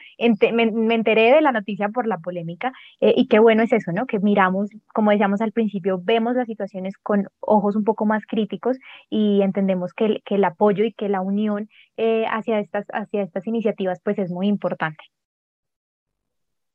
me, 0.54 0.72
me, 0.72 0.96
enteré 0.96 1.34
de 1.34 1.42
la 1.42 1.52
noticia 1.52 1.90
por 1.90 2.08
la 2.08 2.20
polémica 2.20 2.74
eh, 3.00 3.14
y 3.16 3.28
qué 3.28 3.40
bueno 3.40 3.64
es 3.64 3.74
eso, 3.74 3.92
¿no? 3.92 4.06
Que 4.06 4.20
miramos, 4.20 4.70
como 4.94 5.12
decíamos 5.12 5.42
al 5.42 5.52
principio, 5.52 6.00
vemos 6.02 6.36
las 6.36 6.48
situaciones 6.48 6.98
con 6.98 7.28
ojos 7.40 7.76
un 7.76 7.84
poco 7.84 8.06
más 8.06 8.26
críticos 8.26 8.78
y 9.10 9.42
entendemos 9.42 9.94
que 9.94 10.06
el, 10.06 10.24
que 10.24 10.36
el 10.36 10.44
apoyo 10.44 10.84
y 10.84 10.94
que 10.94 11.10
la 11.10 11.22
unión 11.22 11.70
eh, 11.98 12.26
hacia, 12.28 12.60
estas, 12.60 12.86
hacia 12.94 13.24
estas 13.24 13.46
iniciativas 13.48 14.00
pues 14.04 14.18
es 14.20 14.32
muy 14.32 14.48
importante. 14.48 15.04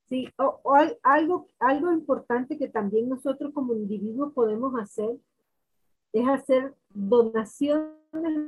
Sí, 0.08 0.28
o, 0.38 0.60
algo, 1.02 1.48
algo 1.58 1.92
importante 1.92 2.56
que 2.58 2.68
también 2.68 3.08
nosotros 3.08 3.52
como 3.52 3.74
individuos 3.74 4.32
podemos 4.32 4.78
hacer 4.80 5.16
es 6.12 6.28
hacer 6.28 6.74
donaciones 6.90 7.90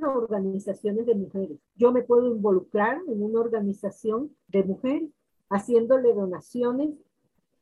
organizaciones 0.03 1.07
de 1.07 1.15
mujeres. 1.15 1.59
Yo 1.77 1.93
me 1.93 2.03
puedo 2.03 2.27
involucrar 2.35 3.01
en 3.09 3.23
una 3.23 3.41
organización 3.41 4.31
de 4.49 4.65
mujeres 4.65 5.11
haciéndole 5.51 6.13
donaciones, 6.13 6.91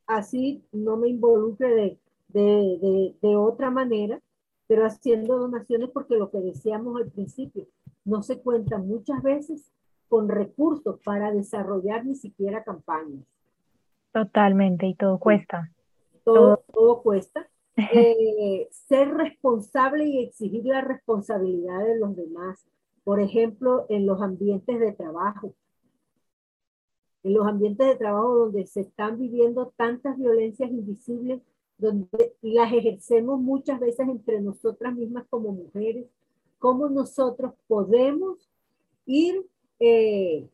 así 0.05 0.63
no 0.71 0.97
me 0.97 1.09
involucre 1.09 1.73
de, 1.73 1.99
de, 2.29 2.79
de, 2.81 3.15
de 3.21 3.35
otra 3.35 3.71
manera, 3.71 4.21
pero 4.67 4.85
haciendo 4.85 5.37
donaciones 5.37 5.89
porque 5.89 6.15
lo 6.15 6.29
que 6.29 6.39
decíamos 6.39 6.99
al 6.99 7.09
principio, 7.09 7.67
no 8.03 8.21
se 8.23 8.41
cuenta 8.41 8.77
muchas 8.77 9.21
veces 9.21 9.71
con 10.09 10.29
recursos 10.29 10.99
para 11.03 11.31
desarrollar 11.31 12.05
ni 12.05 12.15
siquiera 12.15 12.63
campañas. 12.63 13.25
Totalmente, 14.11 14.87
y 14.87 14.95
todo 14.95 15.19
cuesta. 15.19 15.71
Todo, 16.23 16.63
todo 16.73 17.01
cuesta. 17.01 17.47
Eh, 17.77 18.67
ser 18.71 19.09
responsable 19.09 20.07
y 20.07 20.23
exigir 20.23 20.65
la 20.65 20.81
responsabilidad 20.81 21.85
de 21.85 21.99
los 21.99 22.15
demás. 22.15 22.65
Por 23.03 23.21
ejemplo, 23.21 23.85
en 23.89 24.07
los 24.07 24.21
ambientes 24.21 24.79
de 24.79 24.93
trabajo. 24.93 25.53
En 27.23 27.33
los 27.33 27.45
ambientes 27.45 27.87
de 27.87 27.95
trabajo 27.95 28.35
donde 28.35 28.65
se 28.65 28.81
están 28.81 29.19
viviendo 29.19 29.71
tantas 29.77 30.17
violencias 30.17 30.71
invisibles, 30.71 31.41
donde 31.77 32.35
las 32.41 32.73
ejercemos 32.73 33.39
muchas 33.39 33.79
veces 33.79 34.07
entre 34.07 34.41
nosotras 34.41 34.95
mismas 34.95 35.25
como 35.29 35.51
mujeres, 35.51 36.07
cómo 36.57 36.89
nosotros 36.89 37.53
podemos 37.67 38.49
ir 39.05 39.45
eh, 39.79 40.49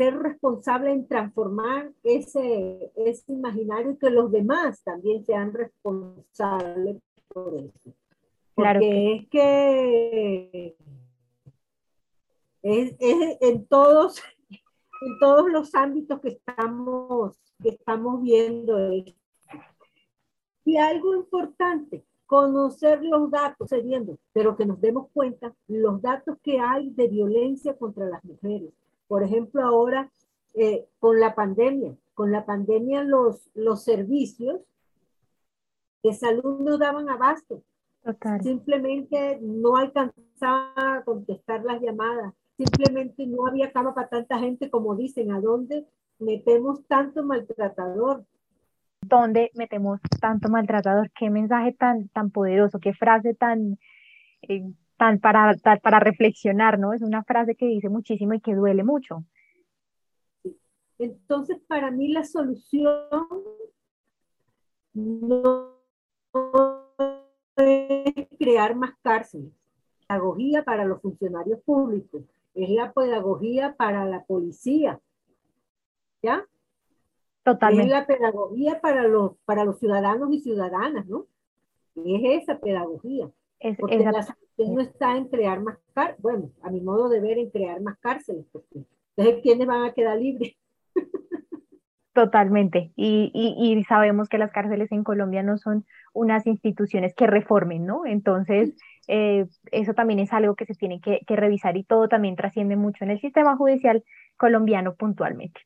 ser 0.00 0.18
responsable 0.18 0.92
en 0.92 1.06
transformar 1.06 1.92
ese, 2.02 2.90
ese 2.96 3.32
imaginario 3.34 3.90
y 3.90 3.98
que 3.98 4.08
los 4.08 4.32
demás 4.32 4.82
también 4.82 5.26
sean 5.26 5.52
responsables 5.52 7.02
por 7.28 7.54
eso. 7.54 7.94
Porque 8.54 9.14
es 9.14 9.28
que 9.28 10.76
es, 12.62 12.96
es, 12.98 13.38
en 13.42 13.66
todos 13.66 14.22
en 15.02 15.18
todos 15.18 15.50
los 15.50 15.74
ámbitos 15.74 16.18
que 16.20 16.28
estamos 16.28 17.38
que 17.62 17.68
estamos 17.68 18.22
viendo 18.22 18.94
y 20.64 20.76
algo 20.78 21.14
importante 21.14 22.06
conocer 22.24 23.04
los 23.04 23.30
datos 23.30 23.68
pero 24.32 24.56
que 24.56 24.64
nos 24.64 24.80
demos 24.80 25.10
cuenta 25.12 25.54
los 25.68 26.00
datos 26.00 26.38
que 26.42 26.58
hay 26.58 26.88
de 26.90 27.08
violencia 27.08 27.76
contra 27.76 28.06
las 28.06 28.24
mujeres 28.24 28.72
por 29.10 29.24
ejemplo, 29.24 29.64
ahora 29.64 30.08
eh, 30.54 30.86
con 31.00 31.18
la 31.18 31.34
pandemia, 31.34 31.96
con 32.14 32.30
la 32.30 32.46
pandemia 32.46 33.02
los, 33.02 33.50
los 33.54 33.82
servicios 33.82 34.60
de 36.04 36.14
salud 36.14 36.60
no 36.60 36.78
daban 36.78 37.08
abasto. 37.08 37.64
Simplemente 38.40 39.40
no 39.42 39.78
alcanzaba 39.78 40.74
a 40.76 41.02
contestar 41.04 41.64
las 41.64 41.82
llamadas. 41.82 42.34
Simplemente 42.56 43.26
no 43.26 43.48
había 43.48 43.72
cama 43.72 43.96
para 43.96 44.08
tanta 44.08 44.38
gente 44.38 44.70
como 44.70 44.94
dicen. 44.94 45.32
¿A 45.32 45.40
dónde 45.40 45.88
metemos 46.20 46.86
tanto 46.86 47.24
maltratador? 47.24 48.24
¿Dónde 49.00 49.50
metemos 49.54 50.00
tanto 50.20 50.48
maltratador? 50.48 51.10
Qué 51.18 51.30
mensaje 51.30 51.72
tan, 51.72 52.06
tan 52.10 52.30
poderoso, 52.30 52.78
qué 52.78 52.94
frase 52.94 53.34
tan, 53.34 53.76
eh, 54.42 54.72
para, 55.20 55.54
para 55.82 56.00
reflexionar, 56.00 56.78
¿no? 56.78 56.92
Es 56.92 57.02
una 57.02 57.24
frase 57.24 57.54
que 57.54 57.66
dice 57.66 57.88
muchísimo 57.88 58.34
y 58.34 58.40
que 58.40 58.54
duele 58.54 58.84
mucho. 58.84 59.24
Entonces, 60.98 61.58
para 61.66 61.90
mí 61.90 62.08
la 62.08 62.24
solución 62.24 63.08
no 64.92 65.76
es 67.56 68.28
crear 68.38 68.74
más 68.74 68.92
cárceles. 69.02 69.52
Pedagogía 70.06 70.64
para 70.64 70.84
los 70.84 71.00
funcionarios 71.00 71.60
públicos, 71.62 72.22
es 72.54 72.68
la 72.68 72.92
pedagogía 72.92 73.74
para 73.76 74.04
la 74.04 74.24
policía. 74.24 75.00
¿Ya? 76.22 76.44
Totalmente. 77.42 77.84
Es 77.84 77.90
la 77.90 78.06
pedagogía 78.06 78.80
para 78.82 79.08
los, 79.08 79.36
para 79.46 79.64
los 79.64 79.78
ciudadanos 79.78 80.30
y 80.32 80.40
ciudadanas, 80.40 81.06
¿no? 81.06 81.26
Es 81.94 82.42
esa 82.42 82.58
pedagogía. 82.58 83.30
Es, 83.60 83.76
Porque 83.78 83.98
la 83.98 84.22
solución 84.22 84.74
no 84.74 84.80
está 84.80 85.16
en 85.16 85.28
crear 85.28 85.60
más 85.60 85.78
cárceles, 85.94 86.22
bueno, 86.22 86.50
a 86.62 86.70
mi 86.70 86.80
modo 86.80 87.08
de 87.08 87.20
ver, 87.20 87.38
en 87.38 87.50
crear 87.50 87.80
más 87.80 87.98
cárceles, 87.98 88.46
porque 88.50 88.84
entonces, 89.16 89.42
¿quiénes 89.42 89.66
van 89.66 89.84
a 89.84 89.92
quedar 89.92 90.18
libres? 90.18 90.56
Totalmente. 92.14 92.90
Y, 92.96 93.30
y, 93.34 93.84
sabemos 93.84 94.28
que 94.28 94.38
las 94.38 94.50
cárceles 94.50 94.90
en 94.92 95.04
Colombia 95.04 95.42
no 95.42 95.58
son 95.58 95.84
unas 96.12 96.46
instituciones 96.46 97.14
que 97.14 97.26
reformen, 97.26 97.86
¿no? 97.86 98.04
Entonces, 98.06 98.74
eh, 99.08 99.46
eso 99.70 99.94
también 99.94 100.18
es 100.18 100.32
algo 100.32 100.56
que 100.56 100.66
se 100.66 100.74
tiene 100.74 101.00
que, 101.00 101.20
que 101.26 101.36
revisar 101.36 101.76
y 101.76 101.84
todo 101.84 102.08
también 102.08 102.34
trasciende 102.34 102.76
mucho 102.76 103.04
en 103.04 103.10
el 103.10 103.20
sistema 103.20 103.56
judicial 103.56 104.02
colombiano 104.36 104.94
puntualmente. 104.94 105.60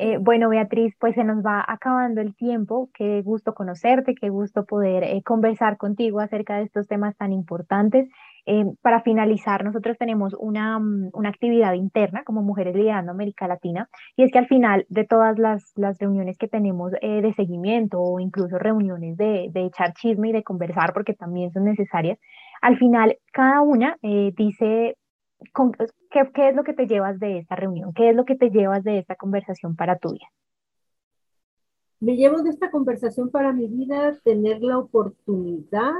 Eh, 0.00 0.16
bueno, 0.20 0.48
Beatriz, 0.48 0.94
pues 1.00 1.16
se 1.16 1.24
nos 1.24 1.44
va 1.44 1.64
acabando 1.66 2.20
el 2.20 2.36
tiempo. 2.36 2.88
Qué 2.94 3.20
gusto 3.22 3.52
conocerte, 3.52 4.14
qué 4.14 4.28
gusto 4.28 4.64
poder 4.64 5.02
eh, 5.02 5.22
conversar 5.24 5.76
contigo 5.76 6.20
acerca 6.20 6.56
de 6.56 6.64
estos 6.64 6.86
temas 6.86 7.16
tan 7.16 7.32
importantes. 7.32 8.08
Eh, 8.46 8.64
para 8.80 9.02
finalizar, 9.02 9.64
nosotros 9.64 9.96
tenemos 9.98 10.34
una, 10.38 10.78
mm, 10.78 11.10
una, 11.14 11.28
actividad 11.30 11.72
interna 11.74 12.22
como 12.24 12.42
Mujeres 12.42 12.76
Liderando 12.76 13.10
América 13.10 13.48
Latina 13.48 13.88
y 14.16 14.22
es 14.22 14.30
que 14.30 14.38
al 14.38 14.46
final 14.46 14.86
de 14.88 15.04
todas 15.04 15.36
las, 15.36 15.72
las 15.76 15.98
reuniones 15.98 16.38
que 16.38 16.46
tenemos 16.46 16.92
de 16.92 17.34
seguimiento 17.36 18.00
o 18.00 18.20
incluso 18.20 18.56
reuniones 18.56 19.16
de, 19.16 19.48
de, 19.52 19.66
echar 19.66 19.94
chisme 19.94 20.28
y 20.30 20.32
de 20.32 20.44
conversar, 20.44 20.92
porque 20.94 21.14
también 21.14 21.50
son 21.52 21.64
necesarias, 21.64 22.18
al 22.62 22.78
final 22.78 23.18
cada 23.32 23.60
una 23.62 23.96
dice 24.02 24.96
¿qué, 26.10 26.30
¿qué 26.34 26.48
es 26.48 26.56
lo 26.56 26.64
que 26.64 26.74
te 26.74 26.86
llevas 26.86 27.18
de 27.18 27.38
esta 27.38 27.56
reunión? 27.56 27.92
¿Qué 27.92 28.10
es 28.10 28.16
lo 28.16 28.24
que 28.24 28.36
te 28.36 28.50
llevas 28.50 28.84
de 28.84 28.98
esta 28.98 29.16
conversación 29.16 29.76
para 29.76 29.98
tu 29.98 30.12
vida? 30.12 30.26
Me 32.00 32.16
llevo 32.16 32.42
de 32.42 32.50
esta 32.50 32.70
conversación 32.70 33.30
para 33.30 33.52
mi 33.52 33.66
vida 33.66 34.16
tener 34.22 34.62
la 34.62 34.78
oportunidad 34.78 35.94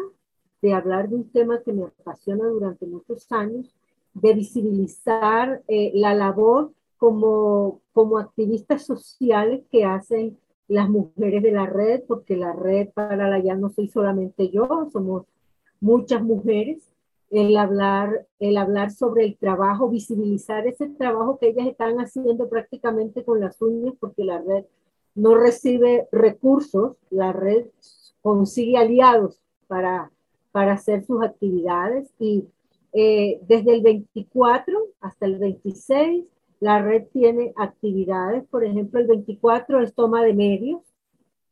de 0.62 0.72
hablar 0.72 1.08
de 1.08 1.16
un 1.16 1.30
tema 1.30 1.60
que 1.62 1.72
me 1.72 1.84
apasiona 1.84 2.46
durante 2.46 2.86
muchos 2.86 3.30
años, 3.32 3.74
de 4.14 4.34
visibilizar 4.34 5.62
eh, 5.68 5.92
la 5.94 6.14
labor 6.14 6.72
como, 6.96 7.80
como 7.92 8.18
activistas 8.18 8.84
sociales 8.84 9.64
que 9.70 9.84
hacen 9.84 10.38
las 10.66 10.88
mujeres 10.88 11.42
de 11.42 11.52
la 11.52 11.66
red, 11.66 12.02
porque 12.06 12.36
la 12.36 12.52
red 12.52 12.90
para 12.90 13.28
la 13.28 13.38
ya 13.38 13.54
no 13.54 13.70
soy 13.70 13.88
solamente 13.88 14.50
yo, 14.50 14.88
somos 14.92 15.24
muchas 15.80 16.22
mujeres, 16.22 16.88
el 17.30 17.56
hablar, 17.56 18.26
el 18.38 18.56
hablar 18.56 18.90
sobre 18.90 19.24
el 19.24 19.36
trabajo, 19.36 19.88
visibilizar 19.88 20.66
ese 20.66 20.88
trabajo 20.88 21.38
que 21.38 21.48
ellas 21.48 21.66
están 21.66 21.98
haciendo 21.98 22.48
prácticamente 22.48 23.24
con 23.24 23.40
las 23.40 23.60
uñas, 23.60 23.94
porque 24.00 24.24
la 24.24 24.38
red 24.38 24.64
no 25.14 25.34
recibe 25.34 26.08
recursos, 26.12 26.96
la 27.10 27.32
red 27.32 27.66
consigue 28.22 28.78
aliados 28.78 29.40
para, 29.66 30.10
para 30.52 30.72
hacer 30.72 31.04
sus 31.04 31.22
actividades. 31.22 32.10
Y 32.18 32.46
eh, 32.92 33.40
desde 33.46 33.74
el 33.74 33.82
24 33.82 34.78
hasta 35.00 35.26
el 35.26 35.38
26 35.38 36.24
la 36.60 36.82
red 36.82 37.04
tiene 37.12 37.52
actividades, 37.56 38.44
por 38.46 38.64
ejemplo, 38.64 38.98
el 39.00 39.06
24 39.06 39.80
es 39.80 39.94
toma 39.94 40.24
de 40.24 40.34
medios, 40.34 40.82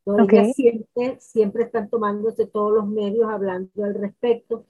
donde 0.05 0.53
siempre, 0.53 1.17
siempre 1.19 1.63
están 1.63 1.89
tomándose 1.89 2.45
todos 2.45 2.73
los 2.73 2.87
medios 2.87 3.29
hablando 3.29 3.83
al 3.83 3.93
respecto. 3.93 4.65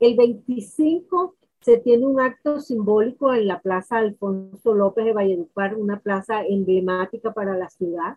El 0.00 0.16
25 0.16 1.36
se 1.60 1.76
tiene 1.76 2.06
un 2.06 2.20
acto 2.20 2.58
simbólico 2.58 3.34
en 3.34 3.46
la 3.46 3.60
Plaza 3.60 3.98
Alfonso 3.98 4.74
López 4.74 5.04
de 5.04 5.12
Valledupar, 5.12 5.76
una 5.76 6.00
plaza 6.00 6.42
emblemática 6.46 7.34
para 7.34 7.54
la 7.54 7.68
ciudad, 7.68 8.16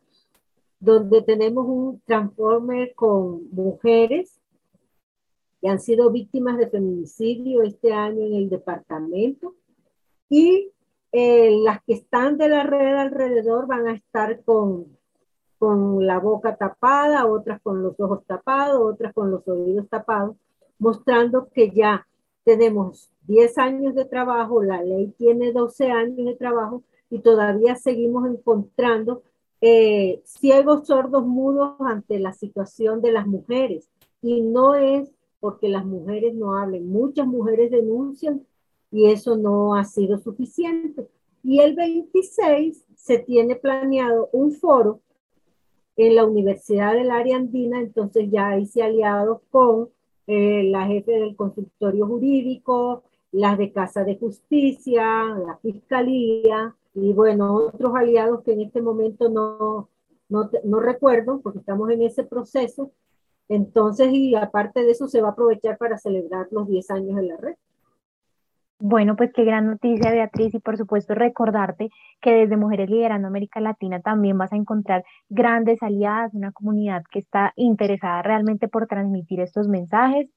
donde 0.80 1.22
tenemos 1.22 1.66
un 1.68 2.02
transformer 2.06 2.96
con 2.96 3.50
mujeres 3.52 4.40
que 5.62 5.68
han 5.68 5.82
sido 5.82 6.10
víctimas 6.10 6.58
de 6.58 6.70
feminicidio 6.70 7.64
este 7.64 7.92
año 7.92 8.26
en 8.26 8.36
el 8.36 8.50
departamento. 8.50 9.56
Y 10.30 10.72
eh, 11.12 11.52
las 11.64 11.84
que 11.84 11.96
están 11.96 12.38
de 12.38 12.48
la 12.48 12.64
red 12.64 12.96
alrededor 12.96 13.68
van 13.68 13.88
a 13.88 13.94
estar 13.94 14.42
con, 14.44 14.88
con 15.60 16.08
la 16.08 16.20
boca 16.20 16.56
tapada, 16.56 17.28
otras 17.28 17.62
con 17.62 17.84
los 17.84 18.00
ojos 18.00 18.26
tapados, 18.26 18.82
otras 18.82 19.14
con 19.14 19.32
los 19.32 19.46
oídos 19.50 19.90
tapados, 19.90 20.38
mostrando 20.80 21.50
que 21.50 21.72
ya 21.72 22.08
tenemos 22.44 23.10
10 23.28 23.58
años 23.58 23.96
de 23.96 24.06
trabajo, 24.06 24.64
la 24.64 24.82
ley 24.82 25.14
tiene 25.18 25.52
12 25.52 25.92
años 25.92 26.26
de 26.26 26.36
trabajo 26.36 26.84
y 27.10 27.20
todavía 27.20 27.76
seguimos 27.76 28.28
encontrando 28.28 29.24
eh, 29.62 30.22
ciegos, 30.26 30.88
sordos, 30.88 31.26
mudos 31.26 31.76
ante 31.80 32.20
la 32.20 32.34
situación 32.34 33.02
de 33.02 33.14
las 33.14 33.28
mujeres. 33.28 33.90
Y 34.22 34.42
no 34.42 34.76
es 34.76 35.12
porque 35.40 35.70
las 35.70 35.86
mujeres 35.86 36.34
no 36.36 36.58
hablen. 36.58 36.90
Muchas 36.90 37.28
mujeres 37.28 37.72
denuncian 37.72 38.46
y 38.92 39.12
eso 39.12 39.38
no 39.38 39.76
ha 39.76 39.86
sido 39.86 40.18
suficiente. 40.18 41.08
Y 41.44 41.60
el 41.60 41.76
26 41.76 42.86
se 42.96 43.20
tiene 43.20 43.56
planeado 43.56 44.30
un 44.32 44.52
foro 44.52 45.02
en 45.96 46.16
la 46.16 46.26
Universidad 46.26 46.94
del 46.94 47.12
Área 47.12 47.38
Andina, 47.38 47.80
entonces 47.80 48.30
ya 48.32 48.58
hice 48.58 48.82
aliados 48.82 49.42
con 49.52 49.90
eh, 50.28 50.64
la 50.64 50.86
jefe 50.86 51.12
del 51.12 51.36
consultorio 51.36 52.08
jurídico, 52.08 53.04
las 53.32 53.58
de 53.58 53.72
Casa 53.72 54.04
de 54.04 54.18
Justicia, 54.18 55.26
la 55.26 55.58
Fiscalía, 55.62 56.76
y 56.94 57.14
bueno, 57.14 57.56
otros 57.56 57.96
aliados 57.96 58.44
que 58.44 58.54
en 58.54 58.62
este 58.62 58.82
momento 58.82 59.30
no, 59.30 59.90
no, 60.30 60.50
no 60.64 60.80
recuerdo 60.80 61.42
porque 61.42 61.60
estamos 61.60 61.90
en 61.90 62.04
ese 62.04 62.24
proceso. 62.24 62.92
Entonces, 63.50 64.12
y 64.14 64.36
aparte 64.36 64.84
de 64.84 64.92
eso, 64.92 65.08
se 65.08 65.22
va 65.22 65.30
a 65.30 65.32
aprovechar 65.32 65.78
para 65.78 65.98
celebrar 65.98 66.48
los 66.52 66.68
10 66.68 66.92
años 66.92 67.16
de 67.18 67.24
la 67.24 67.38
red. 67.38 67.56
Bueno, 68.80 69.16
pues 69.16 69.32
qué 69.34 69.46
gran 69.46 69.68
noticia, 69.68 70.12
Beatriz, 70.12 70.54
y 70.54 70.60
por 70.60 70.78
supuesto 70.78 71.14
recordarte 71.16 71.90
que 72.22 72.32
desde 72.32 72.58
Mujeres 72.58 72.90
Liderando 72.90 73.28
América 73.28 73.62
Latina 73.62 74.02
también 74.02 74.38
vas 74.38 74.52
a 74.52 74.58
encontrar 74.58 75.04
grandes 75.30 75.82
aliadas, 75.82 76.34
una 76.34 76.52
comunidad 76.52 77.04
que 77.10 77.20
está 77.20 77.54
interesada 77.56 78.22
realmente 78.22 78.68
por 78.68 78.88
transmitir 78.88 79.40
estos 79.40 79.68
mensajes, 79.70 80.30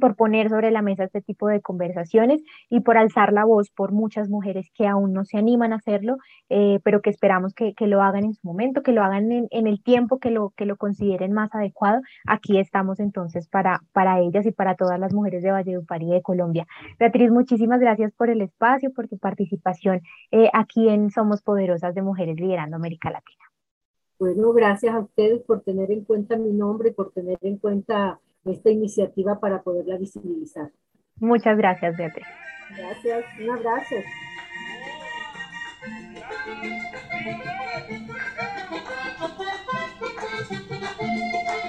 por 0.00 0.16
poner 0.16 0.48
sobre 0.48 0.70
la 0.70 0.82
mesa 0.82 1.04
este 1.04 1.22
tipo 1.22 1.48
de 1.48 1.60
conversaciones 1.60 2.42
y 2.68 2.80
por 2.80 2.98
alzar 2.98 3.32
la 3.32 3.44
voz 3.44 3.70
por 3.70 3.92
muchas 3.92 4.28
mujeres 4.28 4.70
que 4.74 4.86
aún 4.86 5.12
no 5.12 5.24
se 5.24 5.38
animan 5.38 5.72
a 5.72 5.76
hacerlo, 5.76 6.16
eh, 6.48 6.80
pero 6.82 7.00
que 7.00 7.10
esperamos 7.10 7.54
que, 7.54 7.74
lo 7.86 8.02
hagan 8.02 8.24
en 8.24 8.34
su 8.34 8.46
momento, 8.46 8.82
que 8.82 8.90
lo 8.90 9.02
hagan 9.02 9.30
en, 9.30 9.66
el 9.66 9.82
tiempo 9.82 10.18
que 10.18 10.30
lo, 10.30 10.50
que 10.56 10.66
lo 10.66 10.76
consideren 10.76 11.32
más 11.32 11.54
adecuado. 11.54 12.00
Aquí 12.26 12.58
estamos 12.58 12.98
entonces 12.98 13.48
para, 13.48 13.80
para 13.92 14.20
ellas 14.20 14.44
y 14.44 14.50
para 14.50 14.74
todas 14.74 14.98
las 14.98 15.14
mujeres 15.14 15.42
de 15.42 15.52
Valledupar 15.52 16.02
y 16.02 16.10
de 16.10 16.22
Colombia. 16.22 16.66
Beatriz, 16.98 17.30
muchísimas 17.30 17.80
gracias 17.80 18.12
por 18.12 18.28
el 18.28 18.40
espacio, 18.42 18.92
por 18.92 19.06
tu 19.08 19.18
participación 19.18 20.00
eh, 20.32 20.50
aquí 20.52 20.88
en 20.88 21.10
Somos 21.10 21.42
Poderosas 21.42 21.94
de 21.94 22.02
Mujeres 22.02 22.36
Liderando 22.40 22.76
América 22.76 23.10
Latina. 23.10 23.44
Bueno, 24.18 24.52
gracias 24.52 24.94
a 24.94 25.00
ustedes 25.00 25.42
por 25.42 25.60
tener 25.60 25.90
en 25.90 26.04
cuenta 26.04 26.38
mi 26.38 26.50
nombre, 26.52 26.90
por 26.90 27.12
tener 27.12 27.38
en 27.42 27.58
cuenta 27.58 28.18
esta 28.46 28.70
iniciativa 28.70 29.38
para 29.40 29.62
poderla 29.62 29.96
visibilizar. 29.96 30.70
Muchas 31.16 31.56
gracias, 31.56 31.96
Beatriz. 31.96 32.26
Gracias, 32.76 33.24
un 33.40 33.50
abrazo. 33.50 33.96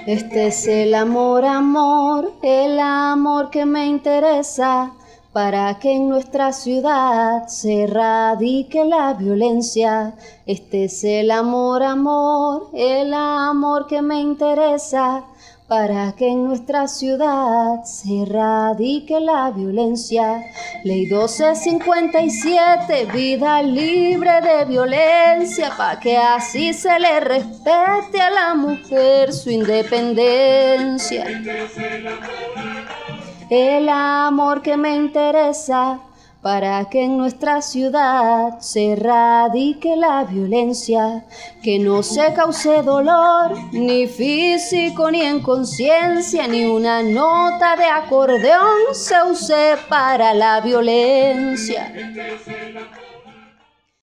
Este 0.06 0.46
es 0.46 0.66
el 0.66 0.94
amor, 0.94 1.44
amor, 1.44 2.32
el 2.42 2.80
amor 2.80 3.50
que 3.50 3.66
me 3.66 3.86
interesa 3.86 4.92
para 5.32 5.78
que 5.78 5.92
en 5.92 6.08
nuestra 6.08 6.52
ciudad 6.52 7.46
se 7.46 7.82
erradique 7.82 8.84
la 8.84 9.14
violencia. 9.14 10.14
Este 10.46 10.84
es 10.84 11.04
el 11.04 11.30
amor, 11.30 11.82
amor, 11.82 12.70
el 12.72 13.12
amor 13.12 13.86
que 13.86 14.00
me 14.00 14.20
interesa 14.20 15.24
para 15.68 16.12
que 16.12 16.26
en 16.26 16.44
nuestra 16.44 16.88
ciudad 16.88 17.84
se 17.84 18.22
erradique 18.22 19.20
la 19.20 19.50
violencia. 19.50 20.46
Ley 20.82 21.02
1257, 21.02 23.04
vida 23.12 23.62
libre 23.62 24.40
de 24.40 24.64
violencia, 24.64 25.70
para 25.76 26.00
que 26.00 26.16
así 26.16 26.72
se 26.72 26.98
le 26.98 27.20
respete 27.20 28.18
a 28.18 28.30
la 28.30 28.54
mujer 28.54 29.34
su 29.34 29.50
independencia. 29.50 31.26
El 33.50 33.90
amor 33.90 34.62
que 34.62 34.78
me 34.78 34.96
interesa 34.96 36.00
para 36.42 36.88
que 36.88 37.04
en 37.04 37.18
nuestra 37.18 37.60
ciudad 37.62 38.60
se 38.60 38.92
erradique 38.92 39.96
la 39.96 40.24
violencia, 40.24 41.24
que 41.62 41.78
no 41.78 42.02
se 42.02 42.32
cause 42.32 42.82
dolor, 42.82 43.56
ni 43.72 44.06
físico 44.06 45.10
ni 45.10 45.22
en 45.22 45.40
conciencia, 45.40 46.46
ni 46.46 46.64
una 46.64 47.02
nota 47.02 47.76
de 47.76 47.84
acordeón 47.86 48.94
se 48.94 49.14
use 49.24 49.76
para 49.88 50.32
la 50.32 50.60
violencia. 50.60 51.92